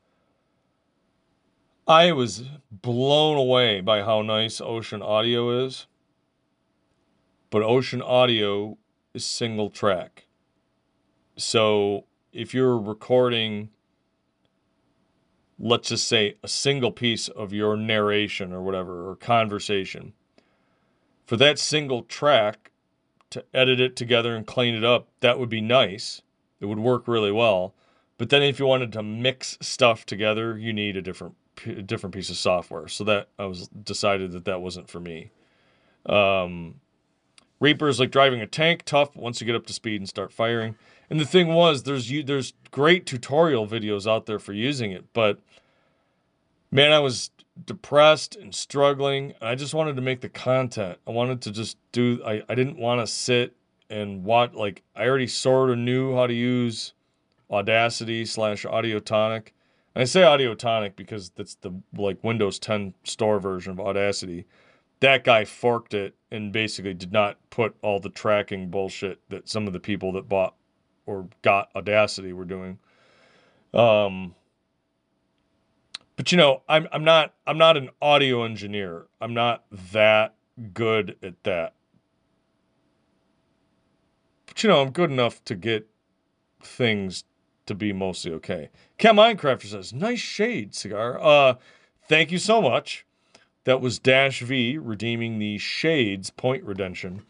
I 1.87 2.13
was 2.13 2.43
blown 2.71 3.37
away 3.37 3.81
by 3.81 4.01
how 4.01 4.21
nice 4.21 4.61
Ocean 4.61 5.01
Audio 5.01 5.65
is. 5.65 5.87
But 7.49 7.63
Ocean 7.63 8.01
Audio 8.01 8.77
is 9.13 9.25
single 9.25 9.69
track. 9.69 10.25
So 11.35 12.05
if 12.31 12.53
you're 12.53 12.77
recording 12.77 13.69
let's 15.57 15.89
just 15.89 16.07
say 16.07 16.35
a 16.43 16.47
single 16.47 16.91
piece 16.91 17.27
of 17.29 17.53
your 17.53 17.77
narration 17.77 18.51
or 18.51 18.61
whatever 18.61 19.09
or 19.09 19.15
conversation 19.15 20.13
for 21.25 21.37
that 21.37 21.57
single 21.57 22.03
track 22.03 22.71
to 23.31 23.43
edit 23.53 23.79
it 23.79 23.95
together 23.95 24.35
and 24.35 24.47
clean 24.47 24.75
it 24.75 24.83
up 24.83 25.07
that 25.19 25.39
would 25.39 25.49
be 25.49 25.61
nice. 25.61 26.21
It 26.59 26.65
would 26.65 26.79
work 26.79 27.07
really 27.07 27.31
well. 27.31 27.73
But 28.17 28.29
then 28.29 28.41
if 28.43 28.59
you 28.59 28.65
wanted 28.65 28.91
to 28.93 29.03
mix 29.03 29.57
stuff 29.61 30.05
together 30.05 30.57
you 30.57 30.73
need 30.73 30.97
a 30.97 31.01
different 31.01 31.35
a 31.65 31.81
different 31.81 32.13
piece 32.13 32.29
of 32.29 32.37
software. 32.37 32.87
So 32.87 33.03
that 33.05 33.29
i 33.39 33.45
was 33.45 33.67
decided 33.69 34.31
that 34.31 34.45
that 34.45 34.61
wasn't 34.61 34.89
for 34.89 34.99
me. 34.99 35.31
Um, 36.05 36.75
reaper 37.59 37.87
is 37.87 37.99
like 37.99 38.11
driving 38.11 38.41
a 38.41 38.47
tank 38.47 38.83
tough 38.85 39.15
once 39.15 39.41
you 39.41 39.47
get 39.47 39.55
up 39.55 39.65
to 39.67 39.73
speed 39.73 40.01
and 40.01 40.09
start 40.09 40.31
firing. 40.31 40.75
And 41.09 41.19
the 41.19 41.25
thing 41.25 41.47
was, 41.49 41.83
there's 41.83 42.11
you 42.11 42.23
there's 42.23 42.53
great 42.71 43.05
tutorial 43.05 43.67
videos 43.67 44.09
out 44.09 44.25
there 44.25 44.39
for 44.39 44.53
using 44.53 44.91
it, 44.91 45.05
but 45.13 45.39
man, 46.71 46.91
I 46.91 46.99
was 46.99 47.29
depressed 47.63 48.35
and 48.35 48.53
struggling. 48.53 49.33
I 49.41 49.55
just 49.55 49.73
wanted 49.73 49.95
to 49.95 50.01
make 50.01 50.21
the 50.21 50.29
content. 50.29 50.97
I 51.07 51.11
wanted 51.11 51.41
to 51.43 51.51
just 51.51 51.77
do. 51.91 52.21
I 52.25 52.43
I 52.49 52.55
didn't 52.55 52.77
want 52.77 53.01
to 53.01 53.07
sit 53.07 53.55
and 53.89 54.23
watch. 54.23 54.53
Like 54.53 54.83
I 54.95 55.07
already 55.07 55.27
sort 55.27 55.69
of 55.69 55.77
knew 55.77 56.15
how 56.15 56.27
to 56.27 56.33
use 56.33 56.93
Audacity 57.49 58.25
slash 58.25 58.65
Audiotonic. 58.65 59.49
And 59.93 60.01
I 60.01 60.05
say 60.05 60.21
Audiotonic 60.21 60.95
because 60.95 61.29
that's 61.29 61.55
the 61.55 61.71
like 61.95 62.23
Windows 62.23 62.59
10 62.59 62.93
store 63.03 63.39
version 63.39 63.71
of 63.71 63.79
Audacity. 63.79 64.45
That 64.99 65.23
guy 65.23 65.45
forked 65.45 65.93
it 65.93 66.15
and 66.31 66.51
basically 66.51 66.93
did 66.93 67.11
not 67.11 67.37
put 67.49 67.75
all 67.81 67.99
the 67.99 68.09
tracking 68.09 68.69
bullshit 68.69 69.19
that 69.29 69.47
some 69.47 69.67
of 69.67 69.73
the 69.73 69.79
people 69.79 70.11
that 70.13 70.27
bought 70.27 70.55
or 71.05 71.27
got 71.41 71.69
Audacity 71.75 72.33
were 72.33 72.45
doing. 72.45 72.79
Um, 73.73 74.35
but 76.15 76.31
you 76.31 76.37
know, 76.37 76.61
I'm 76.67 76.87
I'm 76.91 77.03
not 77.03 77.33
I'm 77.45 77.57
not 77.57 77.77
an 77.77 77.89
audio 78.01 78.43
engineer. 78.43 79.07
I'm 79.21 79.33
not 79.33 79.65
that 79.91 80.35
good 80.73 81.17
at 81.21 81.43
that. 81.43 81.73
But 84.45 84.63
you 84.63 84.69
know, 84.69 84.81
I'm 84.81 84.91
good 84.91 85.11
enough 85.11 85.43
to 85.45 85.55
get 85.55 85.87
things 86.61 87.23
to 87.65 87.75
be 87.75 87.93
mostly 87.93 88.31
okay. 88.33 88.69
Cat 88.97 89.15
Minecrafter 89.15 89.65
says, 89.65 89.93
"Nice 89.93 90.19
shade 90.19 90.73
cigar." 90.75 91.19
Uh, 91.21 91.55
thank 92.07 92.31
you 92.31 92.37
so 92.37 92.61
much. 92.61 93.05
That 93.65 93.81
was 93.81 93.97
Dash 93.99 94.41
V 94.41 94.77
redeeming 94.77 95.39
the 95.39 95.57
shades 95.57 96.29
point 96.29 96.63
redemption. 96.63 97.23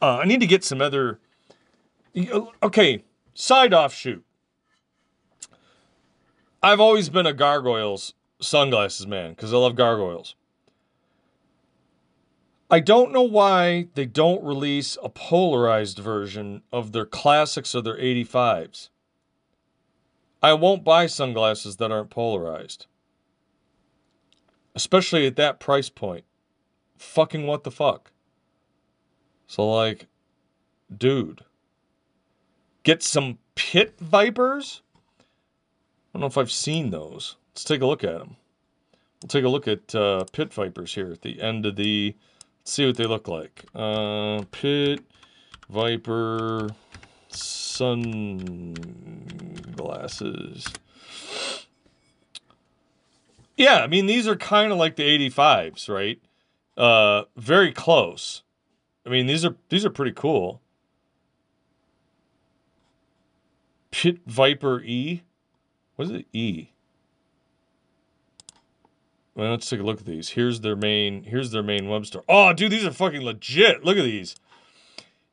Uh, 0.00 0.18
I 0.18 0.24
need 0.24 0.40
to 0.40 0.46
get 0.46 0.64
some 0.64 0.80
other. 0.80 1.18
Okay, 2.62 3.02
Side 3.34 3.72
offshoot. 3.72 4.24
I've 6.62 6.80
always 6.80 7.08
been 7.08 7.26
a 7.26 7.32
gargoyles 7.32 8.14
sunglasses 8.42 9.06
man 9.06 9.30
because 9.30 9.52
I 9.52 9.56
love 9.56 9.76
gargoyles. 9.76 10.34
I 12.70 12.80
don't 12.80 13.12
know 13.12 13.22
why 13.22 13.88
they 13.94 14.06
don't 14.06 14.42
release 14.42 14.96
a 15.02 15.10
polarized 15.10 15.98
version 15.98 16.62
of 16.72 16.92
their 16.92 17.04
classics 17.04 17.74
or 17.74 17.82
their 17.82 17.98
85s. 17.98 18.88
I 20.42 20.54
won't 20.54 20.82
buy 20.82 21.06
sunglasses 21.06 21.76
that 21.76 21.92
aren't 21.92 22.08
polarized. 22.08 22.86
Especially 24.74 25.26
at 25.26 25.36
that 25.36 25.60
price 25.60 25.90
point. 25.90 26.24
Fucking 26.96 27.46
what 27.46 27.64
the 27.64 27.70
fuck? 27.70 28.10
So, 29.46 29.70
like, 29.70 30.06
dude. 30.96 31.44
Get 32.84 33.02
some 33.02 33.38
pit 33.54 33.98
vipers. 34.00 34.80
I 35.20 35.24
don't 36.14 36.20
know 36.22 36.26
if 36.26 36.38
I've 36.38 36.50
seen 36.50 36.88
those. 36.88 37.36
Let's 37.52 37.64
take 37.64 37.82
a 37.82 37.86
look 37.86 38.02
at 38.04 38.18
them. 38.18 38.36
We'll 39.22 39.28
take 39.28 39.44
a 39.44 39.48
look 39.48 39.68
at 39.68 39.94
uh, 39.94 40.24
pit 40.32 40.52
vipers 40.52 40.94
here 40.94 41.12
at 41.12 41.22
the 41.22 41.40
end 41.40 41.66
of 41.66 41.76
the. 41.76 42.16
Let's 42.60 42.72
see 42.72 42.86
what 42.86 42.96
they 42.96 43.06
look 43.06 43.28
like. 43.28 43.64
Uh, 43.74 44.42
pit 44.50 45.00
viper 45.68 46.70
sunglasses. 47.28 48.72
Yeah, 53.56 53.80
I 53.80 53.86
mean 53.86 54.06
these 54.06 54.26
are 54.26 54.36
kind 54.36 54.72
of 54.72 54.78
like 54.78 54.96
the 54.96 55.04
85s, 55.30 55.88
right? 55.88 56.20
Uh, 56.76 57.24
very 57.36 57.70
close. 57.72 58.42
I 59.06 59.10
mean 59.10 59.26
these 59.26 59.44
are 59.44 59.56
these 59.68 59.84
are 59.84 59.90
pretty 59.90 60.12
cool. 60.12 60.60
Pit 63.90 64.20
Viper 64.26 64.80
E. 64.82 65.22
What 65.96 66.06
is 66.06 66.10
it? 66.12 66.26
E. 66.32 66.71
Well, 69.34 69.50
let's 69.50 69.68
take 69.68 69.80
a 69.80 69.82
look 69.82 70.00
at 70.00 70.06
these. 70.06 70.30
Here's 70.30 70.60
their 70.60 70.76
main. 70.76 71.24
Here's 71.24 71.50
their 71.50 71.62
main 71.62 71.88
web 71.88 72.04
store. 72.06 72.24
Oh, 72.28 72.52
dude, 72.52 72.72
these 72.72 72.84
are 72.84 72.92
fucking 72.92 73.22
legit. 73.22 73.84
Look 73.84 73.96
at 73.96 74.04
these. 74.04 74.36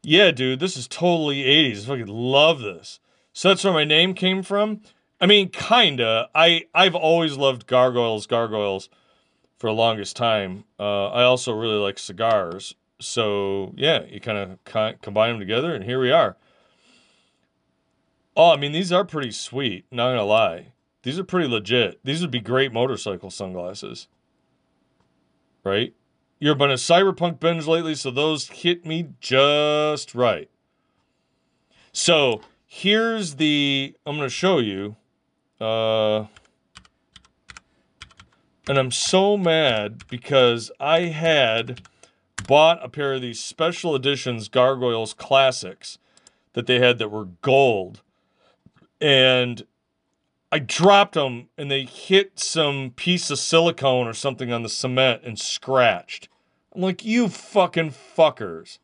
Yeah, 0.01 0.31
dude, 0.31 0.61
this 0.61 0.77
is 0.77 0.87
totally 0.87 1.43
80s. 1.43 1.83
I 1.83 1.87
fucking 1.87 2.07
love 2.07 2.61
this. 2.61 2.99
So 3.33 3.49
that's 3.49 3.63
where 3.63 3.73
my 3.73 3.83
name 3.83 4.13
came 4.13 4.43
from. 4.43 4.81
I 5.21 5.25
mean, 5.25 5.49
kinda. 5.49 6.29
I 6.33 6.65
I've 6.73 6.95
always 6.95 7.35
loved 7.35 7.67
gargoyles, 7.67 8.25
gargoyles, 8.25 8.89
for 9.57 9.67
the 9.69 9.73
longest 9.73 10.15
time. 10.15 10.63
Uh, 10.79 11.07
I 11.07 11.23
also 11.23 11.53
really 11.53 11.75
like 11.75 11.99
cigars. 11.99 12.75
So 13.01 13.73
yeah, 13.75 14.03
you 14.05 14.21
kind 14.21 14.37
of 14.37 15.01
combine 15.01 15.31
them 15.31 15.39
together, 15.39 15.75
and 15.75 15.83
here 15.83 15.99
we 15.99 16.11
are. 16.11 16.37
Oh, 18.35 18.53
I 18.53 18.57
mean, 18.57 18.71
these 18.71 18.91
are 18.91 19.03
pretty 19.03 19.31
sweet. 19.31 19.85
Not 19.91 20.11
gonna 20.11 20.23
lie, 20.23 20.71
these 21.03 21.17
are 21.19 21.23
pretty 21.23 21.47
legit. 21.47 21.99
These 22.03 22.21
would 22.21 22.31
be 22.31 22.39
great 22.39 22.73
motorcycle 22.73 23.29
sunglasses, 23.29 24.07
right? 25.63 25.93
You've 26.39 26.57
been 26.57 26.71
a 26.71 26.75
cyberpunk 26.75 27.39
binge 27.39 27.67
lately, 27.67 27.95
so 27.95 28.11
those 28.11 28.47
hit 28.49 28.85
me 28.85 29.09
just 29.19 30.15
right. 30.15 30.49
So 31.91 32.41
here's 32.65 33.35
the. 33.35 33.95
I'm 34.05 34.15
gonna 34.15 34.29
show 34.29 34.59
you. 34.59 34.95
Uh, 35.59 36.25
and 38.67 38.77
I'm 38.77 38.91
so 38.91 39.35
mad 39.35 40.03
because 40.09 40.71
I 40.79 41.01
had 41.01 41.81
bought 42.47 42.83
a 42.83 42.87
pair 42.87 43.15
of 43.15 43.21
these 43.21 43.39
special 43.39 43.95
editions 43.95 44.47
Gargoyles 44.47 45.13
Classics 45.13 45.97
that 46.53 46.67
they 46.67 46.79
had 46.79 46.99
that 46.99 47.09
were 47.09 47.25
gold 47.41 48.01
and 49.01 49.65
I 50.51 50.59
dropped 50.59 51.13
them 51.13 51.49
and 51.57 51.69
they 51.69 51.83
hit 51.83 52.39
some 52.39 52.91
piece 52.91 53.29
of 53.29 53.39
silicone 53.39 54.07
or 54.07 54.13
something 54.13 54.51
on 54.51 54.63
the 54.63 54.69
cement 54.69 55.21
and 55.23 55.37
scratched. 55.37 56.27
I'm 56.73 56.81
like, 56.81 57.05
you 57.05 57.29
fucking 57.29 57.91
fuckers. 57.91 58.79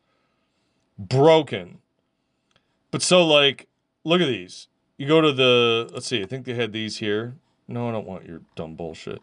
Broken. 0.98 1.78
But 2.90 3.02
so, 3.02 3.24
like, 3.26 3.66
look 4.04 4.20
at 4.20 4.28
these. 4.28 4.68
You 4.96 5.06
go 5.08 5.20
to 5.20 5.32
the, 5.32 5.90
let's 5.92 6.06
see, 6.06 6.22
I 6.22 6.26
think 6.26 6.46
they 6.46 6.54
had 6.54 6.72
these 6.72 6.98
here. 6.98 7.34
No, 7.68 7.88
I 7.88 7.92
don't 7.92 8.06
want 8.06 8.26
your 8.26 8.42
dumb 8.54 8.76
bullshit. 8.76 9.20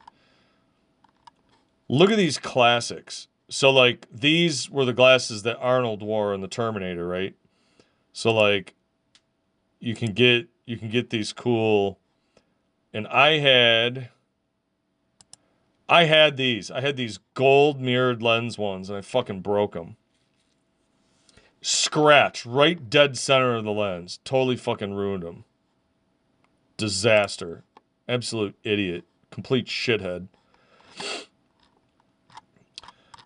Look 1.87 2.11
at 2.11 2.17
these 2.17 2.37
classics. 2.37 3.27
So, 3.49 3.69
like, 3.69 4.07
these 4.11 4.69
were 4.69 4.85
the 4.85 4.93
glasses 4.93 5.43
that 5.43 5.57
Arnold 5.59 6.01
wore 6.01 6.33
in 6.33 6.41
the 6.41 6.47
Terminator, 6.47 7.07
right? 7.07 7.35
So, 8.11 8.33
like, 8.33 8.73
you 9.79 9.95
can 9.95 10.13
get 10.13 10.47
you 10.65 10.77
can 10.77 10.89
get 10.89 11.09
these 11.09 11.33
cool 11.33 11.99
and 12.93 13.07
I 13.07 13.39
had 13.39 14.09
I 15.89 16.05
had 16.05 16.37
these. 16.37 16.71
I 16.71 16.81
had 16.81 16.95
these 16.95 17.19
gold 17.33 17.81
mirrored 17.81 18.21
lens 18.21 18.57
ones 18.57 18.89
and 18.89 18.97
I 18.97 19.01
fucking 19.01 19.41
broke 19.41 19.73
them. 19.73 19.97
Scratch 21.61 22.45
right 22.45 22.89
dead 22.89 23.17
center 23.17 23.55
of 23.55 23.63
the 23.63 23.71
lens. 23.71 24.19
Totally 24.23 24.57
fucking 24.57 24.93
ruined 24.93 25.23
them. 25.23 25.45
Disaster. 26.77 27.63
Absolute 28.07 28.55
idiot. 28.63 29.05
Complete 29.31 29.67
shithead. 29.67 30.27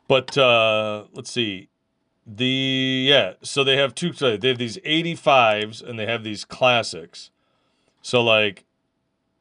But 0.07 0.37
uh 0.37 1.05
let's 1.13 1.31
see. 1.31 1.69
the 2.25 3.05
yeah, 3.09 3.33
so 3.41 3.63
they 3.63 3.77
have 3.77 3.95
two. 3.95 4.11
They 4.13 4.49
have 4.49 4.57
these 4.57 4.77
85s 4.77 5.81
and 5.87 5.97
they 5.99 6.05
have 6.05 6.23
these 6.23 6.45
classics. 6.45 7.31
So 8.01 8.23
like 8.23 8.65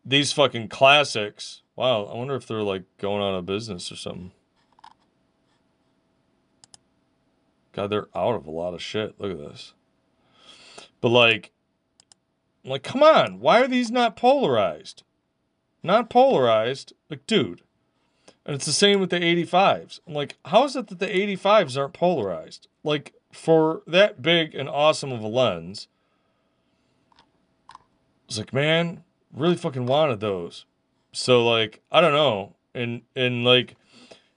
these 0.07 0.33
fucking 0.33 0.69
classics. 0.69 1.63
Wow, 1.75 2.05
I 2.05 2.15
wonder 2.15 2.37
if 2.37 2.47
they're 2.47 2.63
like 2.63 2.85
going 2.99 3.23
out 3.23 3.37
of 3.37 3.45
business 3.45 3.91
or 3.91 3.97
something. 3.97 4.33
God, 7.73 7.91
they're 7.91 8.09
out 8.15 8.37
of 8.37 8.47
a 8.47 8.51
lot 8.51 8.73
of 8.73 8.81
shit. 8.81 9.21
Look 9.21 9.33
at 9.33 9.39
this. 9.39 9.75
But 11.03 11.11
like, 11.11 11.53
like, 12.65 12.83
come 12.83 13.03
on, 13.03 13.41
why 13.41 13.61
are 13.61 13.69
these 13.69 13.91
not 13.91 14.17
polarized? 14.17 15.03
Not 15.83 16.11
polarized, 16.11 16.95
like, 17.11 17.27
dude. 17.27 17.63
And 18.45 18.55
it's 18.55 18.67
the 18.67 18.73
same 18.73 18.99
with 18.99 19.11
the 19.11 19.21
85s. 19.21 20.01
I'm 20.07 20.15
like, 20.15 20.37
how 20.47 20.65
is 20.65 20.75
it 20.75 20.89
that 20.89 20.99
the 20.99 21.07
85s 21.07 21.79
aren't 21.79 21.93
polarized? 21.93 22.67
Like, 22.83 23.15
for 23.33 23.83
that 23.87 24.23
big 24.23 24.55
and 24.55 24.69
awesome 24.69 25.13
of 25.13 25.23
a 25.23 25.29
lens, 25.29 25.89
it's 28.27 28.39
like, 28.39 28.53
man, 28.53 29.05
really 29.37 29.57
fucking 29.57 29.87
wanted 29.87 30.21
those. 30.21 30.65
So 31.13 31.47
like, 31.47 31.83
I 31.91 32.01
don't 32.01 32.13
know. 32.13 32.57
And 32.75 33.03
and 33.15 33.45
like 33.45 33.77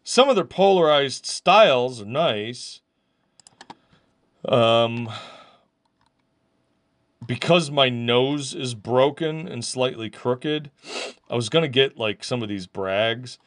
some 0.04 0.30
of 0.30 0.36
their 0.36 0.46
polarized 0.46 1.26
styles 1.26 2.02
are 2.02 2.06
nice. 2.06 2.82
Um 4.48 5.10
because 7.26 7.70
my 7.70 7.90
nose 7.90 8.56
is 8.56 8.74
broken 8.74 9.48
and 9.48 9.64
slightly 9.64 10.10
crooked, 10.10 10.72
I 11.30 11.36
was 11.36 11.50
gonna 11.50 11.68
get 11.68 11.98
like 11.98 12.24
some 12.24 12.42
of 12.42 12.50
these 12.50 12.68
Brags 12.68 13.40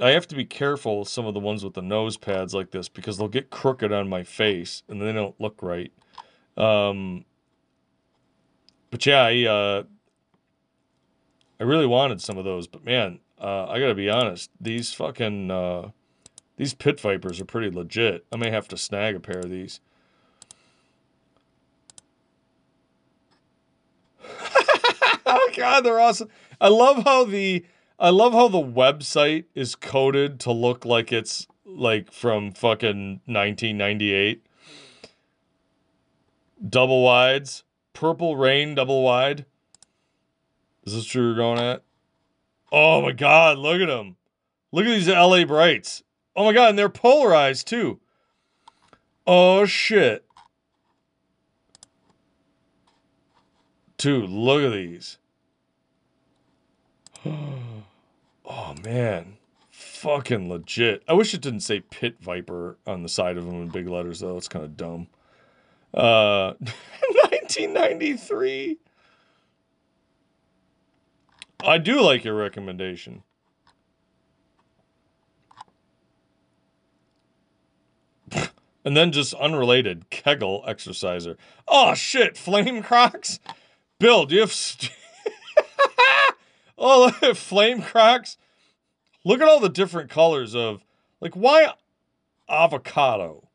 I 0.00 0.10
have 0.10 0.28
to 0.28 0.36
be 0.36 0.44
careful 0.44 1.00
with 1.00 1.08
some 1.08 1.26
of 1.26 1.34
the 1.34 1.40
ones 1.40 1.64
with 1.64 1.74
the 1.74 1.82
nose 1.82 2.16
pads 2.16 2.54
like 2.54 2.70
this 2.70 2.88
because 2.88 3.18
they'll 3.18 3.28
get 3.28 3.50
crooked 3.50 3.92
on 3.92 4.08
my 4.08 4.22
face 4.22 4.82
and 4.88 5.00
they 5.00 5.12
don't 5.12 5.38
look 5.40 5.62
right. 5.62 5.92
Um, 6.56 7.24
but 8.90 9.04
yeah, 9.06 9.22
I, 9.22 9.44
uh, 9.44 9.82
I 11.60 11.64
really 11.64 11.86
wanted 11.86 12.20
some 12.20 12.38
of 12.38 12.44
those, 12.44 12.66
but 12.66 12.84
man, 12.84 13.20
uh, 13.40 13.66
I 13.66 13.80
gotta 13.80 13.94
be 13.94 14.08
honest, 14.08 14.50
these 14.60 14.92
fucking 14.92 15.50
uh, 15.50 15.90
these 16.56 16.74
pit 16.74 17.00
vipers 17.00 17.40
are 17.40 17.44
pretty 17.44 17.70
legit. 17.70 18.24
I 18.32 18.36
may 18.36 18.50
have 18.50 18.68
to 18.68 18.76
snag 18.76 19.16
a 19.16 19.20
pair 19.20 19.38
of 19.38 19.50
these. 19.50 19.80
oh 25.26 25.50
god, 25.56 25.84
they're 25.84 26.00
awesome. 26.00 26.28
I 26.60 26.68
love 26.68 27.04
how 27.04 27.24
the 27.24 27.64
I 27.98 28.10
love 28.10 28.32
how 28.32 28.48
the 28.48 28.58
website 28.58 29.44
is 29.54 29.74
coded 29.74 30.38
to 30.40 30.52
look 30.52 30.84
like 30.84 31.12
it's 31.12 31.48
like 31.64 32.12
from 32.12 32.52
fucking 32.52 33.20
1998. 33.26 34.44
Double 36.68 37.02
wides, 37.02 37.64
purple 37.92 38.36
rain 38.36 38.74
double 38.74 39.02
wide. 39.02 39.44
Is 40.88 40.94
this 40.94 41.04
true 41.04 41.26
you're 41.26 41.34
going 41.34 41.58
at? 41.58 41.82
Oh 42.72 43.02
my 43.02 43.12
god, 43.12 43.58
look 43.58 43.82
at 43.82 43.88
them. 43.88 44.16
Look 44.72 44.86
at 44.86 44.88
these 44.88 45.06
LA 45.06 45.44
brights. 45.44 46.02
Oh 46.34 46.46
my 46.46 46.54
god, 46.54 46.70
and 46.70 46.78
they're 46.78 46.88
polarized 46.88 47.66
too. 47.66 48.00
Oh 49.26 49.66
shit. 49.66 50.24
Dude, 53.98 54.30
look 54.30 54.62
at 54.62 54.72
these. 54.72 55.18
Oh 58.50 58.74
man, 58.82 59.36
fucking 59.70 60.48
legit. 60.48 61.02
I 61.06 61.12
wish 61.12 61.34
it 61.34 61.42
didn't 61.42 61.60
say 61.60 61.80
Pit 61.80 62.16
Viper 62.18 62.78
on 62.86 63.02
the 63.02 63.08
side 63.10 63.36
of 63.36 63.44
them 63.44 63.56
in 63.56 63.68
big 63.68 63.86
letters 63.86 64.20
though. 64.20 64.38
It's 64.38 64.48
kind 64.48 64.64
of 64.64 64.74
dumb. 64.74 65.08
Uh, 65.92 66.54
1993. 66.58 68.78
I 71.64 71.78
do 71.78 72.00
like 72.00 72.24
your 72.24 72.34
recommendation. 72.34 73.22
and 78.84 78.96
then 78.96 79.12
just 79.12 79.34
unrelated 79.34 80.10
Kegel 80.10 80.64
exerciser. 80.66 81.36
Oh 81.66 81.94
shit, 81.94 82.36
flame 82.36 82.82
crocs. 82.82 83.40
Bill, 83.98 84.26
do 84.26 84.34
you 84.36 84.42
have? 84.42 84.52
St- 84.52 84.92
Oh, 86.78 87.12
look 87.20 87.36
flame 87.36 87.82
cracks. 87.82 88.36
Look 89.24 89.40
at 89.40 89.48
all 89.48 89.58
the 89.58 89.68
different 89.68 90.10
colors 90.10 90.54
of 90.54 90.84
like 91.20 91.34
why 91.34 91.72
avocado? 92.48 93.48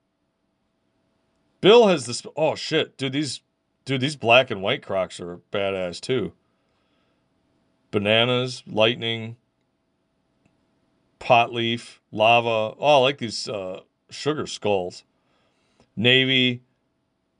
Bill 1.61 1.87
has 1.87 2.05
this 2.05 2.23
oh 2.35 2.55
shit, 2.55 2.97
dude, 2.97 3.13
these 3.13 3.41
dude, 3.85 4.01
these 4.01 4.17
black 4.17 4.51
and 4.51 4.61
white 4.61 4.83
crocs 4.83 5.21
are 5.21 5.39
badass 5.51 6.01
too. 6.01 6.33
Bananas, 7.93 8.63
lightning, 8.67 9.37
pot 11.19 11.53
leaf, 11.53 12.01
lava. 12.11 12.75
Oh, 12.77 12.77
I 12.79 12.97
like 12.97 13.19
these 13.19 13.47
uh, 13.47 13.79
sugar 14.09 14.47
skulls. 14.47 15.05
Navy, 15.95 16.63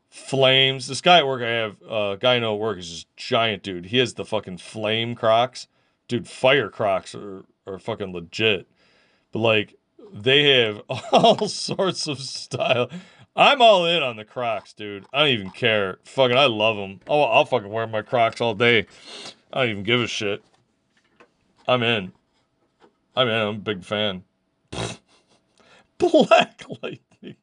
flames. 0.10 0.88
This 0.88 1.02
guy 1.02 1.18
at 1.18 1.28
work 1.28 1.42
I 1.42 1.50
have, 1.50 1.76
uh, 1.84 2.16
guy 2.16 2.36
I 2.36 2.40
know 2.40 2.54
at 2.54 2.62
work 2.62 2.78
is 2.78 2.90
just 2.90 3.18
giant 3.18 3.64
dude. 3.64 3.88
He 3.88 3.98
has 3.98 4.14
the 4.14 4.24
fucking 4.24 4.60
flame 4.60 5.16
crocs 5.16 5.68
dude, 6.08 6.28
fire 6.28 6.70
crocs 6.70 7.16
are, 7.16 7.44
are 7.66 7.80
fucking 7.80 8.14
legit. 8.14 8.68
But 9.32 9.40
like 9.40 9.76
they 10.14 10.62
have 10.62 10.82
all 11.12 11.48
sorts 11.48 12.08
of 12.08 12.20
style. 12.20 12.90
I'm 13.36 13.64
all 13.64 13.88
in 13.88 14.04
on 14.04 14.16
the 14.16 14.26
Crocs, 14.26 14.74
dude. 14.74 15.06
I 15.12 15.22
don't 15.22 15.30
even 15.30 15.50
care. 15.50 15.98
Fucking, 16.04 16.38
I 16.38 16.46
love 16.46 16.78
them. 16.78 17.00
Oh, 17.08 17.24
I'll 17.24 17.46
fucking 17.46 17.72
wear 17.72 17.88
my 17.88 18.04
Crocs 18.04 18.40
all 18.40 18.54
day. 18.54 18.86
I 19.54 19.62
don't 19.62 19.70
even 19.70 19.84
give 19.84 20.02
a 20.02 20.08
shit. 20.08 20.44
I'm 21.68 21.84
in. 21.84 22.12
I'm 23.16 23.28
in. 23.28 23.36
I'm 23.36 23.56
a 23.56 23.60
big 23.60 23.84
fan. 23.84 24.24
Black 26.00 26.64
lightning. 26.82 27.36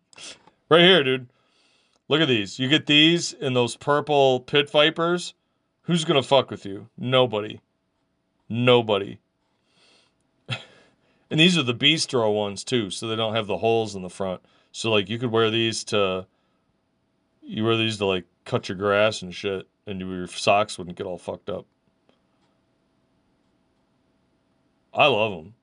Right 0.69 0.81
here, 0.81 1.05
dude. 1.05 1.29
Look 2.09 2.21
at 2.21 2.27
these. 2.27 2.59
You 2.59 2.69
get 2.69 2.87
these 2.87 3.33
in 3.33 3.55
those 3.55 3.77
purple 3.77 4.41
pit 4.41 4.69
vipers. 4.69 5.35
Who's 5.83 6.05
gonna 6.05 6.25
fuck 6.25 6.51
with 6.51 6.67
you? 6.67 6.89
Nobody. 6.99 7.61
Nobody. 8.49 9.21
and 10.49 11.39
these 11.39 11.57
are 11.57 11.63
the 11.63 11.75
bistro 11.75 12.35
ones 12.35 12.65
too, 12.65 12.91
so 12.91 13.07
they 13.07 13.15
don't 13.15 13.37
have 13.37 13.47
the 13.47 13.59
holes 13.59 13.95
in 13.95 14.03
the 14.03 14.11
front. 14.11 14.43
So 14.73 14.91
like 14.91 15.09
you 15.09 15.19
could 15.19 15.31
wear 15.31 15.51
these 15.51 15.85
to 15.85 16.27
you 17.41 17.65
wear 17.65 17.77
these 17.77 17.99
to 17.99 18.07
like 18.07 18.25
cut 18.45 18.69
your 18.69 18.77
grass 18.77 19.23
and 19.23 19.33
shit, 19.33 19.69
and 19.87 20.01
your 20.01 20.27
socks 20.27 20.77
wouldn't 20.77 20.99
get 20.99 21.07
all 21.07 21.19
fucked 21.19 21.49
up. 21.49 21.67
I 24.93 25.07
love 25.07 25.32
them. 25.32 25.55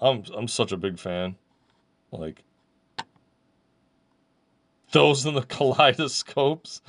I'm 0.00 0.24
I'm 0.34 0.48
such 0.48 0.72
a 0.72 0.76
big 0.76 0.98
fan. 0.98 1.36
Like 2.10 2.42
those 4.92 5.24
in 5.26 5.34
the 5.34 5.42
kaleidoscopes. 5.48 6.82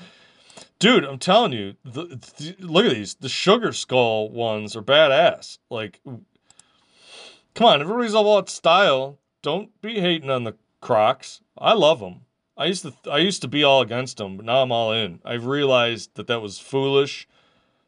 Dude, 0.80 1.06
I'm 1.06 1.20
telling 1.20 1.54
you, 1.54 1.76
the, 1.86 2.20
the, 2.38 2.56
look 2.60 2.86
at 2.86 2.94
these. 2.94 3.16
The 3.16 3.30
sugar 3.30 3.72
skull 3.72 4.30
ones 4.30 4.76
are 4.76 4.82
badass. 4.82 5.58
Like, 5.70 6.02
come 6.04 7.68
on, 7.68 7.82
everybody's 7.82 8.14
all 8.14 8.34
about 8.34 8.50
style. 8.50 9.18
Don't 9.42 9.70
be 9.82 10.00
hating 10.00 10.30
on 10.30 10.44
the 10.44 10.56
Crocs. 10.82 11.42
I 11.58 11.74
love 11.74 12.02
them. 12.02 12.22
I 12.58 12.66
used 12.66 12.84
to 12.84 12.94
I 13.10 13.18
used 13.18 13.42
to 13.42 13.48
be 13.48 13.64
all 13.64 13.82
against 13.82 14.18
them, 14.18 14.38
but 14.38 14.46
now 14.46 14.62
I'm 14.62 14.72
all 14.72 14.92
in. 14.92 15.20
I've 15.26 15.46
realized 15.46 16.16
that 16.16 16.28
that 16.28 16.42
was 16.42 16.60
foolish. 16.60 17.28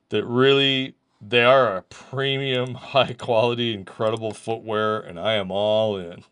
That 0.10 0.26
really 0.26 0.96
they 1.22 1.44
are 1.44 1.78
a 1.78 1.82
premium, 1.84 2.74
high 2.76 3.14
quality, 3.14 3.74
incredible 3.74 4.32
footwear, 4.32 5.00
and 5.00 5.20
I 5.20 5.34
am 5.34 5.52
all 5.52 5.98
in. 5.98 6.24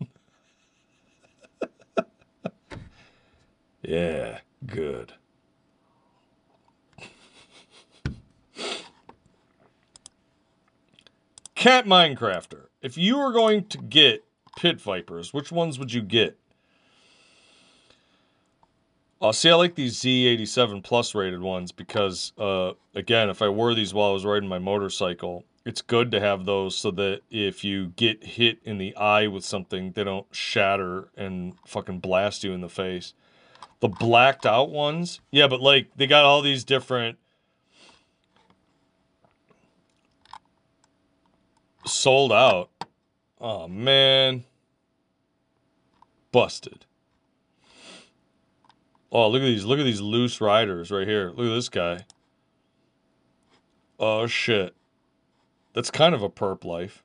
yeah, 3.82 4.40
good. 4.66 5.14
Cat 11.56 11.86
Minecrafter. 11.86 12.66
If 12.82 12.98
you 12.98 13.18
were 13.18 13.32
going 13.32 13.66
to 13.68 13.78
get 13.78 14.26
pit 14.58 14.82
vipers, 14.82 15.34
which 15.34 15.52
ones 15.52 15.80
would 15.80 15.94
you 15.94 16.02
get? 16.02 16.38
Uh, 19.24 19.32
see, 19.32 19.50
I 19.50 19.54
like 19.54 19.76
these 19.76 19.96
Z87 20.02 20.84
Plus 20.84 21.16
rated 21.16 21.42
ones 21.42 21.72
because, 21.72 22.34
uh, 22.38 22.74
again, 22.94 23.30
if 23.30 23.42
I 23.42 23.48
wore 23.48 23.74
these 23.74 23.94
while 23.94 24.10
I 24.10 24.14
was 24.14 24.26
riding 24.26 24.50
my 24.50 24.60
motorcycle, 24.60 25.46
it's 25.64 25.82
good 25.82 26.12
to 26.12 26.20
have 26.20 26.44
those 26.44 26.76
so 26.76 26.92
that 26.92 27.22
if 27.32 27.64
you 27.64 27.94
get 27.96 28.22
hit 28.22 28.60
in 28.66 28.80
the 28.80 28.94
eye 28.98 29.28
with 29.28 29.46
something, 29.46 29.94
they 29.94 30.04
don't 30.04 30.28
shatter 30.36 31.08
and 31.16 31.54
fucking 31.66 32.00
blast 32.00 32.44
you 32.44 32.52
in 32.52 32.60
the 32.60 32.68
face. 32.68 33.14
The 33.80 33.88
blacked 33.88 34.46
out 34.46 34.72
ones, 34.72 35.22
yeah, 35.32 35.48
but 35.48 35.62
like 35.62 35.88
they 35.96 36.06
got 36.06 36.26
all 36.26 36.42
these 36.42 36.66
different 36.66 37.18
sold 41.86 42.34
out. 42.34 42.72
Oh 43.40 43.70
man. 43.70 44.44
Busted. 46.34 46.86
Oh, 49.14 49.30
look 49.30 49.44
at 49.44 49.46
these. 49.46 49.64
Look 49.64 49.80
at 49.80 49.86
these 49.86 50.02
loose 50.02 50.42
riders 50.42 50.90
right 50.90 51.08
here. 51.08 51.30
Look 51.30 51.46
at 51.46 51.54
this 51.54 51.70
guy. 51.70 52.06
Oh, 54.00 54.26
shit. 54.26 54.74
That's 55.74 55.92
kind 55.92 56.16
of 56.16 56.24
a 56.24 56.30
perp 56.30 56.66
life. 56.66 57.04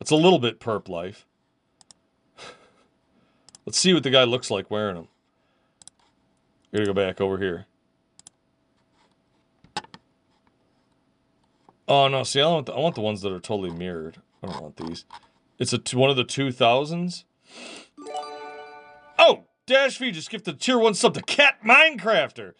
It's 0.00 0.10
a 0.10 0.16
little 0.16 0.38
bit 0.38 0.58
perp 0.58 0.88
life. 0.88 1.26
Let's 3.66 3.78
see 3.78 3.92
what 3.92 4.02
the 4.02 4.10
guy 4.10 4.24
looks 4.24 4.50
like 4.50 4.70
wearing 4.70 4.96
them. 4.96 5.08
Gotta 6.72 6.86
go 6.86 6.94
back 6.94 7.20
over 7.20 7.36
here. 7.36 7.66
Oh 11.88 12.06
no! 12.06 12.22
See, 12.22 12.40
I 12.40 12.46
want 12.46 12.66
the, 12.66 12.72
I 12.72 12.78
want 12.78 12.94
the 12.94 13.00
ones 13.00 13.20
that 13.22 13.32
are 13.32 13.40
totally 13.40 13.70
mirrored. 13.72 14.18
I 14.44 14.46
don't 14.46 14.62
want 14.62 14.76
these. 14.76 15.04
It's 15.58 15.72
a 15.72 15.80
one 15.98 16.08
of 16.08 16.14
the 16.14 16.22
two 16.22 16.52
thousands. 16.52 17.24
Oh, 19.18 19.44
Dash 19.70 19.98
V 19.98 20.10
just 20.10 20.30
gifted 20.30 20.60
tier 20.60 20.80
one 20.80 20.94
sub 20.94 21.14
to 21.14 21.22
Cat 21.22 21.58
Minecrafter. 21.64 22.54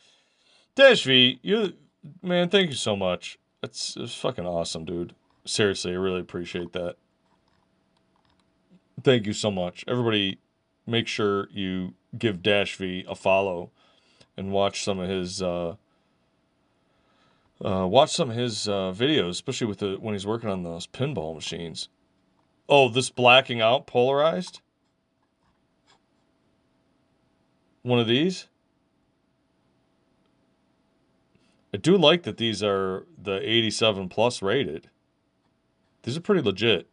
Dash 0.76 1.02
V, 1.02 1.40
you 1.42 1.72
man, 2.22 2.48
thank 2.48 2.68
you 2.68 2.76
so 2.76 2.94
much. 2.94 3.36
That's 3.60 3.96
it's 3.96 4.14
fucking 4.14 4.46
awesome, 4.46 4.84
dude. 4.84 5.16
Seriously, 5.44 5.90
I 5.90 5.96
really 5.96 6.20
appreciate 6.20 6.72
that. 6.72 6.94
Thank 9.02 9.26
you 9.26 9.32
so 9.32 9.50
much, 9.50 9.84
everybody. 9.88 10.38
Make 10.86 11.08
sure 11.08 11.48
you 11.50 11.94
give 12.16 12.44
Dash 12.44 12.76
V 12.76 13.04
a 13.08 13.16
follow 13.16 13.72
and 14.36 14.52
watch 14.52 14.84
some 14.84 15.00
of 15.00 15.08
his. 15.08 15.42
Uh, 15.42 15.74
uh, 17.64 17.88
watch 17.88 18.10
some 18.10 18.30
of 18.30 18.36
his 18.36 18.68
uh, 18.68 18.94
videos, 18.96 19.30
especially 19.30 19.66
with 19.66 19.80
the 19.80 19.96
when 20.00 20.14
he's 20.14 20.28
working 20.28 20.48
on 20.48 20.62
those 20.62 20.86
pinball 20.86 21.34
machines. 21.34 21.88
Oh, 22.68 22.88
this 22.88 23.10
blacking 23.10 23.60
out 23.60 23.88
polarized. 23.88 24.60
One 27.82 27.98
of 27.98 28.06
these. 28.06 28.46
I 31.72 31.76
do 31.76 31.96
like 31.96 32.24
that 32.24 32.36
these 32.36 32.62
are 32.62 33.06
the 33.20 33.40
87 33.48 34.08
plus 34.08 34.42
rated. 34.42 34.90
These 36.02 36.16
are 36.16 36.20
pretty 36.20 36.42
legit. 36.42 36.88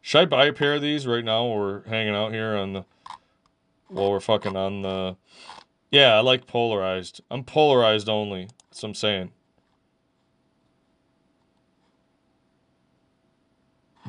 Should 0.00 0.20
I 0.20 0.24
buy 0.26 0.46
a 0.46 0.52
pair 0.52 0.74
of 0.74 0.82
these 0.82 1.06
right 1.06 1.24
now? 1.24 1.46
We're 1.46 1.82
hanging 1.84 2.14
out 2.14 2.32
here 2.32 2.56
on 2.56 2.74
the 2.74 2.84
while 3.88 4.10
we're 4.10 4.20
fucking 4.20 4.56
on 4.56 4.82
the. 4.82 5.16
Yeah, 5.90 6.14
I 6.14 6.20
like 6.20 6.46
polarized. 6.46 7.22
I'm 7.30 7.42
polarized 7.44 8.08
only. 8.08 8.48
That's 8.70 8.82
what 8.82 8.90
I'm 8.90 8.94
saying. 8.94 9.32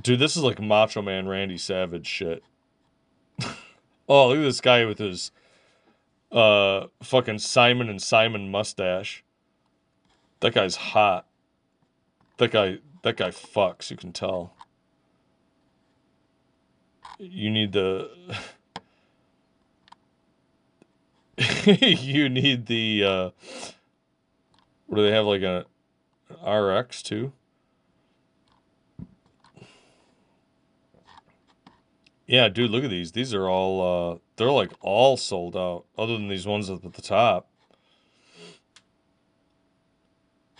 Dude, 0.01 0.20
this 0.20 0.36
is 0.36 0.43
like 0.43 0.61
Macho 0.61 1.01
Man 1.01 1.28
Randy 1.28 1.57
Savage 1.57 2.05
shit. 2.05 2.43
Oh, 4.07 4.29
look 4.29 4.37
at 4.37 4.41
this 4.41 4.61
guy 4.61 4.85
with 4.85 4.99
his 4.99 5.31
uh 6.31 6.87
fucking 7.01 7.39
Simon 7.39 7.89
and 7.89 8.01
Simon 8.01 8.51
mustache. 8.51 9.23
That 10.41 10.53
guy's 10.53 10.75
hot. 10.75 11.25
That 12.37 12.51
guy 12.51 12.79
that 13.03 13.17
guy 13.17 13.29
fucks, 13.29 13.89
you 13.89 13.97
can 13.97 14.11
tell. 14.11 14.53
You 17.19 17.49
need 17.49 17.71
the 17.71 18.11
you 21.65 22.29
need 22.29 22.67
the 22.67 23.03
uh 23.03 23.29
what 24.87 24.97
do 24.97 25.03
they 25.03 25.11
have 25.11 25.25
like 25.25 25.41
a 25.41 25.65
RX 26.45 27.01
too? 27.01 27.33
Yeah, 32.28 32.49
dude, 32.49 32.69
look 32.71 32.84
at 32.84 32.89
these. 32.89 33.13
These 33.13 33.34
are 33.34 33.47
all 33.49 34.13
uh 34.13 34.17
they're 34.36 34.51
like 34.51 34.71
all 34.82 35.15
sold 35.17 35.55
out 35.55 35.86
other 35.97 36.13
than 36.13 36.28
these 36.28 36.45
ones 36.45 36.69
up 36.69 36.86
at 36.86 36.93
the 36.93 37.01
top. 37.01 37.47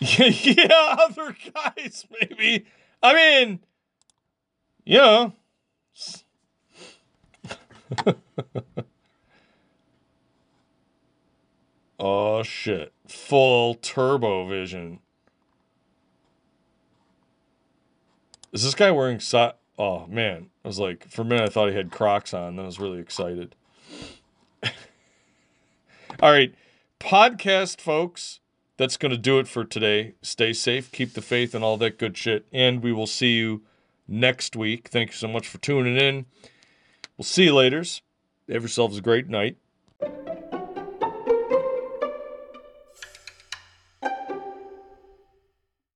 yeah, 0.00 0.96
other 0.98 1.36
guys 1.54 2.06
maybe. 2.20 2.64
I 3.02 3.14
mean, 3.14 3.60
yeah. 4.84 5.30
oh 11.98 12.42
shit 12.42 12.92
full 13.08 13.74
turbo 13.74 14.46
vision. 14.46 15.00
Is 18.52 18.64
this 18.64 18.74
guy 18.74 18.90
wearing 18.90 19.20
so- 19.20 19.54
Oh 19.78 20.06
man, 20.08 20.50
I 20.64 20.68
was 20.68 20.78
like, 20.78 21.08
for 21.08 21.22
a 21.22 21.24
minute 21.24 21.44
I 21.44 21.48
thought 21.48 21.68
he 21.68 21.76
had 21.76 21.92
Crocs 21.92 22.34
on. 22.34 22.56
Then 22.56 22.64
I 22.64 22.66
was 22.66 22.80
really 22.80 22.98
excited. 22.98 23.54
All 26.20 26.32
right, 26.32 26.54
podcast 26.98 27.80
folks. 27.80 28.40
That's 28.76 28.96
going 28.96 29.10
to 29.10 29.18
do 29.18 29.40
it 29.40 29.48
for 29.48 29.64
today. 29.64 30.14
Stay 30.22 30.52
safe, 30.52 30.92
keep 30.92 31.14
the 31.14 31.22
faith, 31.22 31.52
and 31.52 31.64
all 31.64 31.76
that 31.78 31.98
good 31.98 32.16
shit. 32.16 32.46
And 32.52 32.80
we 32.80 32.92
will 32.92 33.08
see 33.08 33.36
you 33.36 33.62
next 34.06 34.54
week. 34.54 34.88
Thank 34.88 35.10
you 35.10 35.16
so 35.16 35.26
much 35.26 35.48
for 35.48 35.58
tuning 35.58 35.96
in. 35.96 36.26
We'll 37.16 37.24
see 37.24 37.44
you 37.44 37.54
later. 37.56 37.80
Have 38.48 38.62
yourselves 38.62 38.98
a 38.98 39.02
great 39.02 39.28
night. 39.28 39.56